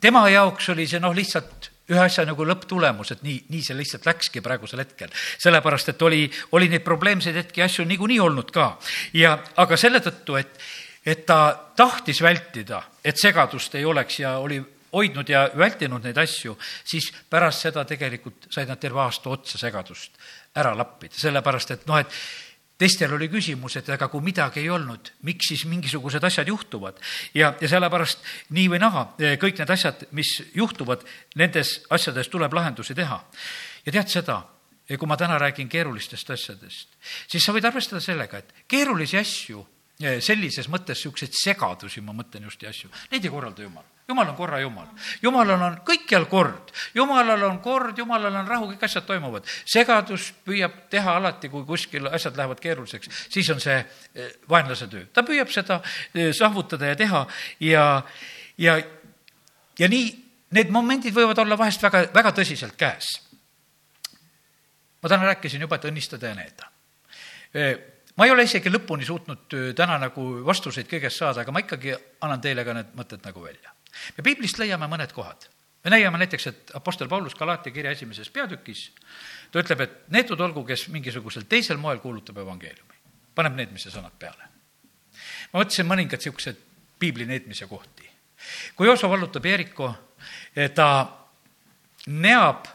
tema 0.01 0.29
jaoks 0.31 0.73
oli 0.75 0.87
see 0.89 1.01
noh, 1.01 1.15
lihtsalt 1.15 1.71
ühe 1.89 2.01
asja 2.03 2.25
nagu 2.29 2.45
lõpptulemus, 2.45 3.15
et 3.15 3.23
nii, 3.25 3.39
nii 3.53 3.63
see 3.65 3.77
lihtsalt 3.77 4.07
läkski 4.09 4.43
praegusel 4.45 4.83
hetkel. 4.83 5.13
sellepärast, 5.39 5.93
et 5.93 6.03
oli, 6.03 6.27
oli 6.53 6.69
neid 6.69 6.85
probleemseid 6.85 7.37
hetki, 7.37 7.63
asju 7.65 7.87
niikuinii 7.89 8.21
olnud 8.21 8.53
ka. 8.53 8.71
ja 9.17 9.39
aga 9.57 9.77
selle 9.77 10.03
tõttu, 10.05 10.37
et, 10.41 10.59
et 11.05 11.25
ta 11.27 11.41
tahtis 11.77 12.21
vältida, 12.25 12.83
et 13.05 13.17
segadust 13.17 13.75
ei 13.75 13.85
oleks 13.85 14.21
ja 14.21 14.37
oli 14.39 14.61
hoidnud 14.93 15.29
ja 15.29 15.49
vältinud 15.57 16.05
neid 16.05 16.19
asju, 16.19 16.57
siis 16.85 17.11
pärast 17.31 17.67
seda 17.67 17.85
tegelikult 17.89 18.49
said 18.51 18.69
nad 18.69 18.81
terve 18.81 19.01
aasta 19.05 19.31
otsa 19.31 19.61
segadust 19.61 20.17
ära 20.57 20.73
lappida, 20.77 21.17
sellepärast 21.17 21.75
et 21.77 21.89
noh, 21.89 22.01
et 22.01 22.21
teistel 22.79 23.13
oli 23.15 23.29
küsimus, 23.31 23.77
et 23.79 23.89
aga 23.91 24.09
kui 24.11 24.23
midagi 24.25 24.63
ei 24.63 24.71
olnud, 24.71 25.13
miks 25.27 25.51
siis 25.51 25.65
mingisugused 25.71 26.25
asjad 26.25 26.49
juhtuvad. 26.49 27.01
ja, 27.35 27.53
ja 27.61 27.69
sellepärast 27.69 28.23
nii 28.55 28.69
või 28.75 28.81
naa, 28.83 29.05
kõik 29.43 29.59
need 29.59 29.73
asjad, 29.75 30.07
mis 30.17 30.37
juhtuvad, 30.55 31.03
nendes 31.37 31.81
asjades 31.91 32.31
tuleb 32.31 32.55
lahendusi 32.55 32.95
teha. 32.95 33.19
ja 33.87 33.93
tead 33.93 34.09
seda, 34.09 34.43
kui 34.89 35.09
ma 35.09 35.17
täna 35.17 35.39
räägin 35.39 35.69
keerulistest 35.69 36.31
asjadest, 36.31 36.97
siis 37.29 37.45
sa 37.45 37.53
võid 37.53 37.67
arvestada 37.67 38.01
sellega, 38.01 38.39
et 38.39 38.65
keerulisi 38.69 39.19
asju, 39.19 39.67
sellises 40.23 40.71
mõttes 40.71 41.01
niisuguseid 41.01 41.35
segadusi, 41.35 42.01
ma 42.01 42.15
mõtlen 42.15 42.47
just 42.47 42.63
ja 42.63 42.71
asju, 42.71 42.91
neid 43.11 43.25
ei 43.25 43.33
korralda 43.35 43.67
jumal 43.67 43.98
jumal 44.09 44.29
on 44.29 44.37
korra 44.37 44.61
jumal. 44.61 44.87
jumalal 45.23 45.63
on 45.63 45.75
kõikjal 45.85 46.25
kord, 46.31 46.73
jumalal 46.97 47.43
on 47.45 47.59
kord, 47.61 47.99
jumalal 47.99 48.39
on 48.41 48.47
rahu, 48.49 48.71
kõik 48.73 48.87
asjad 48.89 49.05
toimuvad. 49.05 49.45
segadus 49.69 50.33
püüab 50.45 50.89
teha 50.91 51.17
alati, 51.17 51.49
kui 51.49 51.65
kuskil 51.69 52.09
asjad 52.09 52.37
lähevad 52.37 52.61
keeruliseks, 52.61 53.29
siis 53.29 53.51
on 53.51 53.61
see 53.61 53.77
eh, 53.77 54.33
vaenlase 54.49 54.89
töö. 54.89 55.05
ta 55.13 55.23
püüab 55.23 55.53
seda 55.53 55.83
eh, 56.15 56.33
saavutada 56.33 56.95
ja 56.95 56.97
teha 56.97 57.27
ja, 57.61 57.85
ja, 58.59 58.81
ja 59.79 59.89
nii, 59.89 60.09
need 60.57 60.73
momendid 60.73 61.15
võivad 61.15 61.45
olla 61.45 61.59
vahest 61.59 61.83
väga, 61.83 62.07
väga 62.15 62.33
tõsiselt 62.33 62.81
käes. 62.81 63.13
ma 65.03 65.09
täna 65.09 65.35
rääkisin 65.35 65.61
juba, 65.61 65.77
et 65.77 65.85
õnnistada 65.85 66.33
ja 66.33 66.35
needa 66.35 66.73
eh, 67.53 67.77
ma 68.17 68.25
ei 68.25 68.33
ole 68.33 68.49
isegi 68.49 68.73
lõpuni 68.73 69.05
suutnud 69.05 69.53
täna 69.77 69.99
nagu 70.01 70.31
vastuseid 70.47 70.89
kõigest 70.89 71.21
saada, 71.21 71.45
aga 71.45 71.53
ma 71.53 71.61
ikkagi 71.61 71.93
annan 72.25 72.41
teile 72.41 72.65
ka 72.65 72.73
need 72.73 72.97
mõtted 72.97 73.21
nagu 73.21 73.45
välja 73.45 73.77
me 74.17 74.25
piiblist 74.25 74.59
leiame 74.59 74.89
mõned 74.91 75.13
kohad. 75.13 75.49
me 75.85 75.91
leiame 75.91 76.19
näiteks, 76.19 76.47
et 76.47 76.71
Apostel 76.75 77.09
Paulus 77.09 77.35
Galaatia 77.35 77.73
kirja 77.73 77.91
esimeses 77.91 78.31
peatükis, 78.31 78.93
ta 79.53 79.63
ütleb, 79.63 79.81
et 79.81 79.99
neetud 80.11 80.41
olgu, 80.41 80.65
kes 80.65 80.89
mingisugusel 80.89 81.47
teisel 81.49 81.77
moel 81.77 81.99
kuulutab 81.99 82.39
evangeeliumi. 82.39 82.95
paneb 83.35 83.55
neetmise 83.55 83.91
sõnad 83.91 84.19
peale. 84.19 84.49
ma 85.53 85.61
mõtlesin 85.63 85.87
mõningad 85.87 86.19
niisugused 86.19 86.57
piibli 86.99 87.27
neetmise 87.27 87.67
kohti. 87.67 88.11
kui 88.77 88.87
Jooso 88.87 89.09
vallutab 89.11 89.45
Jeriko, 89.45 89.95
ta 90.75 90.89
neab, 92.07 92.67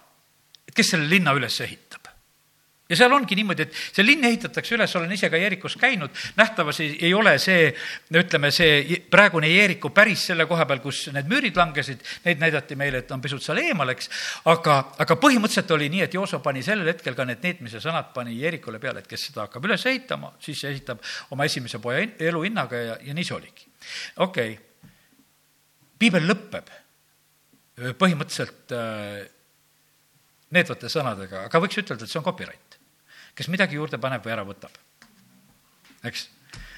et 0.67 0.76
kes 0.76 0.89
selle 0.89 1.09
linna 1.09 1.34
üles 1.34 1.61
ehitab 1.61 1.92
ja 2.93 2.99
seal 2.99 3.13
ongi 3.15 3.35
niimoodi, 3.37 3.65
et 3.65 3.75
see 3.75 4.05
linn 4.05 4.25
ehitatakse 4.27 4.75
üles, 4.77 4.93
olen 4.99 5.11
ise 5.15 5.29
ka 5.33 5.39
Jeerikus 5.41 5.75
käinud, 5.81 6.13
nähtavas 6.37 6.79
ei, 6.83 7.13
ole 7.17 7.35
see, 7.41 7.71
ütleme, 8.13 8.51
see 8.53 8.99
praegune 9.11 9.49
Jeeriku 9.49 9.89
päris 9.95 10.27
selle 10.29 10.45
koha 10.49 10.67
peal, 10.69 10.81
kus 10.83 11.07
need 11.15 11.29
müürid 11.31 11.57
langesid, 11.57 12.03
neid 12.27 12.43
näidati 12.43 12.77
meile, 12.79 13.03
et 13.03 13.13
on 13.15 13.23
pisut 13.23 13.43
seal 13.43 13.61
eemal, 13.63 13.93
eks, 13.95 14.11
aga, 14.51 14.77
aga 15.03 15.17
põhimõtteliselt 15.21 15.73
oli 15.75 15.89
nii, 15.93 16.05
et 16.07 16.17
Jooso 16.19 16.39
pani 16.45 16.63
sellel 16.65 16.93
hetkel 16.93 17.17
ka 17.17 17.25
need 17.29 17.41
neetmise 17.43 17.81
sõnad 17.83 18.13
pani 18.15 18.37
Jeerikule 18.37 18.81
peale, 18.83 19.03
et 19.03 19.09
kes 19.09 19.29
seda 19.29 19.47
hakkab 19.47 19.65
üles 19.69 19.87
ehitama, 19.89 20.33
siis 20.43 20.63
ehitab 20.69 21.01
oma 21.33 21.49
esimese 21.49 21.81
poja 21.83 22.05
eluhinnaga 22.29 22.85
ja, 22.91 23.01
ja 23.09 23.17
nii 23.17 23.27
see 23.27 23.39
oligi. 23.39 23.67
okei 24.23 24.53
okay., 24.53 24.89
piibel 25.99 26.25
lõpeb 26.27 26.69
põhimõtteliselt 27.97 28.73
äh, 28.75 29.23
needvate 30.53 30.89
sõnadega, 30.91 31.47
aga 31.47 31.61
võiks 31.63 31.79
ütelda, 31.81 32.05
et 32.05 32.11
see 32.11 32.19
on 32.19 32.25
copyright. 32.25 32.62
Kes 33.36 33.49
midagi 33.49 33.79
juurde 33.79 33.99
paneb 34.01 34.25
või 34.25 34.36
ära 34.36 34.45
võtab. 34.47 34.75
eks, 36.03 36.27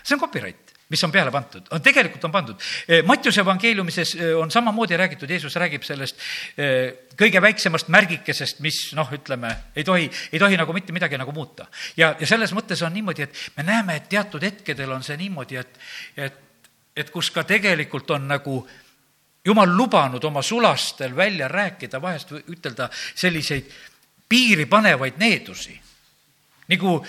see 0.03 0.16
on 0.16 0.22
copyright, 0.22 0.76
mis 0.89 1.03
on 1.03 1.12
peale 1.12 1.32
pandud, 1.34 1.66
on 1.74 1.82
tegelikult 1.82 2.28
on 2.28 2.34
pandud. 2.34 2.62
Eh, 2.88 3.01
Mattiuse 3.03 3.41
evangeeliumises 3.41 4.16
eh, 4.16 4.34
on 4.38 4.51
samamoodi 4.51 4.97
räägitud, 4.97 5.30
Jeesus 5.30 5.56
räägib 5.58 5.84
sellest 5.84 6.22
eh, 6.58 7.10
kõige 7.18 7.41
väiksemast 7.41 7.89
märgikesest, 7.93 8.62
mis 8.66 8.80
noh, 8.97 9.10
ütleme, 9.18 9.49
ei 9.76 9.84
tohi, 9.84 10.10
ei 10.32 10.41
tohi 10.41 10.60
nagu 10.62 10.74
mitte 10.78 10.93
midagi 10.93 11.18
nagu 11.18 11.34
muuta. 11.34 11.68
ja, 11.97 12.14
ja 12.20 12.28
selles 12.28 12.53
mõttes 12.53 12.86
on 12.86 12.93
niimoodi, 12.93 13.26
et 13.26 13.43
me 13.58 13.66
näeme, 13.66 13.97
et 13.97 14.10
teatud 14.10 14.43
hetkedel 14.45 14.91
on 14.91 15.03
see 15.03 15.18
niimoodi, 15.18 15.58
et, 15.62 15.80
et, 16.18 16.41
et 16.95 17.10
kus 17.10 17.32
ka 17.34 17.43
tegelikult 17.43 18.12
on 18.14 18.28
nagu 18.30 18.60
jumal 19.45 19.74
lubanud 19.78 20.24
oma 20.24 20.41
sulastel 20.41 21.16
välja 21.16 21.47
rääkida, 21.47 22.01
vahest 22.01 22.32
ütelda 22.45 22.89
selliseid 23.16 23.74
piiripanevaid 24.30 25.18
needusi. 25.18 25.82
Nagu 26.72 26.99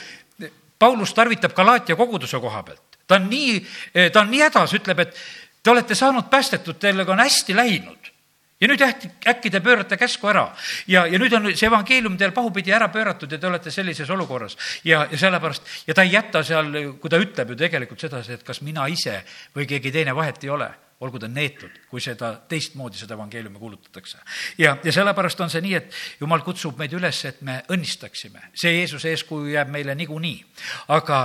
Paulus 0.79 1.15
tarvitab 1.15 1.55
Galaatia 1.57 1.97
koguduse 1.97 2.41
koha 2.41 2.63
pealt. 2.63 2.83
ta 3.07 3.15
on 3.15 3.31
nii, 3.31 3.67
ta 4.13 4.21
on 4.21 4.31
nii 4.31 4.43
hädas, 4.43 4.75
ütleb, 4.75 4.99
et 4.99 5.17
te 5.63 5.71
olete 5.71 5.95
saanud 5.95 6.27
päästetud, 6.31 6.79
teile 6.79 7.07
on 7.07 7.21
hästi 7.23 7.57
läinud. 7.57 8.13
ja 8.61 8.69
nüüd 8.69 8.81
äkki, 8.81 9.11
äkki 9.29 9.51
te 9.51 9.61
pöörate 9.61 9.97
käsku 9.97 10.29
ära 10.33 10.47
ja, 10.89 11.07
ja 11.07 11.19
nüüd 11.19 11.33
on 11.37 11.51
see 11.53 11.67
evangeelium 11.69 12.17
teil 12.17 12.33
pahupidi 12.33 12.73
ära 12.73 12.89
pööratud 12.89 13.33
ja 13.33 13.39
te 13.39 13.47
olete 13.47 13.71
sellises 13.71 14.11
olukorras. 14.11 14.57
ja, 14.85 15.07
ja 15.11 15.19
sellepärast, 15.19 15.63
ja 15.87 15.95
ta 15.95 16.03
ei 16.03 16.13
jäta 16.13 16.43
seal, 16.45 16.73
kui 17.01 17.11
ta 17.11 17.21
ütleb 17.21 17.53
ju 17.53 17.57
tegelikult 17.57 18.01
sedasi, 18.01 18.33
et 18.33 18.43
kas 18.43 18.61
mina 18.61 18.89
ise 18.89 19.23
või 19.57 19.69
keegi 19.69 19.93
teine, 19.93 20.17
vahet 20.17 20.45
ei 20.45 20.51
ole 20.51 20.71
olgu 21.01 21.19
ta 21.21 21.29
neetud, 21.29 21.73
kui 21.91 22.01
seda 22.01 22.33
teistmoodi, 22.49 22.97
seda 22.97 23.15
evangeeliumi 23.15 23.59
kuulutatakse. 23.59 24.19
ja, 24.59 24.77
ja 24.85 24.93
sellepärast 24.93 25.41
on 25.41 25.51
see 25.53 25.61
nii, 25.61 25.75
et 25.77 25.95
jumal 26.21 26.41
kutsub 26.45 26.79
meid 26.81 26.93
üles, 26.97 27.21
et 27.29 27.43
me 27.45 27.59
õnnistaksime. 27.73 28.51
see 28.57 28.73
Jeesuse 28.79 29.13
eeskuju 29.13 29.53
jääb 29.53 29.69
meile 29.73 29.95
niikuinii. 29.95 30.45
aga 30.89 31.21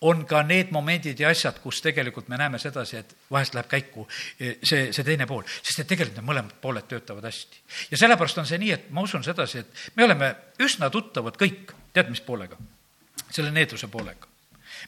on 0.00 0.24
ka 0.26 0.42
need 0.42 0.70
momendid 0.72 1.20
ja 1.20 1.28
asjad, 1.28 1.58
kus 1.60 1.82
tegelikult 1.84 2.28
me 2.28 2.38
näeme 2.40 2.58
sedasi, 2.58 2.96
et 2.96 3.16
vahest 3.30 3.54
läheb 3.54 3.68
käiku 3.68 4.06
e, 4.40 4.54
see, 4.64 4.88
see 4.96 5.04
teine 5.04 5.26
pool, 5.28 5.44
sest 5.60 5.82
et 5.82 5.90
tegelikult 5.90 6.16
need 6.16 6.28
mõlemad 6.30 6.54
pooled 6.62 6.88
töötavad 6.88 7.28
hästi. 7.28 7.60
ja 7.90 8.00
sellepärast 8.00 8.40
on 8.40 8.48
see 8.48 8.60
nii, 8.62 8.72
et 8.78 8.88
ma 8.90 9.04
usun 9.04 9.24
sedasi, 9.24 9.64
et 9.64 9.90
me 9.96 10.08
oleme 10.08 10.32
üsna 10.64 10.88
tuttavad 10.90 11.36
kõik, 11.40 11.74
tead 11.92 12.08
mis 12.08 12.24
poolega? 12.24 12.56
selle 13.30 13.52
needuse 13.52 13.88
poolega. 13.88 14.26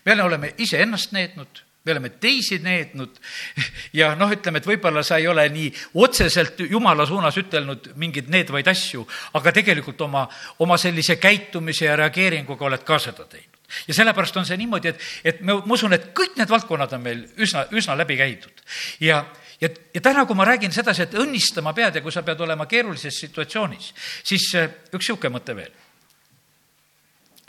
me 0.04 0.22
oleme 0.22 0.54
iseennast 0.58 1.12
neednud 1.12 1.62
me 1.84 1.92
oleme 1.92 2.08
teisi 2.08 2.58
neednud 2.62 3.16
ja 4.00 4.12
noh, 4.18 4.30
ütleme, 4.32 4.60
et 4.62 4.68
võib-olla 4.68 5.02
sa 5.06 5.18
ei 5.18 5.26
ole 5.28 5.48
nii 5.52 5.70
otseselt 6.02 6.62
jumala 6.70 7.06
suunas 7.08 7.36
ütelnud 7.40 7.92
mingeid 8.00 8.30
needvaid 8.32 8.68
asju, 8.70 9.04
aga 9.38 9.54
tegelikult 9.54 10.00
oma, 10.06 10.26
oma 10.62 10.78
sellise 10.78 11.18
käitumise 11.22 11.88
ja 11.88 11.96
reageeringuga 11.98 12.68
oled 12.70 12.86
ka 12.86 13.00
seda 13.02 13.26
teinud. 13.26 13.58
ja 13.88 13.94
sellepärast 13.94 14.36
on 14.36 14.46
see 14.46 14.60
niimoodi, 14.60 14.92
et, 14.92 15.06
et 15.24 15.42
ma, 15.42 15.58
ma 15.64 15.74
usun, 15.78 15.96
et 15.96 16.10
kõik 16.14 16.38
need 16.38 16.50
valdkonnad 16.50 16.98
on 16.98 17.02
meil 17.02 17.26
üsna, 17.36 17.66
üsna 17.74 17.98
läbi 17.98 18.16
käidud. 18.20 18.64
ja, 19.00 19.24
ja, 19.60 19.74
ja 19.94 20.00
täna, 20.00 20.26
kui 20.26 20.38
ma 20.38 20.46
räägin 20.46 20.74
sedasi, 20.74 21.08
et 21.08 21.18
õnnistama 21.18 21.74
pead 21.74 21.98
ja 21.98 22.04
kui 22.04 22.14
sa 22.14 22.22
pead 22.22 22.40
olema 22.46 22.70
keerulises 22.70 23.18
situatsioonis, 23.26 23.94
siis 24.22 24.52
äh, 24.54 24.70
üks 24.92 25.02
niisugune 25.08 25.34
mõte 25.40 25.58
veel. 25.58 25.72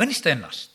õnnista 0.01 0.33
ennast 0.33 0.72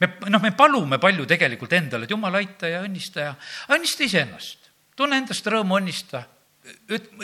me, 0.00 0.10
noh, 0.28 0.42
me 0.42 0.52
palume 0.56 0.98
palju 1.02 1.26
tegelikult 1.28 1.72
endale, 1.78 2.06
et 2.06 2.14
jumal, 2.14 2.40
aita 2.40 2.70
ja 2.70 2.82
õnnista 2.86 3.28
ja 3.28 3.34
õnnista 3.74 4.06
iseennast. 4.06 4.70
tunne 4.96 5.16
endast 5.16 5.46
rõõmu, 5.46 5.78
õnnista, 5.80 6.24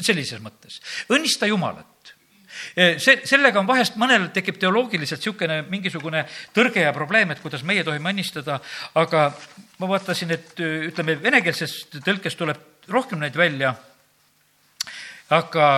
sellises 0.00 0.40
mõttes. 0.40 0.80
õnnista 1.12 1.46
Jumalat 1.46 2.14
see, 2.74 3.20
sellega 3.28 3.60
on 3.60 3.68
vahest 3.68 3.98
mõnel 4.00 4.30
tekib 4.34 4.56
teoloogiliselt 4.60 5.20
niisugune 5.20 5.58
mingisugune 5.68 6.24
tõrge 6.56 6.86
ja 6.86 6.94
probleem, 6.96 7.32
et 7.32 7.42
kuidas 7.42 7.64
meie 7.68 7.84
tohime 7.84 8.12
õnnistada, 8.14 8.58
aga 8.96 9.26
ma 9.78 9.90
vaatasin, 9.90 10.32
et 10.32 10.62
ütleme, 10.62 11.18
venekeelsest 11.22 11.98
tõlkest 12.06 12.40
tuleb 12.40 12.88
rohkem 12.88 13.20
neid 13.20 13.36
välja, 13.36 13.74
aga 15.36 15.68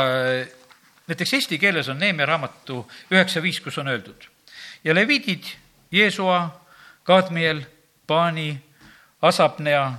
näiteks 1.09 1.35
eesti 1.39 1.59
keeles 1.59 1.89
on 1.89 1.99
Neemia 1.99 2.29
raamatu 2.29 2.83
üheksa 3.11 3.43
viis, 3.43 3.62
kus 3.64 3.79
on 3.81 3.91
öeldud 3.91 4.29
ja 4.85 4.95
leviidid, 4.95 5.45
Jeesua, 5.93 6.43
Kadmiel, 7.09 7.62
Paani, 8.06 8.50
Asapnea, 9.22 9.92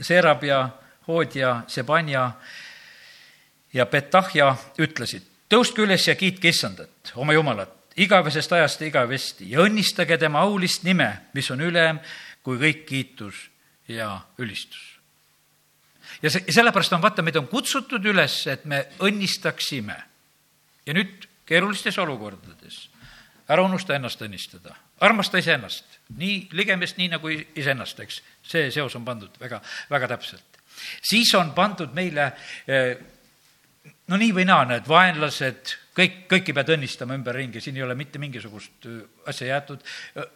Serabia, 0.00 0.68
Hoodja, 1.08 1.62
Sebanja 1.68 2.30
ja 3.72 3.84
Betahja 3.86 4.54
ütlesid, 4.80 5.26
tõuske 5.52 5.84
üles 5.84 6.06
ja 6.08 6.14
kiitke 6.16 6.48
issandat, 6.48 7.12
oma 7.20 7.36
jumalat, 7.36 7.74
igavesest 8.00 8.54
ajast 8.56 8.86
igavesti 8.88 9.50
ja 9.52 9.66
õnnistage 9.66 10.16
tema 10.20 10.46
aulist 10.48 10.86
nime, 10.88 11.10
mis 11.36 11.50
on 11.52 11.60
ülem 11.60 12.00
kui 12.46 12.56
kõik 12.62 12.86
kiitus 12.88 13.42
ja 13.92 14.14
ülistus. 14.38 14.96
ja 16.22 16.32
see, 16.32 16.40
sellepärast 16.48 16.96
on, 16.96 17.04
vaata, 17.04 17.22
meid 17.22 17.36
on 17.36 17.52
kutsutud 17.52 18.04
üles, 18.04 18.40
et 18.46 18.64
me 18.64 18.86
õnnistaksime. 19.04 19.96
ja 20.86 20.96
nüüd 20.96 21.28
keerulistes 21.46 21.98
olukordades 21.98 22.86
ära 23.48 23.62
unusta 23.62 23.94
ennast 23.94 24.22
õnnistada, 24.22 24.74
armasta 25.04 25.40
iseennast, 25.40 25.98
nii 26.16 26.36
ligemist, 26.56 26.96
nii 27.00 27.10
nagu 27.12 27.30
iseennast, 27.30 27.98
eks. 28.04 28.20
see 28.46 28.70
seos 28.72 28.94
on 28.96 29.04
pandud 29.04 29.34
väga, 29.40 29.60
väga 29.90 30.08
täpselt. 30.14 30.60
siis 31.02 31.34
on 31.34 31.52
pandud 31.56 31.92
meile 31.94 32.30
eh, 32.68 32.96
no 34.08 34.16
nii 34.16 34.32
või 34.36 34.46
naa, 34.48 34.64
need 34.70 34.88
vaenlased, 34.88 35.74
kõik, 35.96 36.22
kõiki 36.30 36.54
pead 36.56 36.72
õnnistama 36.76 37.16
ümberringi, 37.18 37.60
siin 37.60 37.76
ei 37.76 37.84
ole 37.84 37.96
mitte 37.98 38.18
mingisugust 38.22 38.88
eh, 38.88 39.02
asja 39.28 39.50
jäetud. 39.52 39.84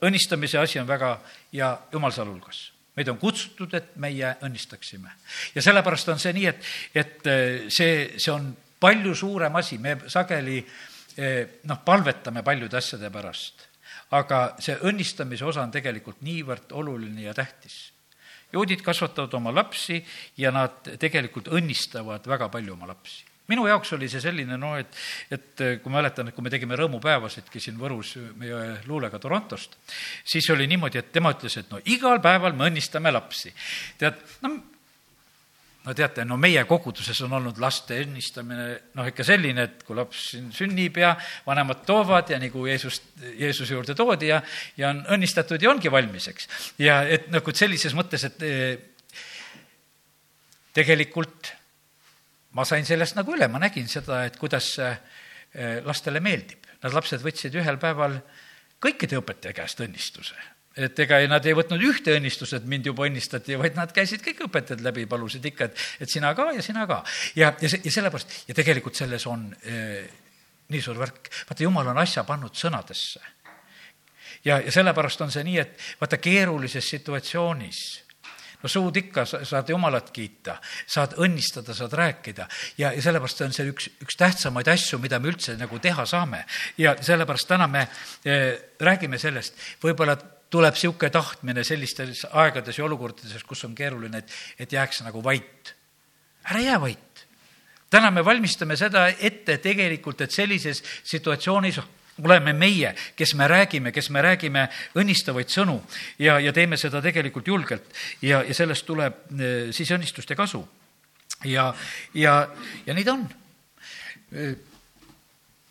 õnnistamise 0.03 0.61
asi 0.61 0.81
on 0.83 0.89
väga 0.89 1.17
ja 1.53 1.79
jumal 1.93 2.13
sealhulgas 2.13 2.71
meid 3.01 3.09
on 3.09 3.21
kutsutud, 3.21 3.73
et 3.79 3.95
meie 4.03 4.35
õnnistaksime. 4.45 5.13
ja 5.55 5.63
sellepärast 5.63 6.09
on 6.13 6.19
see 6.21 6.35
nii, 6.37 6.47
et, 6.51 6.71
et 6.95 7.27
eh, 7.33 7.65
see, 7.73 8.19
see 8.19 8.33
on 8.35 8.53
palju 8.81 9.15
suurem 9.15 9.57
asi, 9.57 9.79
me 9.79 9.97
sageli 10.09 10.61
noh, 11.69 11.81
palvetame 11.85 12.41
paljude 12.47 12.79
asjade 12.79 13.11
pärast, 13.13 13.70
aga 14.17 14.43
see 14.63 14.77
õnnistamise 14.89 15.47
osa 15.47 15.63
on 15.63 15.73
tegelikult 15.75 16.23
niivõrd 16.27 16.73
oluline 16.73 17.29
ja 17.29 17.35
tähtis. 17.35 17.93
juudid 18.53 18.83
kasvatavad 18.83 19.35
oma 19.35 19.55
lapsi 19.55 20.05
ja 20.37 20.51
nad 20.51 20.97
tegelikult 20.99 21.49
õnnistavad 21.49 22.27
väga 22.27 22.49
palju 22.49 22.73
oma 22.73 22.87
lapsi 22.91 23.31
minu 23.51 23.67
jaoks 23.67 23.93
oli 23.97 24.09
see 24.11 24.23
selline 24.23 24.59
noh, 24.61 24.77
et, 24.79 24.95
et 25.35 25.63
kui 25.83 25.91
ma 25.91 25.99
mäletan, 25.99 26.29
et 26.29 26.37
kui 26.37 26.45
me 26.47 26.53
tegime 26.53 26.79
rõõmupäevasidki 26.79 27.63
siin 27.63 27.79
Võrus 27.81 28.15
meie 28.39 28.77
luulega 28.87 29.19
Torontost, 29.19 29.75
siis 30.25 30.47
oli 30.55 30.69
niimoodi, 30.71 31.01
et 31.01 31.13
tema 31.13 31.33
ütles, 31.35 31.57
et 31.59 31.73
no 31.73 31.81
igal 31.91 32.23
päeval 32.23 32.55
me 32.55 32.69
õnnistame 32.71 33.13
lapsi. 33.15 33.53
tead, 33.99 34.21
no 34.47 34.55
no 35.85 35.95
teate, 35.97 36.25
no 36.29 36.37
meie 36.41 36.63
koguduses 36.69 37.19
on 37.25 37.39
olnud 37.39 37.61
laste 37.63 38.01
õnnistamine 38.03 38.67
noh, 38.99 39.09
ikka 39.09 39.25
selline, 39.27 39.65
et 39.69 39.85
kui 39.87 39.97
laps 39.97 40.27
sünnib 40.57 41.01
ja 41.01 41.15
vanemad 41.47 41.85
toovad 41.89 42.33
ja 42.35 42.41
nagu 42.43 42.67
Jeesust, 42.69 43.09
Jeesuse 43.39 43.77
juurde 43.77 43.97
toodi 43.97 44.29
ja, 44.31 44.43
ja 44.81 44.93
on 44.93 45.03
õnnistatud 45.17 45.63
ja 45.63 45.73
ongi 45.73 45.93
valmis, 45.93 46.29
eks. 46.33 46.51
ja 46.83 47.01
et 47.09 47.31
nagu 47.33 47.55
sellises 47.57 47.97
mõttes, 47.97 48.27
et 48.29 48.45
eh, 48.45 48.69
tegelikult 50.77 51.55
ma 52.59 52.67
sain 52.69 52.85
sellest 52.87 53.17
nagu 53.17 53.33
üle, 53.37 53.49
ma 53.49 53.63
nägin 53.63 53.89
seda, 53.89 54.25
et 54.29 54.37
kuidas 54.41 54.75
eh, 54.85 55.01
lastele 55.87 56.21
meeldib. 56.23 56.67
Nad 56.81 56.95
lapsed 56.97 57.23
võtsid 57.25 57.57
ühel 57.61 57.77
päeval 57.81 58.21
kõikide 58.81 59.19
õpetaja 59.21 59.57
käest 59.57 59.81
õnnistuse 59.85 60.37
et 60.77 60.99
ega 61.03 61.19
nad 61.29 61.47
ei 61.47 61.55
võtnud 61.57 61.83
ühte 61.83 62.15
õnnistust, 62.15 62.55
et 62.61 62.67
mind 62.71 62.87
juba 62.91 63.07
õnnistati, 63.09 63.59
vaid 63.59 63.79
nad 63.79 63.91
käisid 63.95 64.23
kõik 64.23 64.45
õpetajad 64.47 64.85
läbi, 64.85 65.07
palusid 65.11 65.47
ikka, 65.51 65.71
et, 65.71 65.87
et 66.07 66.11
sina 66.11 66.31
ka 66.39 66.51
ja 66.55 66.63
sina 66.63 66.87
ka. 66.91 67.03
ja, 67.39 67.53
ja 67.61 67.71
see, 67.73 67.83
ja 67.85 67.95
sellepärast, 67.99 68.37
ja 68.49 68.57
tegelikult 68.57 68.99
selles 68.99 69.27
on 69.27 69.49
eh, 69.67 70.07
nii 70.71 70.85
suur 70.85 71.01
värk. 71.01 71.33
vaata, 71.49 71.67
jumal 71.67 71.91
on 71.91 71.99
asja 71.99 72.25
pannud 72.29 72.55
sõnadesse. 72.55 73.21
ja, 74.45 74.61
ja 74.61 74.71
sellepärast 74.71 75.27
on 75.27 75.35
see 75.35 75.45
nii, 75.49 75.59
et 75.59 75.91
vaata, 76.01 76.23
keerulises 76.23 76.95
situatsioonis 76.95 77.83
no 78.61 78.69
suud 78.69 78.97
ikka, 79.01 79.25
saad 79.25 79.71
Jumalat 79.73 80.11
kiita, 80.13 80.59
saad 80.87 81.15
õnnistada, 81.25 81.75
saad 81.75 81.95
rääkida 81.97 82.47
ja, 82.79 82.93
ja 82.93 83.03
sellepärast 83.03 83.41
on 83.47 83.55
see 83.57 83.71
üks, 83.73 83.89
üks 84.05 84.19
tähtsamaid 84.21 84.69
asju, 84.69 85.01
mida 85.03 85.19
me 85.19 85.33
üldse 85.33 85.57
nagu 85.59 85.81
teha 85.83 86.05
saame. 86.07 86.45
ja 86.79 86.95
sellepärast 87.01 87.49
täna 87.49 87.67
me 87.67 87.89
eh, 88.25 88.77
räägime 88.81 89.19
sellest, 89.19 89.59
võib-olla 89.83 90.19
tuleb 90.51 90.75
niisugune 90.75 91.11
tahtmine 91.15 91.65
sellistes 91.65 92.25
aegades 92.31 92.79
ja 92.79 92.85
olukordades, 92.85 93.45
kus 93.47 93.65
on 93.69 93.75
keeruline, 93.75 94.19
et, 94.19 94.35
et 94.59 94.73
jääks 94.73 95.05
nagu 95.07 95.23
vait. 95.25 95.75
ära 96.45 96.61
jää 96.61 96.81
vait. 96.81 97.27
täna 97.91 98.11
me 98.11 98.25
valmistame 98.25 98.77
seda 98.77 99.09
ette 99.09 99.59
tegelikult, 99.59 100.21
et 100.21 100.31
sellises 100.31 100.83
situatsioonis 101.05 101.81
oleme 102.25 102.53
meie, 102.53 102.95
kes 103.17 103.35
me 103.35 103.49
räägime, 103.49 103.93
kes 103.93 104.11
me 104.11 104.23
räägime 104.23 104.69
õnnistavaid 104.99 105.49
sõnu 105.49 105.79
ja, 106.19 106.39
ja 106.41 106.53
teeme 106.53 106.77
seda 106.77 107.03
tegelikult 107.03 107.47
julgelt 107.47 107.87
ja, 108.23 108.43
ja 108.43 108.55
sellest 108.55 108.87
tuleb 108.87 109.23
eh, 109.39 109.71
siis 109.73 109.91
õnnistust 109.91 110.31
ja 110.31 110.37
kasu. 110.37 110.65
ja, 111.45 111.75
ja, 112.15 112.49
ja 112.87 112.95
ta 113.05 113.13
on. 113.13 113.27
Eh, 114.33 114.55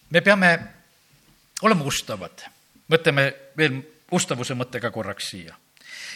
me 0.09 0.21
peame 0.21 0.57
olema 1.61 1.85
ustavad, 1.85 2.47
mõtleme 2.89 3.31
veel 3.57 3.81
ustavuse 4.11 4.55
mõttega 4.57 4.91
korraks 4.91 5.29
siia 5.33 5.55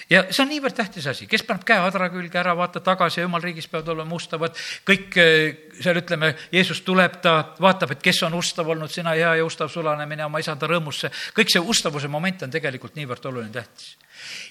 ja 0.09 0.23
see 0.29 0.43
on 0.43 0.51
niivõrd 0.51 0.75
tähtis 0.77 1.05
asi, 1.09 1.27
kes 1.29 1.43
paneb 1.47 1.63
käe 1.67 1.79
adra 1.81 2.09
külge 2.13 2.39
ära, 2.39 2.55
vaata 2.57 2.81
tagasi 2.83 3.21
ja 3.21 3.27
jumal 3.27 3.43
riigis 3.43 3.67
peavad 3.71 3.93
olema 3.93 4.17
ustavad, 4.17 4.57
kõik 4.87 5.17
eh, 5.21 5.55
seal 5.79 5.99
ütleme, 6.01 6.33
Jeesus 6.51 6.83
tuleb, 6.85 7.19
ta 7.23 7.35
vaatab, 7.63 7.95
et 7.95 8.03
kes 8.03 8.23
on 8.27 8.37
ustav 8.39 8.69
olnud, 8.73 8.91
sina 8.91 9.15
hea 9.17 9.35
ja 9.39 9.47
ustav 9.47 9.71
sulane, 9.73 10.07
mine 10.09 10.25
oma 10.25 10.43
isanda 10.43 10.69
rõõmusse. 10.69 11.11
kõik 11.37 11.53
see 11.53 11.61
ustavuse 11.61 12.11
moment 12.11 12.43
on 12.43 12.53
tegelikult 12.53 12.95
niivõrd 12.99 13.25
oluline, 13.31 13.53
tähtis. 13.53 13.97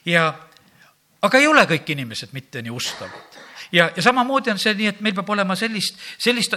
ja 0.05 0.33
aga 1.23 1.39
ei 1.39 1.47
ole 1.47 1.67
kõik 1.71 1.97
inimesed 1.97 2.33
mitte 2.33 2.63
nii 2.63 2.75
ustavad 2.75 3.43
ja, 3.73 3.91
ja 3.97 4.03
samamoodi 4.03 4.51
on 4.53 4.59
see 4.61 4.75
nii, 4.77 4.89
et 4.93 5.01
meil 5.05 5.15
peab 5.17 5.31
olema 5.35 5.57
sellist, 5.59 5.99
sellist 6.21 6.57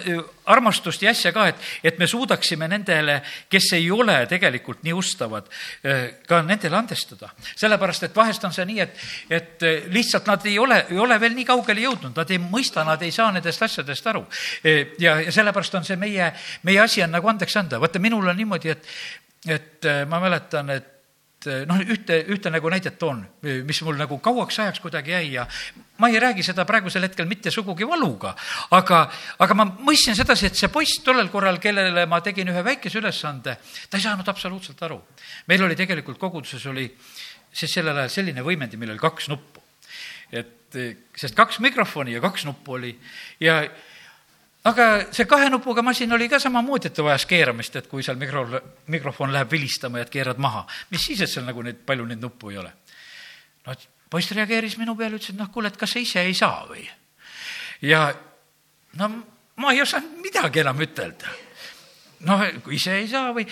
armastust 0.51 1.03
ja 1.03 1.11
asja 1.15 1.31
ka, 1.35 1.47
et, 1.51 1.67
et 1.83 1.99
me 1.99 2.07
suudaksime 2.07 2.67
nendele, 2.71 3.19
kes 3.51 3.71
ei 3.77 3.89
ole 3.91 4.17
tegelikult 4.29 4.83
nii 4.85 4.95
ustavad, 4.95 5.49
ka 6.27 6.41
nendele 6.45 6.77
andestada. 6.77 7.31
sellepärast, 7.55 8.07
et 8.07 8.15
vahest 8.15 8.43
on 8.45 8.53
see 8.55 8.65
nii, 8.71 8.79
et, 8.83 9.05
et 9.29 9.67
lihtsalt 9.93 10.27
nad 10.31 10.45
ei 10.45 10.57
ole, 10.59 10.81
ei 10.91 10.99
ole 10.99 11.19
veel 11.21 11.37
nii 11.37 11.47
kaugele 11.47 11.85
jõudnud, 11.87 12.15
nad 12.15 12.31
ei 12.31 12.41
mõista, 12.41 12.85
nad 12.87 13.01
ei 13.01 13.11
saa 13.11 13.31
nendest 13.31 13.61
asjadest 13.61 14.07
aru. 14.07 14.25
ja, 14.99 15.19
ja 15.21 15.31
sellepärast 15.31 15.79
on 15.79 15.87
see 15.87 15.99
meie, 15.99 16.31
meie 16.63 16.81
asi 16.83 17.03
on 17.03 17.15
nagu 17.15 17.29
andeks 17.31 17.57
anda. 17.57 17.79
vaata, 17.79 17.99
minul 17.99 18.27
on 18.27 18.37
niimoodi, 18.37 18.75
et, 18.75 18.91
et 19.47 19.93
ma 20.09 20.19
mäletan, 20.19 20.69
et 20.69 20.94
et 21.47 21.67
noh, 21.69 21.79
ühte, 21.81 22.17
ühte 22.33 22.51
nagu 22.53 22.69
näidet 22.71 22.97
toon, 22.99 23.21
mis 23.67 23.81
mul 23.85 23.97
nagu 23.99 24.17
kauaks 24.23 24.59
ajaks 24.63 24.81
kuidagi 24.83 25.13
jäi 25.13 25.31
ja 25.35 25.45
ma 26.01 26.09
ei 26.11 26.19
räägi 26.19 26.43
seda 26.43 26.65
praegusel 26.67 27.05
hetkel 27.07 27.27
mitte 27.29 27.51
sugugi 27.53 27.87
valuga, 27.87 28.35
aga, 28.75 29.05
aga 29.39 29.57
ma 29.57 29.67
mõistsin 29.87 30.17
sedasi, 30.17 30.49
et 30.49 30.59
see 30.59 30.71
poiss 30.73 31.01
tollel 31.05 31.29
korral, 31.33 31.59
kellele 31.63 32.05
ma 32.09 32.21
tegin 32.25 32.51
ühe 32.53 32.65
väikese 32.65 32.99
ülesande, 32.99 33.57
ta 33.89 33.99
ei 33.99 34.03
saanud 34.03 34.27
absoluutselt 34.27 34.81
aru. 34.87 35.01
meil 35.47 35.63
oli 35.63 35.75
tegelikult 35.75 36.19
koguduses 36.19 36.65
oli 36.71 36.89
siis 37.55 37.71
sellel 37.71 37.97
ajal 38.03 38.11
selline 38.11 38.43
võimendi, 38.43 38.77
millel 38.77 38.99
kaks 38.99 39.29
nuppu. 39.31 39.63
et 40.31 40.75
sest 41.15 41.35
kaks 41.35 41.61
mikrofoni 41.63 42.15
ja 42.17 42.21
kaks 42.21 42.45
nuppu 42.45 42.73
oli 42.75 42.91
ja 43.39 43.61
aga 44.65 44.85
see 45.13 45.27
kahe 45.29 45.49
nupuga 45.49 45.83
masin 45.85 46.13
oli 46.13 46.27
ka 46.29 46.39
samamoodi, 46.41 46.89
et 46.89 46.97
ta 46.97 47.05
vajas 47.05 47.25
keeramist, 47.29 47.75
et 47.77 47.89
kui 47.89 48.03
seal 48.03 48.17
mikro, 48.17 48.45
mikrofon 48.91 49.33
läheb 49.33 49.51
vilistama 49.51 50.01
ja 50.01 50.07
et 50.07 50.13
keerad 50.13 50.41
maha, 50.41 50.65
mis 50.91 51.05
siis, 51.05 51.21
et 51.21 51.31
seal 51.31 51.45
nagu 51.45 51.61
neid, 51.65 51.83
palju 51.85 52.07
neid 52.09 52.21
nuppu 52.23 52.53
ei 52.53 52.57
ole. 52.63 52.73
no 53.67 53.75
poiss 54.09 54.31
reageeris 54.31 54.77
minu 54.81 54.95
peale, 54.97 55.19
ütles, 55.19 55.33
et 55.33 55.39
noh, 55.39 55.51
kuule, 55.53 55.69
et 55.69 55.77
kas 55.77 55.95
sa 55.95 56.01
ise 56.01 56.25
ei 56.25 56.33
saa 56.37 56.65
või? 56.69 56.85
ja 57.85 58.07
no 58.97 59.11
ma 59.61 59.73
ei 59.73 59.81
osanud 59.81 60.21
midagi 60.23 60.63
enam 60.63 60.81
ütelda. 60.81 61.33
Noh, 62.25 62.41
kui 62.63 62.79
ise 62.79 62.95
ei 62.97 63.07
saa 63.11 63.33
või? 63.35 63.43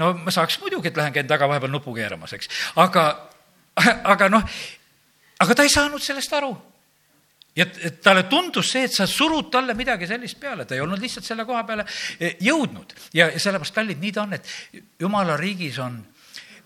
No 0.00 0.12
ma 0.16 0.32
saaks 0.32 0.56
muidugi, 0.62 0.88
et 0.88 0.96
lähen 0.96 1.12
käin 1.12 1.28
taga 1.28 1.48
vahepeal 1.50 1.72
nupu 1.72 1.92
keeramas, 1.94 2.32
eks, 2.32 2.48
aga, 2.80 3.08
aga 4.14 4.28
noh, 4.32 4.46
aga 5.42 5.56
ta 5.58 5.66
ei 5.66 5.72
saanud 5.74 6.00
sellest 6.00 6.32
aru 6.38 6.54
ja 7.56 7.66
talle 8.02 8.24
tundus 8.30 8.70
see, 8.72 8.86
et 8.88 8.94
sa 8.94 9.06
surud 9.06 9.50
talle 9.52 9.74
midagi 9.78 10.08
sellist 10.08 10.40
peale, 10.40 10.64
ta 10.64 10.76
ei 10.76 10.80
olnud 10.84 11.00
lihtsalt 11.02 11.26
selle 11.26 11.44
koha 11.48 11.64
peale 11.68 11.84
eh, 12.18 12.36
jõudnud 12.40 12.94
ja 13.16 13.28
sellepärast, 13.36 13.76
kallid, 13.76 14.00
nii 14.00 14.12
ta 14.12 14.24
on, 14.24 14.36
et 14.38 14.48
jumala 15.00 15.36
riigis 15.40 15.78
on 15.82 15.98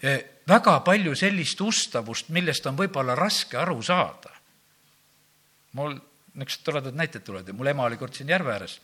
eh, 0.03 0.21
väga 0.47 0.79
palju 0.87 1.15
sellist 1.19 1.61
ustavust, 1.61 2.31
millest 2.35 2.67
on 2.71 2.79
võib-olla 2.79 3.17
raske 3.19 3.59
aru 3.59 3.81
saada. 3.83 4.35
mul 5.77 5.97
niisugused 6.37 6.65
toredad 6.65 6.95
näited 6.95 7.25
tulevad 7.25 7.49
ja 7.49 7.55
mul 7.57 7.73
ema 7.73 7.85
oli 7.89 7.97
kord 7.97 8.15
siin 8.15 8.29
järve 8.29 8.53
ääres 8.53 8.79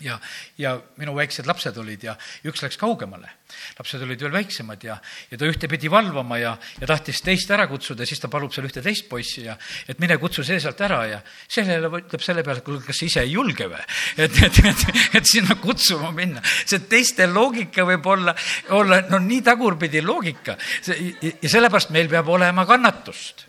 ja, 0.00 0.16
ja 0.58 0.72
minu 0.96 1.12
väiksed 1.16 1.46
lapsed 1.46 1.76
olid 1.78 2.04
ja 2.06 2.14
üks 2.48 2.62
läks 2.64 2.78
kaugemale. 2.80 3.28
lapsed 3.76 4.02
olid 4.02 4.22
veel 4.24 4.32
väiksemad 4.32 4.84
ja, 4.86 4.96
ja 5.30 5.38
ta 5.38 5.48
ühte 5.48 5.68
pidi 5.68 5.90
valvama 5.92 6.38
ja, 6.40 6.54
ja 6.80 6.88
tahtis 6.88 7.20
teist 7.22 7.50
ära 7.52 7.66
kutsuda, 7.68 8.06
siis 8.08 8.20
ta 8.22 8.30
palub 8.32 8.54
seal 8.54 8.66
ühte 8.68 8.82
teist 8.84 9.08
poissi 9.10 9.44
ja 9.44 9.56
et 9.88 10.00
mine 10.00 10.16
kutsu 10.20 10.44
see 10.46 10.60
sealt 10.62 10.80
ära 10.80 11.02
ja 11.10 11.20
sellele 11.44 11.90
ütleb 12.00 12.24
selle 12.24 12.44
peale, 12.46 12.62
et 12.62 12.66
kuule, 12.66 12.80
kas 12.86 13.02
sa 13.02 13.08
ise 13.10 13.24
ei 13.26 13.34
julge 13.34 13.68
või? 13.68 13.84
et, 14.16 14.40
et, 14.48 14.62
et, 14.72 14.86
et 15.20 15.28
sinna 15.28 15.58
kutsuma 15.60 16.12
minna. 16.16 16.40
see 16.64 16.80
teiste 16.88 17.28
loogika 17.28 17.84
võib 17.88 18.08
olla, 18.14 18.36
olla 18.78 19.02
no 19.10 19.20
nii 19.20 19.42
tagurpidi 19.44 20.00
loogika. 20.04 20.56
ja 20.88 21.48
sellepärast 21.52 21.92
meil 21.92 22.08
peab 22.12 22.32
olema 22.32 22.64
kannatust 22.66 23.46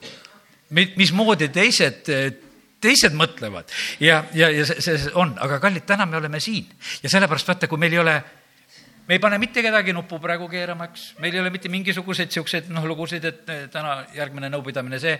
mismoodi 0.73 1.49
teised 1.53 2.09
teised 2.83 3.15
mõtlevad. 3.17 3.71
Ja, 4.03 4.23
ja, 4.35 4.51
ja 4.53 4.67
see, 4.67 4.81
see 4.83 5.11
on, 5.19 5.35
aga 5.41 5.59
kallid, 5.63 5.85
täna 5.89 6.07
me 6.09 6.19
oleme 6.19 6.41
siin. 6.43 6.69
Ja 7.03 7.11
sellepärast 7.11 7.49
vaata, 7.49 7.69
kui 7.71 7.81
meil 7.81 7.95
ei 7.95 8.01
ole 8.03 8.17
me 9.07 9.17
ei 9.17 9.19
pane 9.19 9.37
mitte 9.37 9.61
kedagi 9.63 9.93
nuppu 9.95 10.19
praegu 10.23 10.47
keerama, 10.51 10.87
eks, 10.91 11.13
meil 11.19 11.35
ei 11.35 11.41
ole 11.41 11.51
mitte 11.51 11.71
mingisuguseid 11.71 12.31
niisuguseid 12.31 12.69
noh, 12.71 12.85
lugusid, 12.87 13.25
et 13.27 13.49
eh, 13.51 13.63
täna 13.71 13.97
järgmine 14.15 14.51
nõupidamine, 14.53 14.99
see, 15.01 15.17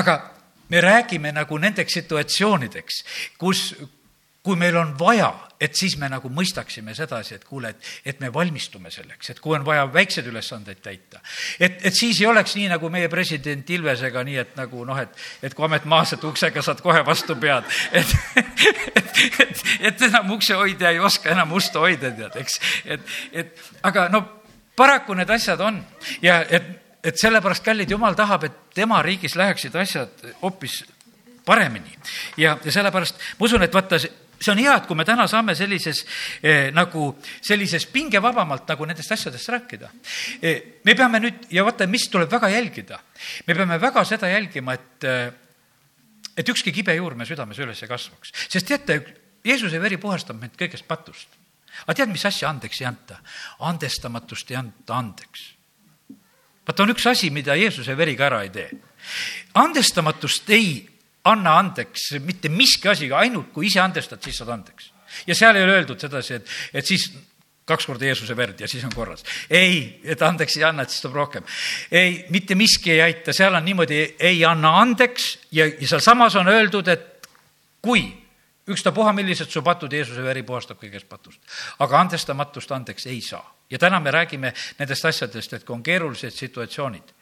aga 0.00 0.16
me 0.72 0.80
räägime 0.82 1.30
nagu 1.36 1.58
nendeks 1.62 2.00
situatsioonideks, 2.00 3.02
kus, 3.38 3.68
kui 4.42 4.56
meil 4.58 4.76
on 4.76 4.90
vaja, 4.98 5.30
et 5.62 5.76
siis 5.78 5.94
me 6.00 6.08
nagu 6.10 6.26
mõistaksime 6.34 6.96
sedasi, 6.98 7.36
et 7.36 7.44
kuule, 7.46 7.70
et, 7.70 7.90
et 8.10 8.20
me 8.20 8.32
valmistume 8.34 8.90
selleks, 8.90 9.30
et 9.30 9.40
kui 9.40 9.54
on 9.54 9.62
vaja 9.66 9.84
väikseid 9.92 10.26
ülesandeid 10.26 10.80
täita. 10.82 11.20
et, 11.60 11.78
et 11.86 11.94
siis 11.94 12.20
ei 12.20 12.26
oleks 12.26 12.56
nii, 12.58 12.66
nagu 12.72 12.90
meie 12.90 13.08
president 13.08 13.70
Ilvesega, 13.70 14.24
nii 14.26 14.40
et 14.42 14.56
nagu 14.58 14.82
noh, 14.88 14.98
et, 14.98 15.14
et 15.42 15.54
kui 15.54 15.66
amet 15.66 15.86
maas, 15.86 16.12
et 16.16 16.24
uksega 16.26 16.62
saad 16.62 16.82
kohe 16.82 17.04
vastu 17.06 17.36
pead. 17.38 17.70
et, 17.92 18.16
et, 18.98 19.22
et, 19.46 19.62
et 19.90 20.06
enam 20.08 20.34
uksehoidja 20.34 20.90
ei 20.90 20.98
oska 20.98 21.30
enam 21.30 21.54
ust 21.58 21.78
hoida, 21.78 22.10
tead, 22.10 22.38
eks. 22.42 22.58
et, 22.84 23.12
et 23.32 23.62
aga 23.86 24.08
no 24.10 24.24
paraku 24.76 25.14
need 25.14 25.30
asjad 25.30 25.62
on 25.62 25.78
ja 26.22 26.40
et, 26.50 26.66
et 27.04 27.18
sellepärast, 27.18 27.62
kallid, 27.62 27.94
jumal 27.94 28.18
tahab, 28.18 28.48
et 28.50 28.58
tema 28.74 28.98
riigis 29.06 29.38
läheksid 29.38 29.78
asjad 29.78 30.26
hoopis 30.42 30.82
paremini. 31.46 31.94
ja, 32.36 32.56
ja 32.64 32.72
sellepärast 32.72 33.22
ma 33.38 33.46
usun, 33.46 33.62
et 33.62 33.74
vaata, 33.74 34.02
see 34.42 34.52
on 34.52 34.58
hea, 34.58 34.74
et 34.76 34.88
kui 34.88 34.98
me 34.98 35.06
täna 35.06 35.26
saame 35.30 35.54
sellises 35.58 36.02
eh, 36.42 36.70
nagu, 36.74 37.12
sellises 37.40 37.86
pingevabamalt 37.92 38.68
nagu 38.72 38.88
nendest 38.88 39.14
asjadest 39.14 39.52
rääkida 39.54 39.90
eh,. 40.42 40.80
me 40.84 40.96
peame 40.98 41.22
nüüd 41.22 41.46
ja 41.54 41.64
vaata, 41.66 41.86
mis 41.90 42.08
tuleb 42.10 42.30
väga 42.32 42.50
jälgida. 42.52 42.98
me 43.46 43.54
peame 43.54 43.78
väga 43.80 44.04
seda 44.08 44.30
jälgima, 44.32 44.74
et 44.74 45.08
eh,, 45.08 45.32
et 46.36 46.48
ükski 46.48 46.72
kibe 46.72 46.94
juur 46.96 47.14
me 47.14 47.26
südames 47.28 47.58
üles 47.62 47.82
ei 47.82 47.90
kasvaks. 47.90 48.34
sest 48.48 48.66
teate, 48.66 49.00
Jeesuse 49.44 49.80
veri 49.82 49.98
puhastab 49.98 50.38
meid 50.38 50.54
kõigest 50.58 50.86
patust. 50.86 51.28
aga 51.86 51.94
tead, 51.98 52.12
mis 52.12 52.24
asja 52.26 52.50
andeks 52.50 52.80
ei 52.82 52.86
anta? 52.90 53.18
andestamatust 53.70 54.50
ei 54.50 54.56
anta 54.58 54.98
andeks. 54.98 55.52
vaata, 56.66 56.82
on 56.82 56.94
üks 56.94 57.06
asi, 57.10 57.30
mida 57.30 57.56
Jeesuse 57.58 57.96
veri 57.96 58.16
ka 58.16 58.26
ära 58.30 58.42
ei 58.42 58.50
tee. 58.50 58.70
andestamatust 59.54 60.50
ei 60.50 60.91
anna 61.24 61.58
andeks 61.58 62.12
mitte 62.24 62.50
miski 62.50 62.88
asi, 62.90 63.10
ainult 63.12 63.52
kui 63.54 63.68
ise 63.68 63.80
andestad, 63.82 64.22
siis 64.22 64.40
saad 64.40 64.52
andeks. 64.54 64.90
ja 65.26 65.34
seal 65.34 65.56
ei 65.56 65.62
ole 65.66 65.76
öeldud 65.78 66.00
sedasi, 66.00 66.40
et, 66.40 66.48
et 66.74 66.86
siis 66.86 67.10
kaks 67.68 67.86
korda 67.86 68.08
Jeesuse 68.08 68.34
verd 68.36 68.60
ja 68.60 68.68
siis 68.68 68.84
on 68.84 68.94
korras. 68.94 69.24
ei, 69.50 70.00
et 70.04 70.22
andeks 70.22 70.56
ei 70.58 70.64
anna, 70.66 70.82
et 70.82 70.90
siis 70.90 71.04
tuleb 71.04 71.20
rohkem. 71.20 71.44
ei, 71.90 72.24
mitte 72.30 72.54
miski 72.58 72.92
ei 72.96 73.02
aita, 73.02 73.32
seal 73.32 73.54
on 73.54 73.64
niimoodi, 73.64 74.02
ei 74.18 74.44
anna 74.44 74.74
andeks 74.80 75.36
ja, 75.52 75.66
ja 75.66 75.88
sealsamas 75.94 76.36
on 76.40 76.50
öeldud, 76.50 76.88
et 76.88 77.28
kui 77.82 78.04
ükstapuha, 78.72 79.12
millised 79.14 79.50
su 79.50 79.62
patud, 79.62 79.92
Jeesuse 79.92 80.22
veri 80.22 80.42
puhastab 80.46 80.80
kõigest 80.82 81.08
patust. 81.10 81.40
aga 81.78 82.00
andestamatust 82.00 82.72
andeks 82.72 83.06
ei 83.06 83.20
saa. 83.22 83.44
ja 83.70 83.78
täna 83.78 84.00
me 84.00 84.10
räägime 84.10 84.52
nendest 84.78 85.04
asjadest, 85.04 85.52
et 85.52 85.64
kui 85.64 85.74
on 85.74 85.82
keerulised 85.82 86.34
situatsioonid. 86.34 87.14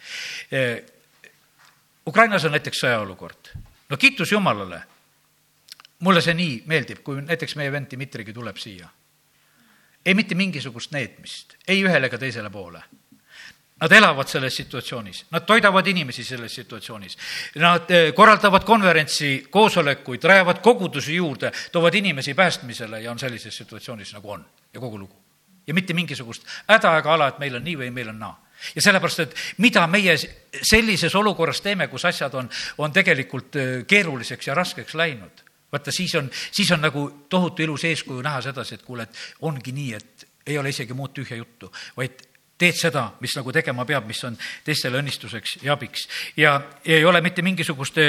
Ukrainas 2.06 2.44
on 2.44 2.56
näiteks 2.56 2.80
sõjaolukord 2.80 3.52
no 3.90 3.96
kiitus 3.96 4.32
Jumalale. 4.32 4.82
mulle 5.98 6.20
see 6.24 6.34
nii 6.34 6.62
meeldib, 6.66 7.02
kui 7.04 7.20
näiteks 7.20 7.58
meie 7.60 7.72
vend 7.72 7.90
Dmitrigi 7.92 8.32
tuleb 8.32 8.56
siia. 8.56 8.88
ei 10.06 10.14
mitte 10.14 10.34
mingisugust 10.34 10.92
neetmist, 10.92 11.56
ei 11.68 11.84
ühele 11.84 12.06
ega 12.06 12.18
teisele 12.18 12.50
poole. 12.50 12.82
Nad 13.80 13.92
elavad 13.92 14.28
selles 14.28 14.56
situatsioonis, 14.56 15.26
nad 15.30 15.44
toidavad 15.48 15.86
inimesi 15.86 16.24
selles 16.24 16.54
situatsioonis. 16.54 17.16
Nad 17.54 17.90
eh, 17.90 18.12
korraldavad 18.14 18.64
konverentsi, 18.64 19.46
koosolekuid, 19.50 20.24
rajavad 20.24 20.60
kogudusi 20.60 21.14
juurde, 21.16 21.52
toovad 21.72 21.94
inimesi 21.94 22.34
päästmisele 22.34 23.00
ja 23.00 23.10
on 23.10 23.18
sellises 23.18 23.56
situatsioonis, 23.56 24.12
nagu 24.14 24.30
on 24.30 24.46
ja 24.74 24.80
kogu 24.80 24.98
lugu. 24.98 25.16
ja 25.66 25.74
mitte 25.74 25.94
mingisugust 25.94 26.44
häda 26.68 26.98
ega 26.98 27.14
ala, 27.14 27.28
et 27.28 27.38
meil 27.38 27.54
on 27.56 27.64
nii 27.64 27.76
või 27.78 27.90
meil 27.90 28.08
on 28.08 28.18
naa 28.18 28.49
ja 28.74 28.82
sellepärast, 28.82 29.20
et 29.20 29.36
mida 29.58 29.86
meie 29.90 30.16
sellises 30.62 31.14
olukorras 31.14 31.60
teeme, 31.64 31.88
kus 31.88 32.04
asjad 32.08 32.34
on, 32.38 32.50
on 32.78 32.92
tegelikult 32.92 33.56
eh, 33.56 33.70
keeruliseks 33.86 34.50
ja 34.50 34.54
raskeks 34.54 34.94
läinud. 34.94 35.44
vaata, 35.72 35.92
siis 35.92 36.14
on, 36.14 36.30
siis 36.50 36.70
on 36.74 36.80
nagu 36.82 37.04
tohutu 37.28 37.62
ilus 37.62 37.84
eeskuju 37.84 38.22
näha 38.22 38.40
sedasi, 38.42 38.74
et 38.74 38.82
kuule, 38.82 39.02
et 39.06 39.20
ongi 39.46 39.72
nii, 39.72 39.94
et 39.94 40.26
ei 40.46 40.58
ole 40.58 40.68
isegi 40.68 40.94
muud 40.94 41.12
tühja 41.14 41.36
juttu, 41.36 41.70
vaid 41.96 42.26
teed 42.58 42.76
seda, 42.76 43.06
mis 43.20 43.36
nagu 43.38 43.52
tegema 43.52 43.86
peab, 43.88 44.06
mis 44.08 44.20
on 44.24 44.36
teistele 44.64 44.98
õnnistuseks 45.00 45.60
ja 45.62 45.72
abiks. 45.72 46.08
ja 46.36 46.60
ei 46.84 47.04
ole 47.04 47.20
mitte 47.20 47.42
mingisuguste 47.42 48.06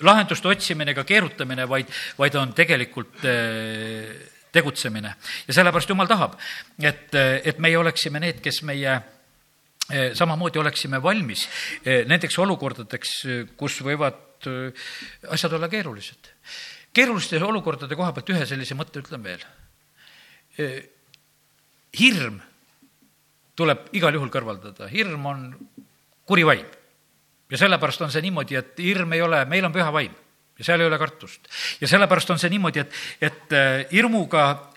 lahenduste 0.00 0.48
otsimine 0.48 0.92
ega 0.94 1.04
keerutamine, 1.04 1.66
vaid, 1.68 1.88
vaid 2.18 2.34
on 2.38 2.52
tegelikult 2.54 3.24
eh, 3.24 4.12
tegutsemine. 4.52 5.14
ja 5.48 5.54
sellepärast 5.54 5.88
Jumal 5.88 6.06
tahab, 6.06 6.36
et, 6.82 7.14
et 7.44 7.58
meie 7.58 7.78
oleksime 7.78 8.20
need, 8.20 8.40
kes 8.44 8.62
meie 8.62 9.00
samamoodi 9.88 10.60
oleksime 10.60 11.00
valmis 11.02 11.46
eh, 11.84 12.04
nendeks 12.08 12.38
olukordadeks, 12.38 13.14
kus 13.56 13.80
võivad 13.84 14.48
asjad 15.32 15.54
olla 15.56 15.68
keerulised. 15.68 16.28
keeruliste 16.94 17.40
olukordade 17.42 17.96
koha 17.96 18.12
pealt 18.12 18.30
ühe 18.30 18.46
sellise 18.46 18.76
mõtte 18.78 19.00
ütlen 19.00 19.24
veel. 19.24 19.42
hirm 21.98 22.38
tuleb 23.56 23.88
igal 23.92 24.14
juhul 24.14 24.30
kõrvaldada, 24.30 24.86
hirm 24.92 25.26
on 25.26 25.42
kuri 26.26 26.44
vaim. 26.46 26.66
ja 27.50 27.58
sellepärast 27.58 28.00
on 28.04 28.10
see 28.12 28.22
niimoodi, 28.22 28.56
et 28.56 28.78
hirm 28.78 29.12
ei 29.12 29.22
ole, 29.22 29.44
meil 29.44 29.64
on 29.64 29.72
püha 29.72 29.90
vaim 29.92 30.14
ja 30.58 30.64
seal 30.64 30.80
ei 30.80 30.86
ole 30.86 30.98
kartust. 30.98 31.48
ja 31.80 31.88
sellepärast 31.88 32.30
on 32.30 32.38
see 32.38 32.50
niimoodi, 32.50 32.84
et, 32.84 32.92
et 33.20 33.58
hirmuga 33.92 34.72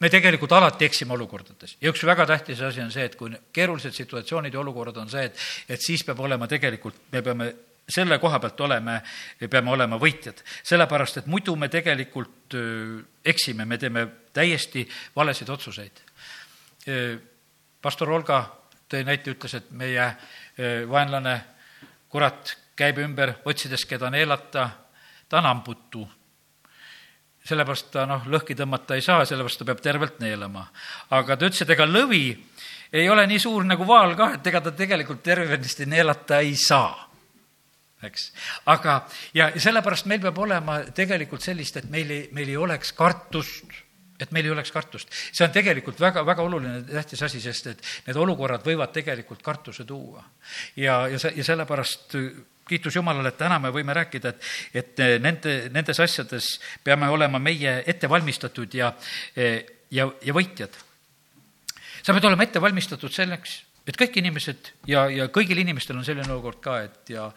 me 0.00 0.10
tegelikult 0.12 0.52
alati 0.52 0.84
eksime 0.84 1.14
olukordades 1.16 1.76
ja 1.80 1.92
üks 1.92 2.04
väga 2.04 2.26
tähtis 2.26 2.60
asi 2.62 2.82
on 2.84 2.92
see, 2.92 3.04
et 3.04 3.16
kui 3.16 3.32
keerulised 3.52 3.94
situatsioonid 3.96 4.54
ja 4.54 4.60
olukorrad 4.60 4.96
on 5.02 5.10
see, 5.10 5.24
et, 5.30 5.46
et 5.68 5.80
siis 5.82 6.04
peab 6.04 6.20
olema 6.20 6.48
tegelikult, 6.50 7.06
me 7.12 7.22
peame 7.22 7.52
selle 7.88 8.18
koha 8.18 8.40
pealt 8.42 8.60
oleme, 8.66 8.98
peame 9.50 9.70
olema 9.70 9.96
võitjad. 10.02 10.42
sellepärast, 10.66 11.22
et 11.22 11.26
muidu 11.30 11.54
me 11.56 11.68
tegelikult 11.70 12.54
äh, 12.58 12.98
eksime, 13.24 13.64
me 13.64 13.78
teeme 13.78 14.06
täiesti 14.34 14.84
valesid 15.16 15.48
otsuseid 15.54 16.04
äh, 16.88 17.16
pastor 17.82 18.10
Olga 18.10 18.40
tõi 18.90 19.04
näite, 19.06 19.34
ütles, 19.34 19.54
et 19.58 19.70
meie 19.74 20.02
eh, 20.02 20.82
vaenlane, 20.88 21.36
kurat, 22.12 22.54
käib 22.78 23.00
ümber, 23.02 23.36
otsides, 23.48 23.86
keda 23.88 24.10
neelata, 24.14 24.68
ta 25.28 25.40
on 25.40 25.48
hambutu. 25.50 26.06
Sellepärast 27.46 27.90
ta 27.94 28.06
noh, 28.08 28.26
lõhki 28.32 28.56
tõmmata 28.58 28.98
ei 28.98 29.04
saa, 29.04 29.24
sellepärast 29.28 29.62
ta 29.62 29.68
peab 29.68 29.80
tervelt 29.84 30.20
neelama. 30.20 30.66
aga 31.10 31.36
ta 31.36 31.48
ütles, 31.48 31.62
et 31.62 31.74
ega 31.76 31.86
lõvi 31.86 32.26
ei 32.92 33.08
ole 33.10 33.26
nii 33.26 33.42
suur 33.42 33.64
nagu 33.66 33.86
vaal 33.86 34.14
kah, 34.18 34.36
et 34.38 34.46
ega 34.46 34.60
ta 34.60 34.72
tegelikult 34.74 35.22
tervenisti 35.22 35.86
neelata 35.86 36.40
ei 36.44 36.54
saa 36.56 37.06
eks. 38.06 38.28
aga, 38.72 39.00
ja 39.34 39.50
sellepärast 39.56 40.08
meil 40.10 40.22
peab 40.24 40.38
olema 40.44 40.80
tegelikult 40.94 41.44
sellist, 41.44 41.80
et 41.80 41.90
meil 41.90 42.10
ei, 42.12 42.22
meil 42.36 42.52
ei 42.52 42.60
oleks 42.60 42.92
kartust 42.96 43.82
et 44.20 44.32
meil 44.32 44.48
ei 44.48 44.52
oleks 44.54 44.72
kartust. 44.72 45.10
see 45.12 45.44
on 45.44 45.52
tegelikult 45.52 46.00
väga, 46.00 46.24
väga 46.26 46.44
oluline, 46.44 46.82
tähtis 46.88 47.22
asi, 47.26 47.40
sest 47.40 47.72
et 47.72 47.82
need 48.06 48.16
olukorrad 48.16 48.64
võivad 48.64 48.92
tegelikult 48.94 49.42
kartuse 49.44 49.84
tuua. 49.84 50.24
ja, 50.76 51.06
ja 51.12 51.20
see, 51.20 51.34
ja 51.36 51.44
sellepärast 51.44 52.16
kiitus 52.68 52.96
Jumalale, 52.96 53.30
et 53.32 53.38
täna 53.38 53.58
me 53.62 53.70
võime 53.74 53.94
rääkida, 53.96 54.32
et, 54.34 54.50
et 54.74 55.04
nende, 55.22 55.54
nendes 55.74 56.00
asjades 56.02 56.56
peame 56.84 57.08
olema 57.12 57.38
meie 57.42 57.78
ettevalmistatud 57.86 58.74
ja, 58.74 58.92
ja, 59.90 60.08
ja 60.10 60.34
võitjad. 60.34 60.76
sa 62.02 62.14
pead 62.14 62.28
olema 62.28 62.46
ette 62.46 62.62
valmistatud 62.62 63.12
selleks, 63.12 63.60
et 63.86 63.96
kõik 63.98 64.18
inimesed 64.18 64.72
ja, 64.90 65.06
ja 65.10 65.28
kõigil 65.32 65.62
inimestel 65.62 65.98
on 65.98 66.04
selline 66.06 66.32
olukord 66.32 66.60
ka, 66.62 66.80
et 66.82 67.14
ja 67.14 67.30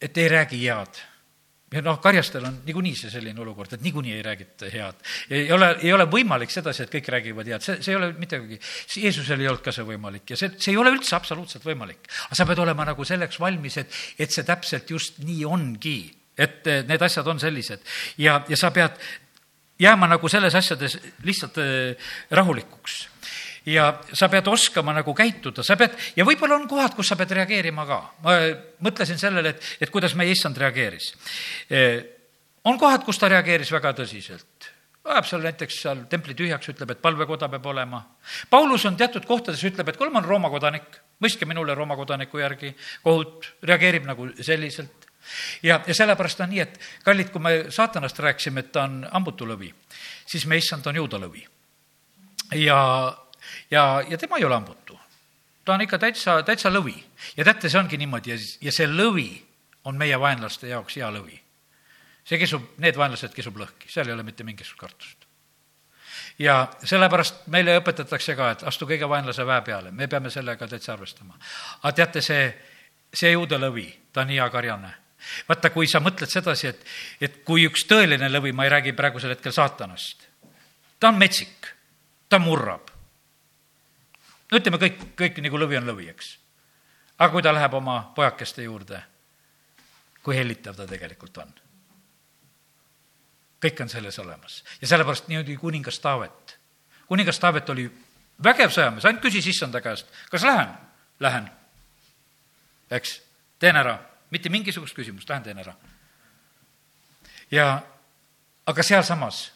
et 0.00 0.18
ei 0.18 0.28
räägi 0.28 0.64
head 0.66 1.00
ja 1.74 1.82
noh, 1.82 1.98
karjastel 2.02 2.44
on 2.46 2.60
niikuinii 2.66 2.94
see 2.94 3.10
selline 3.10 3.40
olukord, 3.42 3.72
et 3.74 3.82
niikuinii 3.82 4.14
ei 4.14 4.22
räägita 4.22 4.68
head. 4.70 5.00
ei 5.34 5.48
ole, 5.52 5.72
ei 5.82 5.92
ole 5.92 6.06
võimalik 6.10 6.52
sedasi, 6.54 6.84
et 6.84 6.92
kõik 6.92 7.10
räägivad 7.16 7.50
head, 7.50 7.64
see, 7.64 7.80
see 7.82 7.94
ei 7.94 7.98
ole 7.98 8.12
mitte 8.14 8.38
midagi, 8.38 8.60
Jeesusel 9.02 9.42
ei 9.42 9.50
olnud 9.50 9.64
ka 9.64 9.74
see 9.74 9.86
võimalik 9.88 10.30
ja 10.30 10.38
see, 10.38 10.52
see 10.54 10.74
ei 10.74 10.78
ole 10.80 10.94
üldse 10.94 11.16
absoluutselt 11.18 11.66
võimalik. 11.66 12.06
aga 12.28 12.38
sa 12.38 12.46
pead 12.46 12.62
olema 12.62 12.86
nagu 12.86 13.04
selleks 13.08 13.40
valmis, 13.42 13.80
et, 13.82 13.98
et 14.18 14.30
see 14.30 14.46
täpselt 14.46 14.94
just 14.94 15.18
nii 15.24 15.42
ongi, 15.48 15.98
et 16.38 16.70
need 16.86 17.02
asjad 17.02 17.26
on 17.32 17.42
sellised 17.42 17.82
ja, 18.22 18.38
ja 18.46 18.60
sa 18.60 18.70
pead 18.70 19.00
jääma 19.82 20.06
nagu 20.14 20.28
selles 20.30 20.54
asjades 20.54 20.98
lihtsalt 21.26 21.58
äh, 21.58 22.12
rahulikuks 22.30 23.02
ja 23.66 23.88
sa 24.12 24.28
pead 24.30 24.46
oskama 24.48 24.94
nagu 24.94 25.14
käituda, 25.14 25.64
sa 25.66 25.76
pead, 25.78 25.96
ja 26.16 26.24
võib-olla 26.26 26.58
on 26.58 26.68
kohad, 26.70 26.94
kus 26.94 27.10
sa 27.10 27.18
pead 27.18 27.34
reageerima 27.40 27.86
ka. 27.86 28.00
ma 28.22 28.36
mõtlesin 28.86 29.18
sellele, 29.18 29.56
et, 29.56 29.72
et 29.80 29.90
kuidas 29.90 30.14
meie 30.14 30.34
issand 30.34 30.58
reageeris. 30.58 31.12
E, 31.70 31.82
on 32.64 32.78
kohad, 32.78 33.04
kus 33.04 33.18
ta 33.18 33.30
reageeris 33.32 33.72
väga 33.74 33.94
tõsiselt 33.98 34.72
ajab 35.06 35.26
seal 35.28 35.44
näiteks 35.44 35.80
seal 35.84 36.04
templi 36.10 36.34
tühjaks, 36.34 36.70
ütleb, 36.72 36.90
et 36.90 37.02
palvekoda 37.02 37.48
peab 37.52 37.66
olema. 37.70 38.00
Paulus 38.50 38.86
on 38.88 38.96
teatud 38.98 39.26
kohtades, 39.28 39.62
ütleb, 39.68 39.88
et 39.88 39.98
kuule, 39.98 40.10
ma 40.10 40.18
olen 40.18 40.28
Rooma 40.28 40.50
kodanik, 40.50 40.98
mõistke 41.22 41.48
minule 41.48 41.74
Rooma 41.78 41.96
kodaniku 41.98 42.40
järgi, 42.42 42.72
kohut 43.04 43.52
reageerib 43.66 44.08
nagu 44.08 44.28
selliselt. 44.40 45.06
ja, 45.62 45.80
ja 45.86 45.94
sellepärast 45.94 46.40
on 46.40 46.50
nii, 46.50 46.60
et 46.62 46.80
kallid, 47.04 47.30
kui 47.30 47.42
me 47.42 47.52
saatanast 47.70 48.18
rääkisime, 48.18 48.66
et 48.66 48.72
ta 48.72 48.84
on 48.86 49.04
hambutu 49.12 49.46
lõvi, 49.46 49.72
siis 50.26 50.46
me 50.46 50.58
issand 50.58 50.86
on 50.86 50.96
juuda 50.96 51.22
lõvi. 51.22 51.46
ja 52.54 52.78
ja, 53.70 54.02
ja 54.08 54.18
tema 54.18 54.38
ei 54.38 54.44
ole 54.44 54.54
hambutu. 54.54 54.98
ta 55.64 55.74
on 55.74 55.80
ikka 55.80 55.98
täitsa, 55.98 56.42
täitsa 56.42 56.70
lõvi. 56.70 56.96
ja 57.36 57.44
teate, 57.44 57.68
see 57.68 57.80
ongi 57.80 57.96
niimoodi 57.96 58.30
ja, 58.30 58.38
ja 58.60 58.72
see 58.72 58.86
lõvi 58.86 59.30
on 59.84 59.96
meie 59.98 60.18
vaenlaste 60.20 60.68
jaoks 60.68 60.96
hea 60.96 61.10
lõvi. 61.10 61.38
see 62.24 62.38
kisub, 62.38 62.74
need 62.82 62.96
vaenlased 62.96 63.34
kisub 63.34 63.56
lõhki, 63.56 63.90
seal 63.90 64.08
ei 64.08 64.14
ole 64.14 64.26
mitte 64.26 64.44
mingisugust 64.44 64.80
kartust. 64.80 65.26
ja 66.38 66.68
sellepärast 66.84 67.46
meile 67.46 67.78
õpetatakse 67.80 68.36
ka, 68.36 68.50
et 68.50 68.62
astu 68.62 68.86
kõige 68.86 69.08
vaenlase 69.08 69.46
väe 69.46 69.62
peale, 69.62 69.90
me 69.90 70.08
peame 70.08 70.30
sellega 70.30 70.68
täitsa 70.68 70.92
arvestama. 70.92 71.38
aga 71.82 71.92
teate, 71.92 72.22
see, 72.22 72.52
see 73.14 73.32
juuda 73.32 73.58
lõvi, 73.58 73.88
ta 74.12 74.26
on 74.26 74.34
hea 74.34 74.50
karjane 74.50 74.94
vaata, 75.48 75.70
kui 75.74 75.88
sa 75.90 76.00
mõtled 76.02 76.30
sedasi, 76.30 76.70
et, 76.70 76.82
et 77.20 77.38
kui 77.46 77.66
üks 77.66 77.86
tõeline 77.88 78.28
lõvi, 78.30 78.52
ma 78.54 78.66
ei 78.66 78.72
räägi 78.76 78.94
praegusel 78.96 79.34
hetkel 79.34 79.54
saatanast, 79.54 80.26
ta 81.00 81.10
on 81.10 81.18
metsik, 81.20 81.70
ta 82.28 82.38
murrab, 82.42 82.92
no 84.50 84.60
ütleme 84.60 84.80
kõik, 84.80 85.04
kõik 85.18 85.38
nagu 85.44 85.60
lõvi 85.60 85.78
on 85.80 85.88
lõvi, 85.88 86.08
eks. 86.12 86.32
aga 87.18 87.30
kui 87.32 87.42
ta 87.42 87.52
läheb 87.54 87.74
oma 87.74 88.00
pojakeste 88.16 88.66
juurde, 88.66 89.02
kui 90.22 90.36
hellitav 90.36 90.76
ta 90.76 90.86
tegelikult 90.86 91.38
on. 91.42 91.52
kõik 93.62 93.80
on 93.82 93.88
selles 93.88 94.18
olemas 94.18 94.62
ja 94.80 94.88
sellepärast 94.88 95.28
niimoodi 95.28 95.56
kuningas 95.56 95.98
Taavet. 95.98 96.58
kuningas 97.08 97.38
Taavet 97.38 97.70
oli 97.70 97.90
vägev 98.42 98.70
sõjamees, 98.70 99.04
ainult 99.04 99.22
küsis 99.22 99.46
issanda 99.46 99.80
käest, 99.80 100.06
kas 100.30 100.44
lähen? 100.44 100.74
Lähen. 101.20 101.50
eks, 102.90 103.20
teen 103.58 103.76
ära, 103.76 103.98
mitte 104.30 104.48
mingisugust 104.48 104.94
küsimust, 104.94 105.28
lähen 105.28 105.42
teen 105.42 105.58
ära. 105.58 105.74
ja 107.50 107.82
aga 108.66 108.82
sealsamas 108.82 109.52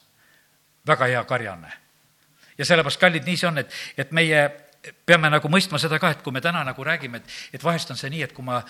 väga 0.86 1.06
hea 1.06 1.24
karjane. 1.24 1.72
ja 2.58 2.64
sellepärast, 2.64 3.00
kallid, 3.00 3.24
nii 3.24 3.36
see 3.36 3.48
on, 3.48 3.58
et, 3.58 3.72
et 3.96 4.12
meie 4.12 4.69
peame 5.06 5.30
nagu 5.30 5.50
mõistma 5.52 5.78
seda 5.80 5.98
ka, 6.00 6.14
et 6.14 6.22
kui 6.24 6.32
me 6.32 6.40
täna 6.44 6.62
nagu 6.64 6.84
räägime, 6.84 7.20
et, 7.20 7.36
et 7.58 7.64
vahest 7.64 7.90
on 7.92 7.98
see 8.00 8.10
nii, 8.14 8.22
et 8.24 8.32
kui 8.36 8.44
me 8.46 8.60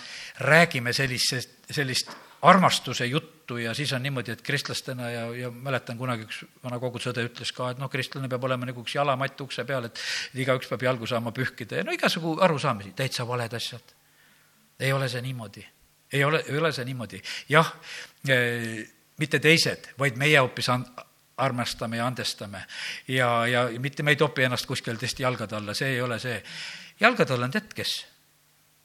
räägime 0.43 0.93
sellist, 0.97 1.63
sellist 1.71 2.11
armastuse 2.43 3.07
juttu 3.07 3.59
ja 3.61 3.75
siis 3.75 3.93
on 3.93 4.03
niimoodi, 4.03 4.33
et 4.33 4.43
kristlastena 4.43 5.11
ja, 5.11 5.25
ja 5.37 5.51
mäletan 5.51 5.99
kunagi 5.99 6.25
üks 6.25 6.41
vana 6.65 6.79
kogudusõde 6.81 7.25
ütles 7.29 7.53
ka, 7.55 7.71
et 7.75 7.83
noh, 7.83 7.91
kristlane 7.93 8.31
peab 8.33 8.47
olema 8.49 8.71
nagu 8.71 8.83
üks 8.85 8.95
jalamatt 8.97 9.41
ukse 9.45 9.65
peal, 9.69 9.91
et 9.91 10.01
igaüks 10.41 10.71
peab 10.71 10.87
jalgu 10.89 11.09
saama 11.11 11.35
pühkida 11.37 11.81
ja 11.81 11.87
no 11.87 11.95
igasugu 11.95 12.39
arusaamisi, 12.41 12.95
täitsa 12.97 13.29
valed 13.29 13.55
asjad. 13.61 13.95
ei 14.81 14.93
ole 14.93 15.09
see 15.13 15.21
niimoodi, 15.21 15.67
ei 16.13 16.25
ole, 16.25 16.43
ei 16.49 16.59
ole 16.59 16.73
see 16.73 16.85
niimoodi, 16.89 17.21
jah 17.53 17.75
eh,, 18.29 18.89
mitte 19.21 19.39
teised, 19.39 19.93
vaid 19.99 20.17
meie 20.17 20.39
hoopis 20.41 20.71
armastame 21.41 22.01
ja 22.01 22.07
andestame. 22.07 22.65
ja, 23.09 23.47
ja 23.47 23.69
mitte 23.79 24.03
me 24.03 24.15
ei 24.15 24.21
topi 24.21 24.47
ennast 24.47 24.67
kuskil 24.67 24.99
tõesti 25.01 25.25
jalgade 25.27 25.57
alla, 25.57 25.75
see 25.75 25.95
ei 25.95 26.01
ole 26.01 26.19
see. 26.19 26.43
jalgade 27.01 27.35
all 27.35 27.49
on 27.49 27.55
tead 27.55 27.73
kes? 27.75 27.95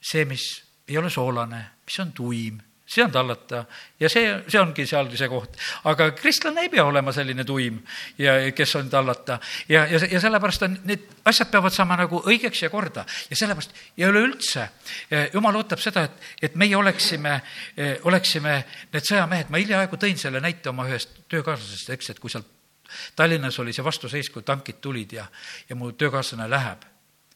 see, 0.06 0.26
mis 0.26 0.46
ei 0.88 0.98
ole 0.98 1.10
soolane, 1.10 1.64
mis 1.86 2.00
on 2.00 2.12
tuim, 2.14 2.60
see 2.86 3.04
on 3.04 3.12
tallata. 3.12 3.66
Ja 4.00 4.10
see, 4.10 4.28
see 4.48 4.60
ongi 4.62 4.86
see 4.86 5.30
koht. 5.30 5.58
aga 5.84 6.12
kristlane 6.12 6.66
ei 6.66 6.70
pea 6.70 6.86
olema 6.86 7.12
selline 7.14 7.44
tuim 7.46 7.80
ja 8.18 8.38
kes 8.56 8.76
on 8.76 8.90
tallata. 8.90 9.40
Ja, 9.70 9.86
ja, 9.90 10.00
ja 10.12 10.22
sellepärast 10.22 10.68
on, 10.68 10.78
need 10.86 11.08
asjad 11.26 11.50
peavad 11.52 11.74
saama 11.74 11.98
nagu 11.98 12.22
õigeks 12.30 12.62
ja 12.62 12.70
korda. 12.70 13.06
Ja 13.30 13.36
sellepärast 13.36 13.74
ja 13.98 14.10
üleüldse 14.14 14.68
eh, 15.10 15.30
jumal 15.34 15.58
ootab 15.58 15.82
seda, 15.82 16.06
et, 16.06 16.32
et 16.42 16.56
meie 16.56 16.78
oleksime, 16.78 17.40
eh, 17.78 17.98
oleksime 18.04 18.60
need 18.94 19.10
sõjamehed, 19.10 19.50
ma 19.50 19.62
hiljaaegu 19.62 19.98
tõin 20.02 20.22
selle 20.22 20.44
näite 20.44 20.70
oma 20.70 20.86
ühest 20.90 21.24
töökaaslasest, 21.30 21.90
eks, 21.98 22.14
et 22.14 22.22
kui 22.22 22.34
seal 22.34 22.46
Tallinnas 23.16 23.58
oli 23.60 23.74
see 23.74 23.84
vastuseis, 23.84 24.30
kui 24.30 24.44
tankid 24.46 24.78
tulid 24.80 25.16
ja, 25.18 25.26
ja 25.68 25.76
mu 25.76 25.90
töökaaslane 25.98 26.46
läheb. 26.48 26.86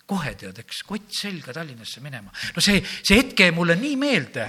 Kohe 0.09 0.31
tead, 0.37 0.61
eks, 0.61 0.83
kott 0.85 1.09
selga 1.13 1.53
Tallinnasse 1.57 2.01
minema. 2.05 2.31
no 2.55 2.61
see, 2.61 2.83
see 3.01 3.17
hetk 3.17 3.41
jäi 3.41 3.51
mulle 3.55 3.75
nii 3.79 3.97
meelde 3.97 4.45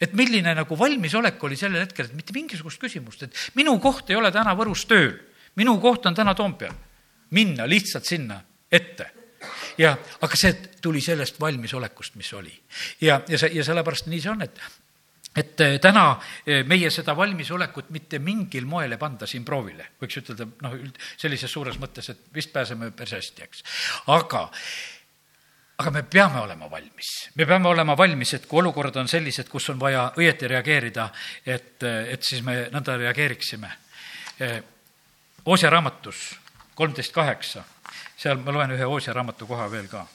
et 0.00 0.14
milline 0.14 0.54
nagu 0.54 0.78
valmisolek 0.78 1.44
oli 1.44 1.56
sellel 1.58 1.84
hetkel, 1.84 2.06
et 2.06 2.16
mitte 2.16 2.34
mingisugust 2.36 2.80
küsimust, 2.80 3.26
et 3.26 3.38
minu 3.58 3.76
koht 3.82 4.10
ei 4.10 4.18
ole 4.18 4.30
täna 4.34 4.54
Võrus 4.58 4.86
tööl, 4.88 5.12
minu 5.58 5.78
koht 5.82 6.06
on 6.06 6.14
täna 6.14 6.34
Toompeal. 6.34 6.74
minna 7.30 7.68
lihtsalt 7.68 8.04
sinna 8.04 8.40
ette. 8.72 9.10
ja, 9.78 9.96
aga 10.20 10.36
see 10.36 10.52
tuli 10.82 11.00
sellest 11.00 11.40
valmisolekust, 11.40 12.14
mis 12.16 12.32
oli. 12.32 12.60
ja, 13.00 13.20
ja 13.28 13.38
see, 13.38 13.50
ja 13.54 13.64
sellepärast 13.64 14.06
nii 14.06 14.20
see 14.20 14.30
on, 14.30 14.42
et 14.42 14.60
et 15.38 15.60
eh, 15.60 15.78
täna 15.78 16.18
eh, 16.46 16.64
meie 16.66 16.90
seda 16.90 17.14
valmisolekut 17.16 17.90
mitte 17.94 18.18
mingil 18.18 18.66
moel 18.66 18.92
ei 18.92 18.98
panda 18.98 19.26
siin 19.26 19.44
proovile, 19.44 19.92
võiks 20.00 20.20
ütelda 20.22 20.46
noh, 20.64 20.76
sellises 21.16 21.52
suures 21.52 21.78
mõttes, 21.78 22.08
et 22.10 22.24
vist 22.34 22.52
pääseme 22.52 22.90
päris 22.96 23.18
hästi, 23.18 23.42
eks. 23.44 23.62
aga 24.14 24.48
aga 25.78 25.90
me 25.90 26.02
peame 26.02 26.40
olema 26.40 26.66
valmis, 26.70 27.30
me 27.34 27.46
peame 27.46 27.68
olema 27.68 27.94
valmis, 27.96 28.34
et 28.34 28.46
kui 28.50 28.58
olukorrad 28.58 28.96
on 28.98 29.08
sellised, 29.08 29.46
kus 29.48 29.68
on 29.70 29.78
vaja 29.78 30.08
õieti 30.18 30.50
reageerida, 30.50 31.06
et, 31.46 31.84
et 31.86 32.22
siis 32.26 32.42
me 32.42 32.64
nõnda 32.74 32.96
reageeriksime. 32.98 33.70
Oosja 35.46 35.70
raamatus 35.70 36.24
kolmteist 36.78 37.14
kaheksa, 37.14 37.62
seal 38.18 38.42
ma 38.42 38.54
loen 38.54 38.74
ühe 38.74 38.86
Oosja 38.86 39.14
raamatu 39.14 39.46
koha 39.46 39.70
veel 39.70 39.86
ka. 39.90 40.06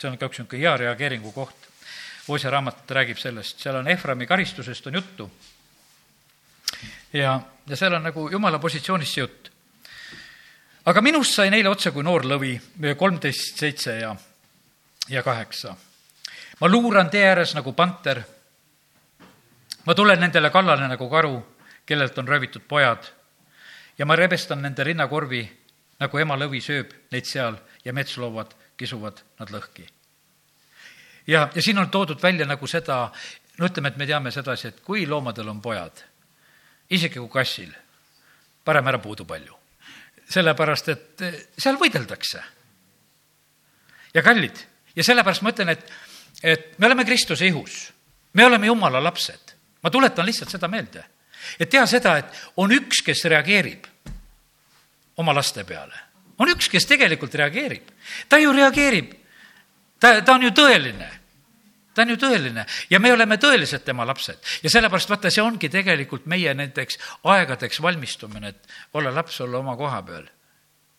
see 0.00 0.08
on 0.08 0.16
ka 0.16 0.30
üks 0.30 0.38
niisugune 0.40 0.62
hea 0.62 0.76
reageeringu 0.80 1.32
koht. 1.32 1.66
Oosja 2.28 2.50
raamat 2.50 2.88
räägib 2.88 3.18
sellest, 3.18 3.58
seal 3.60 3.76
on 3.76 3.88
Eframi 3.88 4.26
karistusest 4.26 4.86
on 4.86 4.94
juttu. 4.94 5.30
ja, 7.12 7.40
ja 7.66 7.76
seal 7.76 7.94
on 7.94 8.02
nagu 8.02 8.30
jumala 8.30 8.58
positsioonist 8.58 9.14
see 9.14 9.20
jutt. 9.20 9.50
aga 10.84 11.00
minust 11.00 11.34
sai 11.34 11.50
neile 11.50 11.68
otse 11.68 11.90
kui 11.90 12.02
noor 12.02 12.24
lõvi, 12.24 12.58
kolmteist 12.96 13.58
seitse 13.58 13.96
ja 14.00 14.16
ja 15.08 15.22
kaheksa. 15.22 15.76
ma 16.60 16.68
luuran 16.68 17.10
tee 17.10 17.28
ääres 17.28 17.54
nagu 17.54 17.72
panter. 17.72 18.22
ma 19.86 19.94
tulen 19.94 20.20
nendele 20.20 20.50
kallale 20.50 20.88
nagu 20.88 21.10
karu, 21.10 21.56
kellelt 21.86 22.18
on 22.18 22.28
röövitud 22.28 22.62
pojad. 22.68 23.04
ja 23.98 24.06
ma 24.06 24.16
rebestan 24.16 24.62
nende 24.62 24.84
rinnakorvi, 24.84 25.58
nagu 26.00 26.18
ema 26.18 26.36
lõvi 26.36 26.60
sööb 26.60 26.92
neid 27.10 27.24
seal 27.24 27.56
ja 27.84 27.92
metsloovad 27.92 28.54
kisuvad 28.76 29.20
nad 29.38 29.50
lõhki. 29.50 29.88
ja, 31.26 31.48
ja 31.54 31.62
siin 31.62 31.78
on 31.78 31.90
toodud 31.90 32.22
välja 32.22 32.46
nagu 32.46 32.66
seda, 32.66 33.12
no 33.58 33.66
ütleme, 33.66 33.88
et 33.88 33.96
me 33.96 34.06
teame 34.06 34.30
sedasi, 34.30 34.68
et 34.68 34.80
kui 34.80 35.06
loomadel 35.06 35.48
on 35.48 35.60
pojad, 35.60 36.04
isegi 36.90 37.18
kui 37.18 37.28
kassil, 37.28 37.72
parem 38.64 38.86
ära 38.86 38.98
puudu 38.98 39.24
palju. 39.24 39.56
sellepärast, 40.30 40.88
et 40.88 41.22
seal 41.58 41.76
võideldakse. 41.76 42.42
ja 44.14 44.22
kallid 44.22 44.69
ja 44.96 45.04
sellepärast 45.04 45.42
ma 45.42 45.52
ütlen, 45.54 45.72
et, 45.74 45.92
et 46.42 46.78
me 46.78 46.86
oleme 46.86 47.04
Kristuse 47.04 47.46
ihus, 47.46 47.92
me 48.32 48.46
oleme 48.46 48.66
Jumala 48.66 49.02
lapsed. 49.02 49.56
ma 49.82 49.90
tuletan 49.90 50.26
lihtsalt 50.26 50.50
seda 50.50 50.68
meelde, 50.68 51.04
et 51.60 51.70
tea 51.70 51.86
seda, 51.86 52.16
et 52.18 52.40
on 52.56 52.72
üks, 52.72 53.02
kes 53.04 53.24
reageerib 53.24 53.86
oma 55.16 55.34
laste 55.34 55.64
peale. 55.64 55.94
on 56.38 56.48
üks, 56.48 56.68
kes 56.68 56.86
tegelikult 56.86 57.34
reageerib. 57.34 57.88
ta 58.28 58.38
ju 58.38 58.52
reageerib, 58.52 59.14
ta, 60.00 60.20
ta 60.22 60.34
on 60.34 60.42
ju 60.42 60.50
tõeline 60.50 61.20
ta 61.94 62.02
on 62.02 62.14
ju 62.14 62.16
tõeline 62.16 62.64
ja 62.90 63.00
me 63.00 63.12
oleme 63.12 63.36
tõeliselt 63.36 63.84
tema 63.84 64.06
lapsed 64.06 64.38
ja 64.62 64.70
sellepärast 64.70 65.10
vaata, 65.10 65.30
see 65.30 65.42
ongi 65.42 65.68
tegelikult 65.68 66.26
meie 66.26 66.54
nendeks 66.54 66.98
aegadeks 67.24 67.82
valmistumine, 67.82 68.48
et 68.48 68.68
olla 68.94 69.14
laps, 69.14 69.40
olla 69.40 69.58
oma 69.58 69.76
koha 69.76 70.02
peal. 70.02 70.28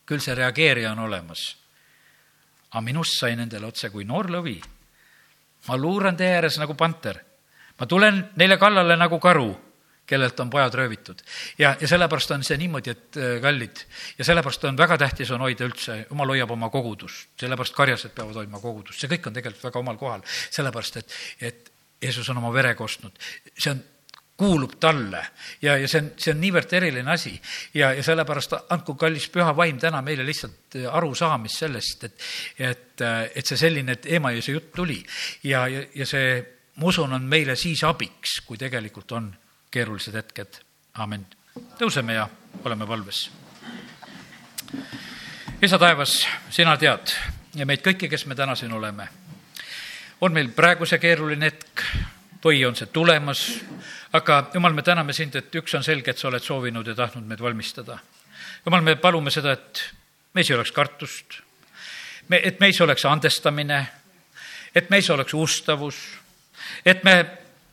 küll 0.06 0.20
see 0.20 0.34
reageerija 0.34 0.92
on 0.92 0.98
olemas 0.98 1.61
aga 2.72 2.84
minust 2.84 3.18
sai 3.20 3.36
nendele 3.36 3.68
otse 3.68 3.90
kui 3.92 4.04
noor 4.08 4.30
lõvi. 4.32 4.56
ma 5.68 5.76
luuran 5.76 6.16
tee 6.16 6.32
ääres 6.36 6.58
nagu 6.58 6.74
panter. 6.74 7.20
ma 7.78 7.86
tulen 7.86 8.30
neile 8.36 8.58
kallale 8.58 8.96
nagu 8.96 9.18
karu, 9.18 9.52
kellelt 10.06 10.40
on 10.40 10.50
pojad 10.50 10.74
röövitud. 10.74 11.22
ja, 11.58 11.76
ja 11.80 11.88
sellepärast 11.88 12.30
on 12.30 12.44
see 12.44 12.56
niimoodi, 12.56 12.90
et 12.90 13.16
äh, 13.16 13.40
kallid, 13.40 13.84
ja 14.18 14.24
sellepärast 14.24 14.64
on 14.64 14.76
väga 14.76 14.98
tähtis 14.98 15.30
on 15.30 15.40
hoida 15.40 15.68
üldse, 15.68 16.06
jumal 16.10 16.34
hoiab 16.34 16.50
oma 16.50 16.70
kogudust, 16.70 17.28
sellepärast 17.40 17.76
karjased 17.76 18.16
peavad 18.16 18.40
hoidma 18.42 18.60
kogudust, 18.60 19.00
see 19.00 19.12
kõik 19.12 19.28
on 19.28 19.36
tegelikult 19.36 19.68
väga 19.68 19.78
omal 19.84 20.00
kohal, 20.00 20.24
sellepärast 20.50 20.96
et, 21.02 21.16
et 21.40 21.72
Jeesus 22.02 22.28
on 22.32 22.40
oma 22.40 22.50
verega 22.52 22.84
ostnud, 22.84 23.18
see 23.54 23.70
on 23.70 23.82
kuulub 24.36 24.72
talle 24.80 25.26
ja, 25.62 25.76
ja 25.76 25.88
see 25.88 26.00
on, 26.02 26.08
see 26.16 26.32
on 26.32 26.40
niivõrd 26.40 26.72
eriline 26.78 27.12
asi. 27.12 27.34
ja, 27.74 27.92
ja 27.92 28.02
sellepärast 28.02 28.56
andku 28.72 28.94
kallis 28.98 29.28
püha 29.32 29.52
vaim 29.56 29.78
täna 29.78 30.02
meile 30.02 30.24
lihtsalt 30.26 30.78
äh, 30.78 30.88
arusaamist 30.88 31.64
sellest, 31.64 32.04
et, 32.08 32.26
et, 32.58 33.00
äh, 33.00 33.20
et 33.34 33.46
see 33.46 33.60
selline 33.60 33.98
Eemaiuse 34.04 34.56
jutt 34.56 34.72
tuli 34.74 34.98
ja, 35.44 35.66
ja, 35.68 35.84
ja 35.94 36.08
see, 36.08 36.40
ma 36.76 36.88
usun, 36.88 37.12
on 37.12 37.28
meile 37.28 37.56
siis 37.60 37.84
abiks, 37.84 38.40
kui 38.46 38.58
tegelikult 38.58 39.12
on 39.12 39.30
keerulised 39.72 40.16
hetked. 40.16 40.60
amin. 40.94 41.26
tõuseme 41.78 42.16
ja 42.16 42.28
oleme 42.64 42.88
valves. 42.88 43.30
isa 45.62 45.78
taevas, 45.78 46.22
sina 46.50 46.76
tead 46.76 47.12
ja 47.54 47.66
meid 47.68 47.84
kõiki, 47.84 48.08
kes 48.08 48.26
me 48.26 48.34
täna 48.34 48.56
siin 48.56 48.72
oleme. 48.72 49.08
on 50.20 50.32
meil 50.32 50.48
praegu 50.56 50.86
see 50.86 50.98
keeruline 50.98 51.52
hetk 51.52 51.84
või 52.44 52.64
on 52.66 52.76
see 52.76 52.86
tulemas 52.86 53.46
aga 54.12 54.50
jumal, 54.54 54.72
me 54.72 54.82
täname 54.82 55.12
sind, 55.12 55.36
et 55.36 55.54
üks 55.56 55.74
on 55.76 55.84
selge, 55.84 56.12
et 56.12 56.18
sa 56.18 56.28
oled 56.28 56.44
soovinud 56.44 56.86
ja 56.86 56.94
tahtnud 56.94 57.26
meid 57.28 57.40
valmistada. 57.40 57.98
jumal, 58.66 58.82
me 58.82 58.96
palume 58.96 59.30
seda, 59.30 59.52
et 59.52 59.84
meis 60.34 60.50
ei 60.50 60.56
oleks 60.56 60.72
kartust, 60.72 61.40
me, 62.28 62.40
et 62.42 62.60
meis 62.60 62.80
oleks 62.80 63.04
andestamine, 63.04 63.86
et 64.74 64.90
meis 64.90 65.10
oleks 65.10 65.34
ustavus, 65.34 65.96
et 66.84 67.04
me, 67.04 67.26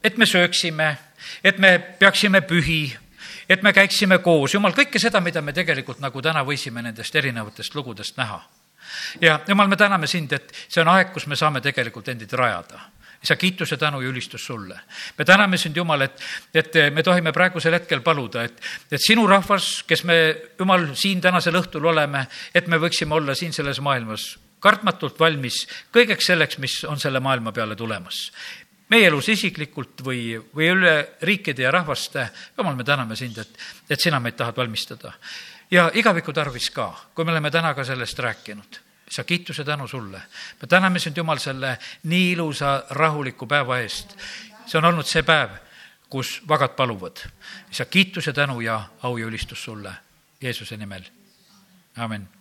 et 0.03 0.17
me 0.17 0.25
sööksime, 0.25 0.97
et 1.43 1.57
me 1.57 1.77
peaksime 1.99 2.41
pühi, 2.41 2.97
et 3.49 3.63
me 3.63 3.73
käiksime 3.73 4.19
koos, 4.23 4.53
jumal, 4.53 4.73
kõike 4.73 4.99
seda, 4.99 5.19
mida 5.19 5.41
me 5.41 5.53
tegelikult 5.53 5.99
nagu 5.99 6.21
täna 6.21 6.43
võisime 6.45 6.81
nendest 6.81 7.15
erinevatest 7.15 7.75
lugudest 7.75 8.17
näha. 8.17 8.41
ja 9.21 9.39
jumal, 9.47 9.67
me 9.67 9.75
täname 9.75 10.07
sind, 10.07 10.31
et 10.33 10.55
see 10.67 10.81
on 10.81 10.87
aeg, 10.87 11.11
kus 11.13 11.27
me 11.27 11.35
saame 11.35 11.61
tegelikult 11.61 12.07
endid 12.07 12.33
rajada 12.33 12.79
isa, 13.23 13.35
kiituse, 13.35 13.77
tänu 13.77 14.01
ja 14.01 14.09
ülistus 14.09 14.45
sulle. 14.45 14.79
me 15.17 15.25
täname 15.25 15.57
sind, 15.57 15.77
Jumal, 15.77 16.01
et, 16.01 16.21
et 16.53 16.73
me 16.93 17.03
tohime 17.03 17.31
praegusel 17.31 17.73
hetkel 17.73 18.01
paluda, 18.01 18.43
et, 18.43 18.61
et 18.91 19.01
sinu 19.03 19.27
rahvas, 19.27 19.83
kes 19.87 20.03
me, 20.03 20.19
Jumal, 20.59 20.89
siin 20.95 21.21
tänasel 21.21 21.59
õhtul 21.59 21.85
oleme, 21.85 22.27
et 22.55 22.67
me 22.67 22.79
võiksime 22.79 23.15
olla 23.15 23.35
siin 23.35 23.53
selles 23.53 23.81
maailmas 23.83 24.37
kartmatult 24.59 25.19
valmis 25.19 25.61
kõigeks 25.95 26.31
selleks, 26.31 26.57
mis 26.59 26.81
on 26.83 26.99
selle 26.99 27.19
maailma 27.23 27.51
peale 27.55 27.75
tulemas 27.79 28.27
meie 28.89 29.07
elus 29.07 29.29
isiklikult 29.29 30.01
või, 30.05 30.33
või 30.55 30.71
üle 30.73 30.93
riikide 31.21 31.63
ja 31.63 31.71
rahvaste, 31.71 32.25
jumal, 32.57 32.75
me 32.75 32.83
täname 32.83 33.15
sind, 33.15 33.37
et, 33.37 33.59
et 33.89 34.01
sina 34.01 34.19
meid 34.19 34.35
tahad 34.35 34.57
valmistada. 34.57 35.13
ja 35.71 35.91
igaviku 35.93 36.33
tarvis 36.33 36.69
ka, 36.73 36.89
kui 37.13 37.25
me 37.25 37.31
oleme 37.31 37.51
täna 37.51 37.73
ka 37.77 37.85
sellest 37.85 38.19
rääkinud 38.19 38.79
isa, 39.09 39.23
kiituse 39.23 39.63
tänu 39.63 39.87
sulle. 39.87 40.21
me 40.61 40.67
täname 40.67 40.99
sind, 40.99 41.17
Jumal, 41.17 41.37
selle 41.37 41.77
nii 42.03 42.31
ilusa 42.31 42.83
rahuliku 42.89 43.47
päeva 43.47 43.79
eest. 43.79 44.17
see 44.65 44.77
on 44.77 44.85
olnud 44.85 45.05
see 45.05 45.23
päev, 45.23 45.49
kus 46.09 46.41
vagad 46.47 46.75
paluvad. 46.75 47.17
isa, 47.71 47.85
kiituse 47.85 48.33
tänu 48.33 48.61
ja 48.61 48.83
au 49.03 49.17
ja 49.17 49.25
ülistus 49.25 49.63
sulle 49.63 49.93
Jeesuse 50.41 50.77
nimel. 50.77 51.03
amin 51.97 52.38